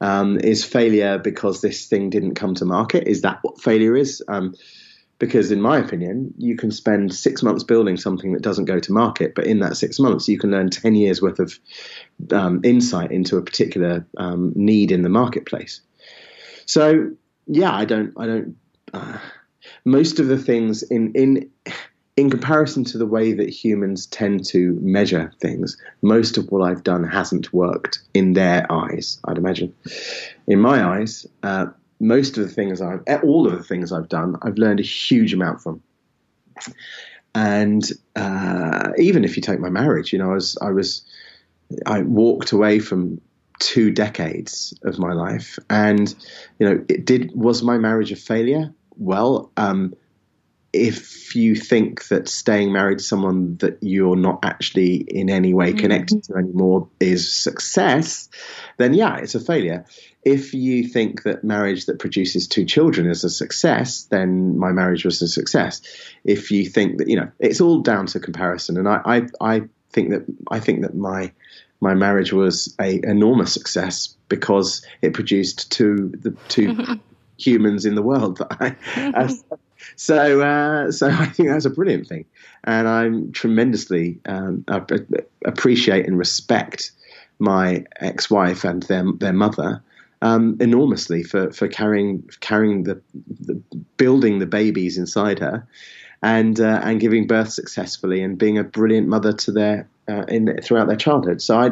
Um, 0.00 0.38
is 0.38 0.64
failure 0.64 1.18
because 1.18 1.62
this 1.62 1.86
thing 1.86 2.10
didn't 2.10 2.34
come 2.34 2.54
to 2.56 2.64
market? 2.66 3.08
Is 3.08 3.22
that 3.22 3.38
what 3.42 3.60
failure 3.60 3.96
is? 3.96 4.22
Um, 4.28 4.54
because, 5.18 5.50
in 5.50 5.62
my 5.62 5.78
opinion, 5.78 6.34
you 6.36 6.56
can 6.56 6.70
spend 6.70 7.14
six 7.14 7.42
months 7.42 7.64
building 7.64 7.96
something 7.96 8.32
that 8.32 8.42
doesn't 8.42 8.66
go 8.66 8.78
to 8.78 8.92
market, 8.92 9.34
but 9.34 9.46
in 9.46 9.60
that 9.60 9.76
six 9.76 9.98
months, 9.98 10.28
you 10.28 10.38
can 10.38 10.50
learn 10.50 10.68
10 10.68 10.94
years 10.94 11.22
worth 11.22 11.38
of 11.38 11.58
um, 12.32 12.60
insight 12.64 13.12
into 13.12 13.38
a 13.38 13.42
particular 13.42 14.06
um, 14.18 14.52
need 14.54 14.92
in 14.92 15.00
the 15.00 15.08
marketplace. 15.08 15.80
So, 16.66 17.12
yeah, 17.46 17.74
I 17.74 17.86
don't, 17.86 18.12
I 18.18 18.26
don't, 18.26 18.56
uh, 18.92 19.18
most 19.86 20.20
of 20.20 20.26
the 20.26 20.38
things 20.38 20.82
in, 20.82 21.12
in, 21.14 21.50
in 22.16 22.30
comparison 22.30 22.82
to 22.84 22.98
the 22.98 23.06
way 23.06 23.32
that 23.34 23.50
humans 23.50 24.06
tend 24.06 24.44
to 24.46 24.78
measure 24.80 25.32
things, 25.40 25.76
most 26.00 26.38
of 26.38 26.50
what 26.50 26.62
I've 26.62 26.82
done 26.82 27.04
hasn't 27.04 27.52
worked 27.52 28.00
in 28.14 28.32
their 28.32 28.70
eyes, 28.72 29.20
I'd 29.24 29.36
imagine. 29.36 29.74
In 30.46 30.60
my 30.60 30.82
eyes, 30.82 31.26
uh, 31.42 31.66
most 32.00 32.38
of 32.38 32.44
the 32.44 32.52
things 32.52 32.80
I've, 32.80 33.02
all 33.22 33.46
of 33.46 33.52
the 33.52 33.62
things 33.62 33.92
I've 33.92 34.08
done, 34.08 34.36
I've 34.42 34.56
learned 34.56 34.80
a 34.80 34.84
huge 34.84 35.34
amount 35.34 35.60
from. 35.60 35.82
And 37.34 37.84
uh, 38.14 38.92
even 38.96 39.24
if 39.24 39.36
you 39.36 39.42
take 39.42 39.60
my 39.60 39.68
marriage, 39.68 40.12
you 40.12 40.18
know, 40.18 40.30
I 40.30 40.34
was, 40.34 40.56
I 40.62 40.70
was, 40.70 41.04
I 41.84 42.00
walked 42.00 42.52
away 42.52 42.78
from 42.78 43.20
two 43.58 43.90
decades 43.90 44.78
of 44.84 44.98
my 44.98 45.12
life, 45.12 45.58
and 45.68 46.14
you 46.58 46.68
know, 46.68 46.84
it 46.88 47.04
did 47.04 47.32
was 47.34 47.62
my 47.62 47.76
marriage 47.76 48.12
a 48.12 48.16
failure? 48.16 48.72
Well, 48.96 49.50
um, 49.56 49.94
if 50.72 51.34
you 51.34 51.54
think 51.54 52.08
that 52.08 52.28
staying 52.28 52.72
married 52.72 52.98
to 52.98 53.04
someone 53.04 53.56
that 53.58 53.78
you're 53.80 54.16
not 54.16 54.40
actually 54.44 54.96
in 54.96 55.30
any 55.30 55.54
way 55.54 55.70
mm-hmm. 55.70 55.78
connected 55.78 56.18
mm-hmm. 56.18 56.32
to 56.32 56.38
anymore 56.38 56.88
is 57.00 57.32
success, 57.32 58.28
then 58.76 58.94
yeah, 58.94 59.16
it's 59.16 59.34
a 59.34 59.40
failure. 59.40 59.86
If 60.24 60.54
you 60.54 60.88
think 60.88 61.22
that 61.22 61.44
marriage 61.44 61.86
that 61.86 61.98
produces 61.98 62.48
two 62.48 62.64
children 62.64 63.08
is 63.08 63.24
a 63.24 63.30
success, 63.30 64.02
then 64.04 64.58
my 64.58 64.72
marriage 64.72 65.04
was 65.04 65.22
a 65.22 65.28
success. 65.28 65.82
If 66.24 66.50
you 66.50 66.66
think 66.66 66.98
that 66.98 67.08
you 67.08 67.16
know, 67.16 67.30
it's 67.38 67.60
all 67.60 67.80
down 67.80 68.06
to 68.06 68.20
comparison, 68.20 68.76
and 68.76 68.88
I 68.88 69.00
I, 69.04 69.26
I 69.40 69.62
think 69.90 70.10
that 70.10 70.24
I 70.50 70.60
think 70.60 70.82
that 70.82 70.94
my 70.94 71.32
my 71.80 71.94
marriage 71.94 72.32
was 72.32 72.74
a 72.80 73.00
enormous 73.04 73.52
success 73.54 74.16
because 74.28 74.84
it 75.02 75.14
produced 75.14 75.70
two 75.70 76.12
the 76.20 76.32
2 76.48 76.68
mm-hmm. 76.68 76.94
humans 77.38 77.84
in 77.84 77.94
the 77.94 78.02
world 78.02 78.38
that 78.38 78.48
I, 78.50 78.70
mm-hmm. 78.94 79.54
So, 79.94 80.40
uh, 80.40 80.90
so 80.90 81.08
I 81.10 81.26
think 81.26 81.48
that's 81.48 81.64
a 81.64 81.70
brilliant 81.70 82.08
thing, 82.08 82.24
and 82.64 82.88
I'm 82.88 83.32
tremendously 83.32 84.18
um, 84.26 84.64
appreciate 85.44 86.06
and 86.06 86.18
respect 86.18 86.92
my 87.38 87.84
ex-wife 88.00 88.64
and 88.64 88.82
their 88.84 89.04
their 89.18 89.32
mother 89.32 89.82
um, 90.22 90.56
enormously 90.60 91.22
for 91.22 91.52
for 91.52 91.68
carrying 91.68 92.28
carrying 92.40 92.84
the, 92.84 93.00
the, 93.40 93.54
building 93.96 94.38
the 94.38 94.46
babies 94.46 94.98
inside 94.98 95.38
her, 95.38 95.66
and 96.22 96.60
uh, 96.60 96.80
and 96.82 97.00
giving 97.00 97.26
birth 97.26 97.52
successfully 97.52 98.22
and 98.22 98.38
being 98.38 98.58
a 98.58 98.64
brilliant 98.64 99.08
mother 99.08 99.32
to 99.32 99.52
their 99.52 99.88
uh, 100.08 100.24
in 100.28 100.58
throughout 100.62 100.88
their 100.88 100.96
childhood. 100.96 101.42
So 101.42 101.58
I 101.58 101.70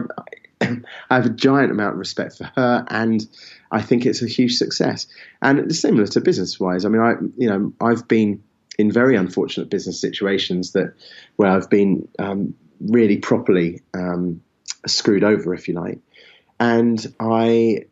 I 1.10 1.14
have 1.14 1.26
a 1.26 1.30
giant 1.30 1.70
amount 1.70 1.94
of 1.94 1.98
respect 1.98 2.38
for 2.38 2.50
her, 2.56 2.84
and 2.88 3.26
I 3.70 3.82
think 3.82 4.06
it's 4.06 4.22
a 4.22 4.26
huge 4.26 4.56
success. 4.56 5.06
And 5.42 5.58
it's 5.58 5.80
similar 5.80 6.06
to 6.08 6.20
business 6.20 6.58
wise, 6.58 6.84
I 6.84 6.88
mean, 6.88 7.02
I 7.02 7.14
you 7.36 7.48
know 7.48 7.72
I've 7.80 8.08
been 8.08 8.42
in 8.78 8.90
very 8.90 9.16
unfortunate 9.16 9.70
business 9.70 10.00
situations 10.00 10.72
that 10.72 10.94
where 11.36 11.50
I've 11.50 11.70
been 11.70 12.08
um, 12.18 12.54
really 12.80 13.18
properly 13.18 13.82
um, 13.94 14.40
screwed 14.86 15.24
over, 15.24 15.54
if 15.54 15.68
you 15.68 15.74
like, 15.74 16.00
and 16.58 17.14
I 17.20 17.84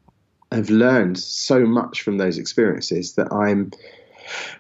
have 0.51 0.71
learned 0.71 1.19
so 1.19 1.61
much 1.61 2.03
from 2.03 2.19
those 2.19 2.39
experiences 2.39 3.15
that 3.15 3.33
I'm 3.33 3.71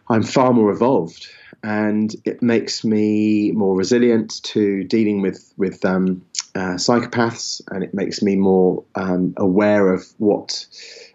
I'm 0.09 0.23
far 0.23 0.53
more 0.53 0.71
evolved 0.71 1.29
and 1.63 2.15
it 2.25 2.43
makes 2.43 2.83
me 2.83 3.53
more 3.53 3.77
resilient 3.77 4.43
to 4.43 4.85
dealing 4.85 5.21
with 5.23 5.53
with 5.57 5.85
um, 5.85 6.25
uh, 6.55 6.77
psychopaths, 6.77 7.63
and 7.71 7.83
it 7.83 7.95
makes 7.95 8.23
me 8.23 8.37
more 8.37 8.85
um, 8.95 9.35
aware 9.37 9.93
of 9.93 10.05
what 10.19 10.67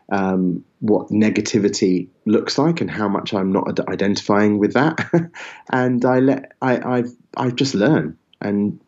um, 0.10 0.64
what 0.80 1.10
negativity 1.10 2.08
looks 2.26 2.58
like 2.58 2.82
and 2.82 2.90
how 2.90 3.08
much 3.08 3.34
I'm 3.34 3.52
not 3.52 3.80
identifying 3.88 4.58
with 4.58 4.74
that. 4.74 5.32
and 5.72 6.04
I 6.06 6.20
let 6.20 6.54
I 6.62 6.98
I've 6.98 7.12
I 7.36 7.52
just 7.52 7.76
learn, 7.76 8.18
and 8.42 8.80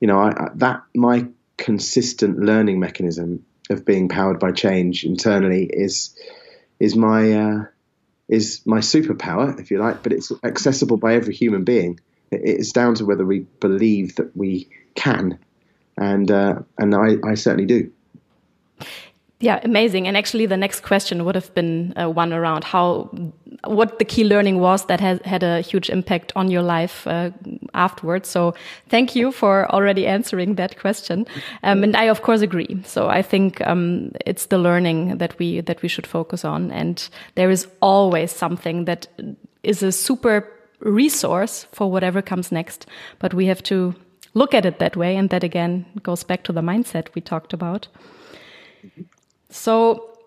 you 0.00 0.08
know 0.08 0.18
I, 0.18 0.30
I, 0.30 0.48
that 0.56 0.82
my 0.94 1.26
consistent 1.56 2.38
learning 2.38 2.80
mechanism 2.80 3.44
of 3.70 3.84
being 3.84 4.08
powered 4.08 4.40
by 4.40 4.52
change 4.52 5.04
internally 5.04 5.64
is 5.72 6.16
is 6.80 6.96
my 6.96 7.32
uh, 7.32 7.64
is 8.28 8.62
my 8.64 8.78
superpower, 8.78 9.58
if 9.60 9.70
you 9.70 9.78
like, 9.78 10.02
but 10.02 10.12
it's 10.12 10.32
accessible 10.42 10.96
by 10.96 11.14
every 11.14 11.34
human 11.34 11.64
being. 11.64 12.00
It's 12.30 12.72
down 12.72 12.94
to 12.96 13.04
whether 13.04 13.24
we 13.24 13.40
believe 13.60 14.16
that 14.16 14.36
we 14.36 14.68
can, 14.94 15.38
and 15.96 16.30
uh, 16.30 16.60
and 16.78 16.94
I, 16.94 17.16
I 17.24 17.34
certainly 17.34 17.66
do. 17.66 17.90
Yeah, 19.40 19.60
amazing. 19.62 20.06
And 20.08 20.16
actually, 20.16 20.46
the 20.46 20.56
next 20.56 20.80
question 20.80 21.24
would 21.24 21.34
have 21.34 21.52
been 21.54 21.92
uh, 22.00 22.08
one 22.08 22.32
around 22.32 22.64
how, 22.64 23.10
what 23.64 23.98
the 23.98 24.04
key 24.04 24.24
learning 24.24 24.58
was 24.58 24.86
that 24.86 25.00
has 25.00 25.20
had 25.24 25.42
a 25.42 25.60
huge 25.60 25.90
impact 25.90 26.32
on 26.34 26.50
your 26.50 26.62
life 26.62 27.06
uh, 27.06 27.30
afterwards. 27.74 28.28
So 28.28 28.54
thank 28.88 29.14
you 29.14 29.32
for 29.32 29.70
already 29.70 30.06
answering 30.06 30.54
that 30.54 30.78
question. 30.78 31.26
Um, 31.62 31.84
and 31.84 31.94
I, 31.94 32.04
of 32.04 32.22
course, 32.22 32.40
agree. 32.40 32.80
So 32.84 33.08
I 33.08 33.20
think 33.20 33.60
um, 33.66 34.12
it's 34.24 34.46
the 34.46 34.56
learning 34.56 35.18
that 35.18 35.38
we 35.38 35.60
that 35.60 35.82
we 35.82 35.88
should 35.88 36.06
focus 36.06 36.44
on. 36.44 36.70
And 36.70 37.06
there 37.34 37.50
is 37.50 37.66
always 37.80 38.32
something 38.32 38.86
that 38.86 39.08
is 39.62 39.82
a 39.82 39.92
super 39.92 40.48
resource 40.78 41.66
for 41.72 41.90
whatever 41.90 42.22
comes 42.22 42.50
next. 42.50 42.86
But 43.18 43.34
we 43.34 43.46
have 43.46 43.62
to 43.64 43.94
look 44.34 44.52
at 44.54 44.66
it 44.66 44.78
that 44.78 44.96
way. 44.96 45.16
And 45.16 45.30
that 45.30 45.44
again 45.44 45.86
goes 46.02 46.24
back 46.24 46.44
to 46.44 46.52
the 46.52 46.60
mindset 46.60 47.14
we 47.14 47.22
talked 47.22 47.52
about. 47.52 47.88
So, 49.48 50.18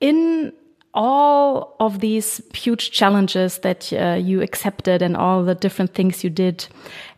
in 0.00 0.52
all 0.94 1.76
of 1.80 2.00
these 2.00 2.40
huge 2.54 2.90
challenges 2.90 3.58
that 3.58 3.92
uh, 3.92 4.14
you 4.14 4.40
accepted 4.40 5.02
and 5.02 5.16
all 5.16 5.44
the 5.44 5.54
different 5.54 5.94
things 5.94 6.24
you 6.24 6.30
did, 6.30 6.66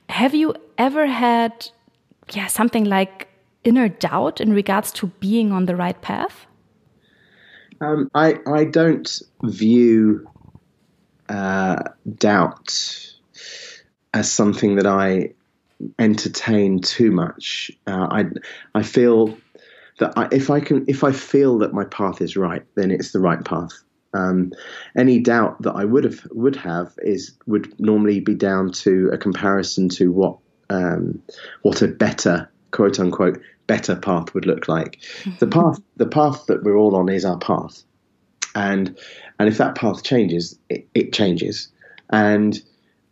have 0.09 0.35
you 0.35 0.55
ever 0.79 1.07
had, 1.07 1.69
yeah, 2.33 2.47
something 2.47 2.85
like 2.85 3.29
inner 3.63 3.89
doubt 3.89 4.41
in 4.41 4.53
regards 4.53 4.91
to 4.93 5.07
being 5.21 5.53
on 5.53 5.67
the 5.67 5.77
right 5.77 6.01
path? 6.01 6.47
Um, 7.81 8.11
I 8.15 8.39
I 8.47 8.65
don't 8.65 9.23
view 9.43 10.29
uh, 11.29 11.83
doubt 12.17 13.15
as 14.13 14.31
something 14.31 14.77
that 14.77 14.87
I 14.87 15.35
entertain 15.99 16.81
too 16.81 17.11
much. 17.11 17.71
Uh, 17.87 18.09
I 18.11 18.25
I 18.75 18.83
feel 18.83 19.37
that 19.99 20.13
I, 20.17 20.29
if 20.33 20.51
I 20.51 20.61
can, 20.61 20.85
if 20.89 21.05
I 21.05 21.13
feel 21.13 21.59
that 21.59 21.73
my 21.73 21.85
path 21.85 22.21
is 22.21 22.37
right, 22.37 22.65
then 22.75 22.91
it's 22.91 23.13
the 23.13 23.21
right 23.21 23.45
path. 23.45 23.73
Um, 24.13 24.53
any 24.97 25.21
doubt 25.21 25.63
that 25.63 25.73
I 25.73 25.85
would 25.85 26.05
have 26.05 26.27
would 26.33 26.57
have 26.57 26.93
is 26.99 27.37
would 27.47 27.79
normally 27.79 28.21
be 28.21 28.35
down 28.35 28.73
to 28.73 29.11
a 29.13 29.19
comparison 29.19 29.89
to 29.91 30.11
what 30.11 30.39
um, 30.69 31.23
what 31.63 31.83
a 31.83 31.89
better 31.89 32.51
quote 32.73 32.99
unquote 32.99 33.41
better 33.67 33.95
path 33.95 34.35
would 34.35 34.47
look 34.47 34.69
like. 34.69 35.01
the 35.39 35.47
path 35.47 35.81
the 35.97 36.07
path 36.07 36.47
that 36.47 36.65
we're 36.65 36.77
all 36.77 36.97
on 36.97 37.09
is 37.09 37.25
our 37.25 37.39
path, 37.39 37.85
and 38.55 38.99
and 39.39 39.49
if 39.49 39.59
that 39.59 39.77
path 39.77 40.03
changes, 40.03 40.59
it, 40.69 40.89
it 40.95 41.13
changes, 41.13 41.69
and 42.11 42.61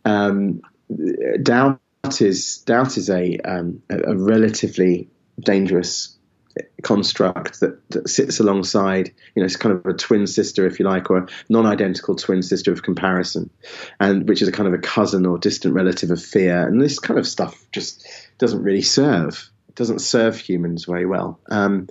um, 0.03 0.61
doubt 1.43 1.79
is 2.21 2.59
doubt 2.59 2.97
is 2.97 3.09
a, 3.09 3.37
um, 3.39 3.81
a, 3.89 4.11
a 4.11 4.15
relatively 4.15 5.09
dangerous 5.39 6.17
construct 6.81 7.59
that, 7.59 7.89
that, 7.91 8.09
sits 8.09 8.39
alongside, 8.39 9.07
you 9.35 9.41
know, 9.41 9.45
it's 9.45 9.55
kind 9.55 9.75
of 9.75 9.85
a 9.85 9.93
twin 9.93 10.27
sister, 10.27 10.65
if 10.65 10.79
you 10.79 10.85
like, 10.85 11.09
or 11.09 11.17
a 11.17 11.27
non-identical 11.49 12.15
twin 12.15 12.41
sister 12.41 12.71
of 12.71 12.83
comparison, 12.83 13.49
and 13.99 14.27
which 14.27 14.41
is 14.41 14.47
a 14.47 14.51
kind 14.51 14.67
of 14.67 14.73
a 14.73 14.79
cousin 14.79 15.25
or 15.25 15.37
distant 15.37 15.73
relative 15.73 16.11
of 16.11 16.21
fear. 16.21 16.67
And 16.67 16.81
this 16.81 16.99
kind 16.99 17.19
of 17.19 17.27
stuff 17.27 17.65
just 17.71 18.05
doesn't 18.37 18.63
really 18.63 18.81
serve 18.81 19.49
doesn't 19.79 19.99
serve 19.99 20.37
humans 20.37 20.83
very 20.83 21.05
well. 21.05 21.39
Um, 21.49 21.87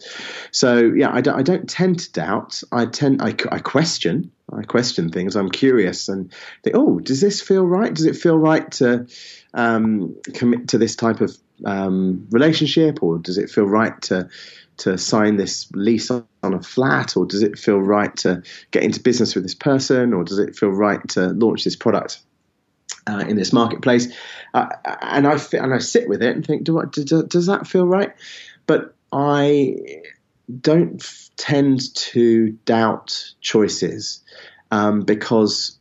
so 0.53 0.77
yeah, 0.77 1.11
I 1.11 1.23
don't, 1.23 1.39
I 1.39 1.43
don't 1.43 1.69
tend 1.69 2.01
to 2.01 2.13
doubt. 2.13 2.63
I 2.71 2.85
tend 2.85 3.23
I, 3.23 3.35
I 3.51 3.61
question. 3.61 4.31
I 4.53 4.63
question 4.63 5.11
things. 5.11 5.37
I'm 5.37 5.49
curious 5.49 6.11
and 6.11 6.31
think, 6.63 6.77
oh, 6.77 6.99
does 7.01 7.23
this 7.23 7.41
feel 7.41 7.67
right? 7.67 7.93
Does 7.93 8.05
it 8.05 8.17
feel 8.17 8.37
right 8.37 8.71
to 8.73 9.07
um, 9.55 10.17
commit 10.35 10.69
to 10.69 10.79
this 10.79 10.97
type 10.97 11.23
of 11.23 11.35
um, 11.65 12.27
relationship, 12.31 13.03
or 13.03 13.19
does 13.19 13.39
it 13.39 13.51
feel 13.51 13.65
right 13.65 14.01
to 14.03 14.29
to 14.79 14.99
sign 14.99 15.37
this 15.37 15.71
lease 15.73 16.11
on 16.11 16.27
a 16.43 16.63
flat, 16.63 17.17
or 17.17 17.25
does 17.25 17.43
it 17.43 17.59
feel 17.59 17.81
right 17.81 18.15
to 18.19 18.43
get 18.71 18.83
into 18.83 19.01
business 19.01 19.35
with 19.35 19.45
this 19.45 19.55
person, 19.55 20.13
or 20.13 20.25
does 20.25 20.39
it 20.39 20.57
feel 20.57 20.71
right 20.71 21.01
to 21.09 21.29
launch 21.29 21.65
this 21.65 21.77
product 21.77 22.21
uh, 23.09 23.25
in 23.27 23.37
this 23.37 23.53
marketplace? 23.53 24.13
Uh, 24.55 24.69
and 25.03 25.27
I 25.27 25.39
and 25.53 25.75
I 25.75 25.79
sit 25.79 26.09
with 26.09 26.23
it 26.23 26.35
and 26.37 26.47
think, 26.47 26.65
do 26.65 26.81
I, 26.81 26.85
do, 26.91 27.23
does 27.23 27.47
that 27.47 27.67
feel 27.67 27.87
right? 27.87 28.13
But 28.67 28.95
I 29.13 29.77
don't 30.61 31.05
tend 31.37 31.95
to 31.95 32.51
doubt 32.65 33.33
choices 33.41 34.23
um, 34.71 35.03
because 35.03 35.79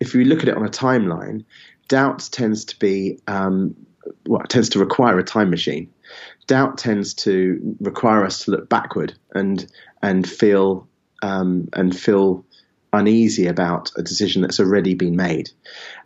if 0.00 0.14
you 0.14 0.24
look 0.24 0.42
at 0.42 0.48
it 0.48 0.56
on 0.56 0.66
a 0.66 0.70
timeline, 0.70 1.44
doubt 1.88 2.28
tends 2.30 2.64
to 2.66 2.78
be 2.78 3.20
um, 3.26 3.74
well, 4.26 4.42
tends 4.48 4.68
to 4.70 4.78
require 4.78 5.18
a 5.18 5.24
time 5.24 5.50
machine. 5.50 5.90
Doubt 6.46 6.78
tends 6.78 7.14
to 7.14 7.76
require 7.80 8.24
us 8.24 8.44
to 8.44 8.50
look 8.50 8.68
backward 8.68 9.14
and 9.34 9.66
and 10.02 10.28
feel 10.28 10.88
um, 11.22 11.68
and 11.72 11.98
feel 11.98 12.44
uneasy 12.94 13.46
about 13.46 13.90
a 13.96 14.02
decision 14.02 14.42
that's 14.42 14.60
already 14.60 14.94
been 14.94 15.16
made. 15.16 15.50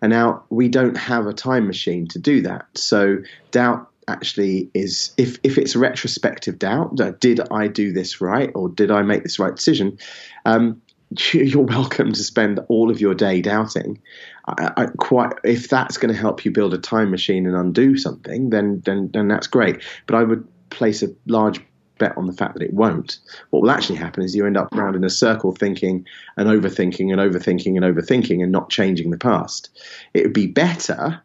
And 0.02 0.10
now 0.10 0.44
we 0.50 0.68
don't 0.68 0.96
have 0.96 1.26
a 1.26 1.32
time 1.32 1.66
machine 1.66 2.08
to 2.08 2.18
do 2.18 2.42
that. 2.42 2.66
So 2.74 3.18
doubt 3.50 3.88
actually 4.08 4.70
is 4.74 5.12
if 5.16 5.38
if 5.42 5.58
it's 5.58 5.76
retrospective 5.76 6.58
doubt, 6.58 6.96
did 7.20 7.40
I 7.50 7.68
do 7.68 7.92
this 7.92 8.20
right 8.20 8.50
or 8.54 8.68
did 8.68 8.90
I 8.90 9.02
make 9.02 9.22
this 9.22 9.38
right 9.38 9.54
decision? 9.54 9.98
Um, 10.44 10.82
you're 11.32 11.64
welcome 11.64 12.12
to 12.12 12.22
spend 12.22 12.60
all 12.68 12.90
of 12.90 13.00
your 13.00 13.14
day 13.14 13.40
doubting. 13.40 14.00
I, 14.46 14.72
I 14.76 14.86
quite 14.98 15.32
if 15.44 15.68
that's 15.68 15.98
going 15.98 16.12
to 16.12 16.20
help 16.20 16.44
you 16.44 16.50
build 16.50 16.74
a 16.74 16.78
time 16.78 17.10
machine 17.10 17.46
and 17.46 17.56
undo 17.56 17.96
something, 17.96 18.50
then 18.50 18.82
then 18.84 19.10
then 19.12 19.28
that's 19.28 19.46
great. 19.46 19.82
But 20.06 20.16
I 20.16 20.24
would 20.24 20.46
place 20.70 21.02
a 21.02 21.08
large 21.26 21.60
bet 21.98 22.16
on 22.16 22.26
the 22.26 22.32
fact 22.32 22.54
that 22.54 22.62
it 22.62 22.72
won't. 22.72 23.18
What 23.50 23.62
will 23.62 23.70
actually 23.70 23.96
happen 23.96 24.22
is 24.22 24.34
you 24.34 24.46
end 24.46 24.56
up 24.56 24.72
around 24.74 24.94
in 24.94 25.04
a 25.04 25.10
circle 25.10 25.52
thinking 25.52 26.06
and 26.36 26.48
overthinking 26.48 27.12
and 27.12 27.20
overthinking 27.20 27.76
and 27.76 27.84
overthinking 27.84 28.42
and 28.42 28.52
not 28.52 28.70
changing 28.70 29.10
the 29.10 29.18
past. 29.18 29.70
It 30.14 30.24
would 30.24 30.32
be 30.32 30.46
better 30.46 31.22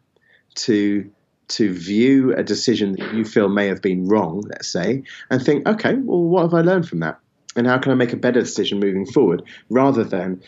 to 0.56 1.10
to 1.46 1.74
view 1.74 2.34
a 2.34 2.42
decision 2.42 2.92
that 2.92 3.12
you 3.12 3.22
feel 3.22 3.50
may 3.50 3.66
have 3.66 3.82
been 3.82 4.08
wrong, 4.08 4.42
let's 4.48 4.66
say, 4.66 5.02
and 5.30 5.44
think, 5.44 5.68
okay, 5.68 5.94
well, 5.94 6.22
what 6.22 6.42
have 6.42 6.54
I 6.54 6.62
learned 6.62 6.88
from 6.88 7.00
that? 7.00 7.20
and 7.56 7.66
how 7.66 7.78
can 7.78 7.92
I 7.92 7.94
make 7.94 8.12
a 8.12 8.16
better 8.16 8.40
decision 8.40 8.80
moving 8.80 9.06
forward 9.06 9.42
rather 9.70 10.04
than, 10.04 10.42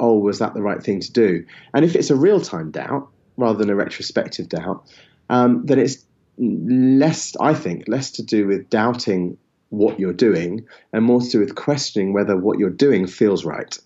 oh, 0.00 0.18
was 0.18 0.38
that 0.38 0.54
the 0.54 0.62
right 0.62 0.82
thing 0.82 1.00
to 1.00 1.12
do? 1.12 1.44
And 1.72 1.84
if 1.84 1.96
it's 1.96 2.10
a 2.10 2.16
real 2.16 2.40
time 2.40 2.70
doubt 2.70 3.08
rather 3.36 3.58
than 3.58 3.70
a 3.70 3.74
retrospective 3.74 4.48
doubt, 4.48 4.84
um, 5.30 5.66
then 5.66 5.78
it's 5.78 6.04
less, 6.38 7.34
I 7.40 7.54
think, 7.54 7.84
less 7.88 8.12
to 8.12 8.22
do 8.22 8.46
with 8.46 8.70
doubting 8.70 9.38
what 9.76 9.98
you're 9.98 10.12
doing 10.12 10.66
and 10.92 11.04
more 11.04 11.20
to 11.20 11.28
do 11.28 11.40
with 11.40 11.54
questioning 11.54 12.12
whether 12.12 12.36
what 12.36 12.58
you're 12.58 12.70
doing 12.70 13.06
feels 13.06 13.44
right. 13.44 13.78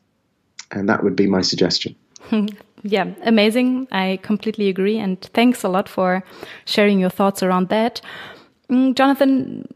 And 0.71 0.89
that 0.89 1.03
would 1.03 1.17
be 1.17 1.27
my 1.27 1.41
suggestion. 1.41 1.97
yeah, 2.83 3.07
amazing. 3.23 3.89
I 3.91 4.19
completely 4.23 4.69
agree. 4.69 4.99
And 4.99 5.21
thanks 5.21 5.65
a 5.65 5.69
lot 5.69 5.89
for 5.89 6.23
sharing 6.67 7.01
your 7.01 7.11
thoughts 7.11 7.43
around 7.43 7.69
that. 7.69 8.01
Mm, 8.71 8.95
Jonathan, 8.95 9.67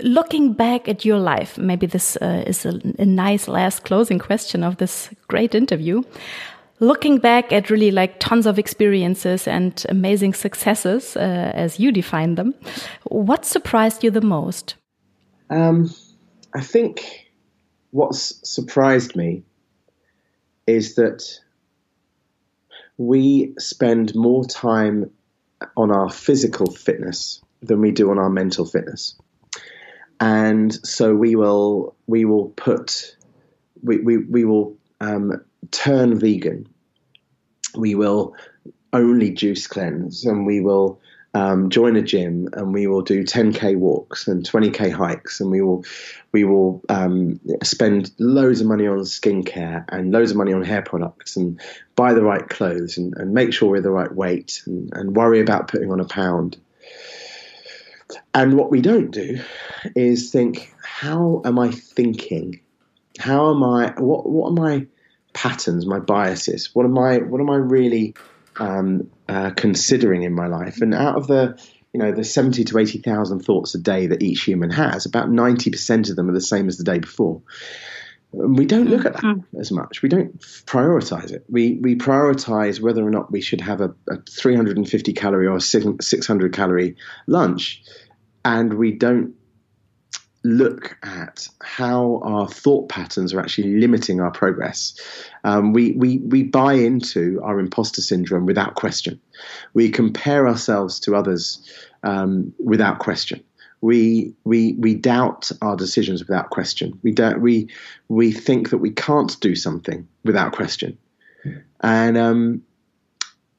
looking 0.00 0.52
back 0.52 0.88
at 0.88 1.04
your 1.04 1.18
life, 1.18 1.56
maybe 1.58 1.86
this 1.86 2.16
uh, 2.16 2.42
is 2.46 2.66
a, 2.66 2.80
a, 2.98 3.04
nice 3.04 3.48
last 3.48 3.84
closing 3.84 4.18
question 4.18 4.64
of 4.64 4.78
this 4.78 5.10
great 5.28 5.54
interview. 5.54 6.02
Looking 6.80 7.18
back 7.18 7.52
at 7.52 7.70
really 7.70 7.92
like 7.92 8.18
tons 8.18 8.46
of 8.46 8.58
experiences 8.58 9.46
and 9.46 9.84
amazing 9.88 10.34
successes, 10.34 11.16
uh, 11.16 11.52
as 11.54 11.78
you 11.78 11.92
define 11.92 12.34
them, 12.34 12.54
what 13.04 13.44
surprised 13.44 14.02
you 14.02 14.10
the 14.10 14.20
most? 14.20 14.74
Um, 15.50 15.90
I 16.54 16.60
think 16.60 17.30
what's 17.90 18.40
surprised 18.48 19.16
me 19.16 19.42
is 20.66 20.96
that 20.96 21.22
we 22.96 23.54
spend 23.58 24.14
more 24.14 24.44
time 24.44 25.10
on 25.76 25.90
our 25.90 26.10
physical 26.10 26.70
fitness 26.70 27.42
than 27.62 27.80
we 27.80 27.90
do 27.90 28.10
on 28.10 28.18
our 28.18 28.30
mental 28.30 28.64
fitness 28.64 29.16
and 30.20 30.72
so 30.86 31.14
we 31.14 31.36
will 31.36 31.94
we 32.06 32.24
will 32.24 32.48
put 32.50 33.16
we 33.82 33.98
we, 33.98 34.16
we 34.18 34.44
will 34.44 34.76
um, 35.00 35.44
turn 35.70 36.18
vegan. 36.18 36.66
We 37.76 37.94
will 37.94 38.34
only 38.92 39.30
juice 39.30 39.66
cleanse, 39.66 40.24
and 40.24 40.46
we 40.46 40.60
will 40.60 41.00
um, 41.34 41.68
join 41.68 41.96
a 41.96 42.02
gym, 42.02 42.48
and 42.52 42.72
we 42.72 42.86
will 42.86 43.02
do 43.02 43.24
10k 43.24 43.76
walks 43.76 44.28
and 44.28 44.48
20k 44.48 44.92
hikes, 44.92 45.40
and 45.40 45.50
we 45.50 45.60
will 45.60 45.84
we 46.32 46.44
will 46.44 46.80
um, 46.88 47.40
spend 47.62 48.12
loads 48.18 48.60
of 48.60 48.68
money 48.68 48.86
on 48.86 48.98
skincare 49.00 49.84
and 49.88 50.12
loads 50.12 50.30
of 50.30 50.36
money 50.36 50.52
on 50.52 50.62
hair 50.62 50.82
products, 50.82 51.36
and 51.36 51.60
buy 51.96 52.14
the 52.14 52.22
right 52.22 52.48
clothes, 52.48 52.98
and, 52.98 53.14
and 53.16 53.34
make 53.34 53.52
sure 53.52 53.70
we're 53.70 53.80
the 53.80 53.90
right 53.90 54.14
weight, 54.14 54.62
and, 54.66 54.92
and 54.94 55.16
worry 55.16 55.40
about 55.40 55.68
putting 55.68 55.90
on 55.90 56.00
a 56.00 56.04
pound. 56.04 56.56
And 58.32 58.56
what 58.56 58.70
we 58.70 58.80
don't 58.80 59.10
do 59.10 59.40
is 59.96 60.30
think, 60.30 60.72
how 60.82 61.42
am 61.44 61.58
I 61.58 61.72
thinking? 61.72 62.60
How 63.18 63.50
am 63.50 63.64
I? 63.64 63.92
What 63.98 64.28
what 64.28 64.50
are 64.50 64.52
my 64.52 64.86
patterns, 65.32 65.84
my 65.84 65.98
biases? 65.98 66.70
What 66.74 66.86
am 66.86 66.96
I? 66.96 67.18
What 67.18 67.40
am 67.40 67.50
I 67.50 67.56
really 67.56 68.14
um, 68.58 69.10
uh, 69.28 69.50
considering 69.50 70.22
in 70.22 70.32
my 70.32 70.46
life? 70.46 70.80
And 70.80 70.94
out 70.94 71.16
of 71.16 71.26
the 71.26 71.60
you 71.92 72.00
know 72.00 72.12
the 72.12 72.24
seventy 72.24 72.64
to 72.64 72.78
eighty 72.78 72.98
thousand 72.98 73.40
thoughts 73.40 73.74
a 73.74 73.78
day 73.78 74.08
that 74.08 74.22
each 74.22 74.42
human 74.42 74.70
has, 74.70 75.06
about 75.06 75.30
ninety 75.30 75.70
percent 75.70 76.10
of 76.10 76.16
them 76.16 76.28
are 76.28 76.34
the 76.34 76.40
same 76.40 76.68
as 76.68 76.76
the 76.76 76.84
day 76.84 76.98
before. 76.98 77.42
We 78.32 78.66
don't 78.66 78.88
look 78.88 79.04
at 79.04 79.12
that 79.12 79.22
mm-hmm. 79.22 79.60
as 79.60 79.70
much. 79.70 80.02
We 80.02 80.08
don't 80.08 80.40
prioritize 80.40 81.30
it. 81.30 81.44
We 81.48 81.78
we 81.80 81.94
prioritize 81.94 82.80
whether 82.80 83.06
or 83.06 83.10
not 83.10 83.30
we 83.30 83.40
should 83.40 83.60
have 83.60 83.80
a, 83.80 83.94
a 84.08 84.16
350 84.28 85.12
calorie 85.12 85.46
or 85.46 85.60
600 85.60 86.52
calorie 86.52 86.96
lunch, 87.28 87.82
and 88.44 88.74
we 88.74 88.92
don't 88.92 89.34
look 90.44 90.96
at 91.02 91.48
how 91.62 92.20
our 92.22 92.46
thought 92.46 92.88
patterns 92.90 93.32
are 93.32 93.40
actually 93.40 93.78
limiting 93.78 94.20
our 94.20 94.30
progress. 94.30 94.94
Um, 95.42 95.72
we, 95.72 95.92
we, 95.92 96.18
we 96.18 96.42
buy 96.42 96.74
into 96.74 97.40
our 97.42 97.58
imposter 97.58 98.02
syndrome 98.02 98.44
without 98.44 98.74
question. 98.74 99.20
We 99.72 99.90
compare 99.90 100.46
ourselves 100.46 101.00
to 101.00 101.16
others 101.16 101.66
um, 102.02 102.52
without 102.62 102.98
question. 102.98 103.42
We, 103.80 104.34
we, 104.44 104.74
we 104.74 104.94
doubt 104.94 105.50
our 105.60 105.76
decisions 105.76 106.20
without 106.26 106.50
question. 106.50 106.98
We, 107.02 107.12
don't, 107.12 107.40
we, 107.40 107.68
we 108.08 108.30
think 108.30 108.70
that 108.70 108.78
we 108.78 108.90
can't 108.90 109.38
do 109.40 109.56
something 109.56 110.06
without 110.24 110.52
question. 110.52 110.98
And 111.80 112.16
um, 112.16 112.62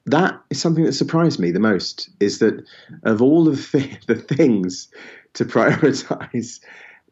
that 0.06 0.40
is 0.50 0.60
something 0.60 0.84
that 0.84 0.92
surprised 0.92 1.40
me 1.40 1.50
the 1.50 1.60
most 1.60 2.08
is 2.20 2.38
that 2.38 2.64
of 3.02 3.20
all 3.20 3.48
of 3.48 3.70
the, 3.72 3.98
the 4.06 4.14
things 4.14 4.88
to 5.34 5.44
prioritize, 5.44 6.60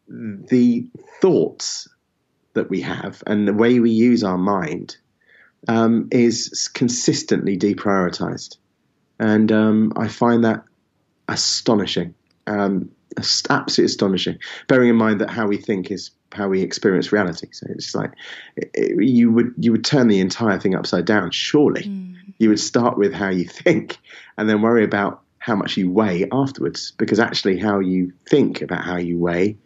the 0.07 0.87
thoughts 1.21 1.87
that 2.53 2.69
we 2.69 2.81
have 2.81 3.21
and 3.27 3.47
the 3.47 3.53
way 3.53 3.79
we 3.79 3.91
use 3.91 4.23
our 4.23 4.37
mind 4.37 4.97
um, 5.67 6.07
is 6.11 6.69
consistently 6.73 7.57
deprioritized. 7.57 8.57
And 9.19 9.51
um, 9.51 9.93
I 9.95 10.07
find 10.07 10.43
that 10.43 10.63
astonishing, 11.27 12.13
um, 12.47 12.89
absolutely 13.49 13.85
astonishing, 13.85 14.37
bearing 14.67 14.89
in 14.89 14.95
mind 14.95 15.21
that 15.21 15.29
how 15.29 15.47
we 15.47 15.57
think 15.57 15.91
is 15.91 16.11
how 16.31 16.47
we 16.47 16.61
experience 16.61 17.11
reality. 17.11 17.47
So 17.51 17.67
it's 17.69 17.95
like 17.95 18.11
it, 18.55 18.71
it, 18.73 19.03
you 19.03 19.31
would 19.31 19.53
you 19.57 19.71
would 19.71 19.85
turn 19.85 20.07
the 20.07 20.19
entire 20.19 20.59
thing 20.59 20.75
upside 20.75 21.05
down. 21.05 21.31
Surely, 21.31 21.83
mm 21.83 22.15
you 22.37 22.49
would 22.49 22.59
start 22.59 22.97
with 22.97 23.13
how 23.13 23.29
you 23.29 23.45
think 23.45 23.97
and 24.37 24.49
then 24.49 24.61
worry 24.61 24.83
about 24.83 25.21
how 25.39 25.55
much 25.55 25.77
you 25.77 25.91
weigh 25.91 26.27
afterwards. 26.31 26.91
Because 26.97 27.19
actually, 27.19 27.59
how 27.59 27.79
you 27.79 28.13
think 28.27 28.61
about 28.61 28.83
how 28.83 28.97
you 28.97 29.17
weigh 29.17 29.57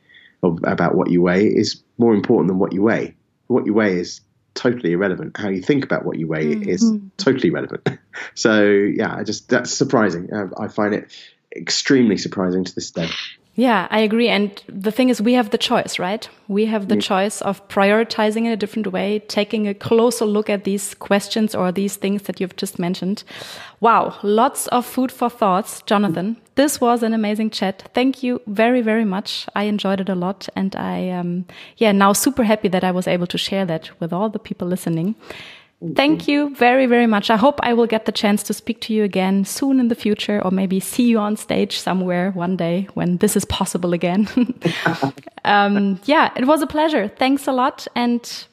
or 0.42 0.58
about 0.64 0.96
what 0.96 1.10
you 1.10 1.22
weigh 1.22 1.48
is 1.48 1.82
more 1.98 2.14
important 2.14 2.48
than 2.48 2.60
what 2.60 2.74
you 2.74 2.84
weigh. 2.84 3.16
What 3.48 3.66
you 3.66 3.74
weigh 3.74 4.00
is 4.00 4.22
totally 4.54 4.94
irrelevant. 4.94 5.38
How 5.38 5.50
you 5.50 5.62
think 5.62 5.84
about 5.84 6.06
what 6.06 6.20
you 6.20 6.28
weigh 6.28 6.56
mm-hmm. 6.56 6.70
is 6.70 6.94
totally 7.18 7.50
relevant. 7.50 7.88
so 8.36 8.64
yeah, 8.64 9.16
I 9.16 9.24
just 9.24 9.50
that's 9.50 9.72
surprising. 9.74 10.30
I 10.58 10.68
find 10.68 10.94
it 10.94 11.12
extremely 11.56 12.18
surprising 12.18 12.64
to 12.66 12.76
this 12.76 12.92
day. 12.92 13.10
Yeah, 13.60 13.90
I 13.92 14.00
agree. 14.00 14.30
And 14.30 14.64
the 14.70 14.90
thing 14.90 15.10
is, 15.10 15.22
we 15.22 15.34
have 15.34 15.50
the 15.50 15.58
choice, 15.58 16.00
right? 16.00 16.30
We 16.48 16.66
have 16.68 16.88
the 16.88 16.96
mm. 16.96 17.02
choice 17.02 17.42
of 17.42 17.68
prioritizing 17.68 18.46
in 18.46 18.54
a 18.54 18.56
different 18.56 18.88
way, 18.88 19.20
taking 19.28 19.68
a 19.68 19.74
closer 19.74 20.24
look 20.24 20.50
at 20.50 20.64
these 20.64 20.94
questions 20.94 21.54
or 21.54 21.70
these 21.70 21.98
things 21.98 22.22
that 22.24 22.40
you've 22.40 22.56
just 22.56 22.80
mentioned. 22.80 23.26
Wow, 23.82 24.18
lots 24.24 24.68
of 24.68 24.86
food 24.86 25.12
for 25.12 25.30
thoughts, 25.30 25.82
Jonathan. 25.82 26.36
Mm. 26.36 26.42
This 26.56 26.80
was 26.80 27.04
an 27.04 27.14
amazing 27.14 27.50
chat. 27.50 27.84
Thank 27.94 28.24
you 28.24 28.42
very, 28.48 28.82
very 28.82 29.04
much. 29.04 29.46
I 29.54 29.64
enjoyed 29.64 30.00
it 30.00 30.08
a 30.08 30.16
lot. 30.16 30.48
And 30.56 30.74
I 30.78 31.00
am, 31.00 31.46
yeah, 31.76 31.92
now 31.92 32.14
super 32.14 32.44
happy 32.46 32.70
that 32.70 32.86
I 32.86 32.92
was 32.92 33.10
able 33.10 33.28
to 33.28 33.38
share 33.38 33.66
that 33.66 33.92
with 34.00 34.14
all 34.14 34.30
the 34.30 34.40
people 34.40 34.70
listening. 34.70 35.16
Thank 35.96 36.28
you 36.28 36.54
very, 36.56 36.88
very 36.88 37.08
much. 37.08 37.30
I 37.30 37.38
hope 37.38 37.60
I 37.64 37.74
will 37.74 37.88
get 37.88 38.06
the 38.06 38.12
chance 38.12 38.44
to 38.44 38.54
speak 38.54 38.82
to 38.82 38.94
you 38.94 39.06
again 39.06 39.46
soon 39.46 39.80
in 39.80 39.88
the 39.88 39.96
future, 39.96 40.42
or 40.44 40.52
maybe 40.52 40.82
see 40.82 41.04
you 41.04 41.20
on 41.20 41.38
stage 41.38 41.80
somewhere 41.80 42.32
one 42.32 42.58
day 42.58 42.90
when 42.96 43.18
this 43.18 43.38
is 43.38 43.46
possible 43.46 43.94
again. 43.94 44.28
um, 45.46 46.00
yeah, 46.04 46.32
it 46.36 46.46
was 46.46 46.62
a 46.62 46.68
pleasure. 46.68 47.08
Thanks 47.08 47.48
a 47.48 47.54
lot. 47.54 47.88
And 47.96 48.46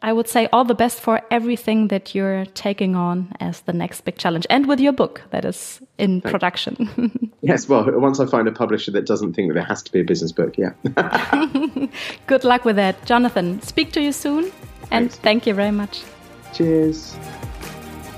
I 0.00 0.14
would 0.14 0.26
say 0.26 0.48
all 0.54 0.64
the 0.64 0.74
best 0.74 1.00
for 1.00 1.20
everything 1.30 1.88
that 1.88 2.14
you're 2.14 2.46
taking 2.46 2.96
on 2.96 3.30
as 3.40 3.60
the 3.62 3.74
next 3.74 4.00
big 4.06 4.16
challenge 4.16 4.46
and 4.48 4.66
with 4.66 4.80
your 4.80 4.92
book 4.92 5.20
that 5.32 5.44
is 5.44 5.82
in 5.98 6.22
Thanks. 6.22 6.32
production. 6.32 7.30
yes, 7.42 7.68
well, 7.68 7.84
once 8.00 8.20
I 8.20 8.26
find 8.26 8.48
a 8.48 8.52
publisher 8.52 8.90
that 8.92 9.04
doesn't 9.04 9.34
think 9.34 9.52
that 9.52 9.60
it 9.60 9.66
has 9.66 9.82
to 9.82 9.92
be 9.92 10.00
a 10.00 10.04
business 10.04 10.32
book, 10.32 10.56
yeah. 10.56 10.72
Good 12.26 12.44
luck 12.44 12.64
with 12.64 12.76
that. 12.76 13.04
Jonathan, 13.04 13.60
speak 13.60 13.92
to 13.92 14.00
you 14.00 14.12
soon. 14.12 14.50
And 14.90 15.10
Thanks. 15.10 15.16
thank 15.16 15.46
you 15.46 15.52
very 15.52 15.70
much. 15.70 16.02
Cheers. 16.52 17.16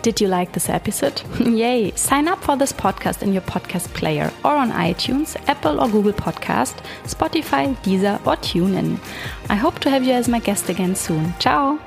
Did 0.02 0.20
you 0.20 0.26
like 0.26 0.52
this 0.52 0.68
episode? 0.68 1.22
Yay! 1.40 1.92
Sign 1.92 2.26
up 2.26 2.42
for 2.42 2.56
this 2.56 2.72
podcast 2.72 3.22
in 3.22 3.32
your 3.32 3.42
podcast 3.42 3.86
player 3.94 4.32
or 4.44 4.50
on 4.50 4.72
iTunes, 4.72 5.36
Apple 5.48 5.80
or 5.80 5.88
Google 5.88 6.12
Podcast, 6.12 6.74
Spotify, 7.04 7.76
Deezer, 7.84 8.18
or 8.26 8.36
TuneIn. 8.36 8.98
I 9.48 9.54
hope 9.54 9.78
to 9.80 9.90
have 9.90 10.02
you 10.02 10.12
as 10.12 10.28
my 10.28 10.40
guest 10.40 10.68
again 10.68 10.96
soon. 10.96 11.34
Ciao! 11.38 11.78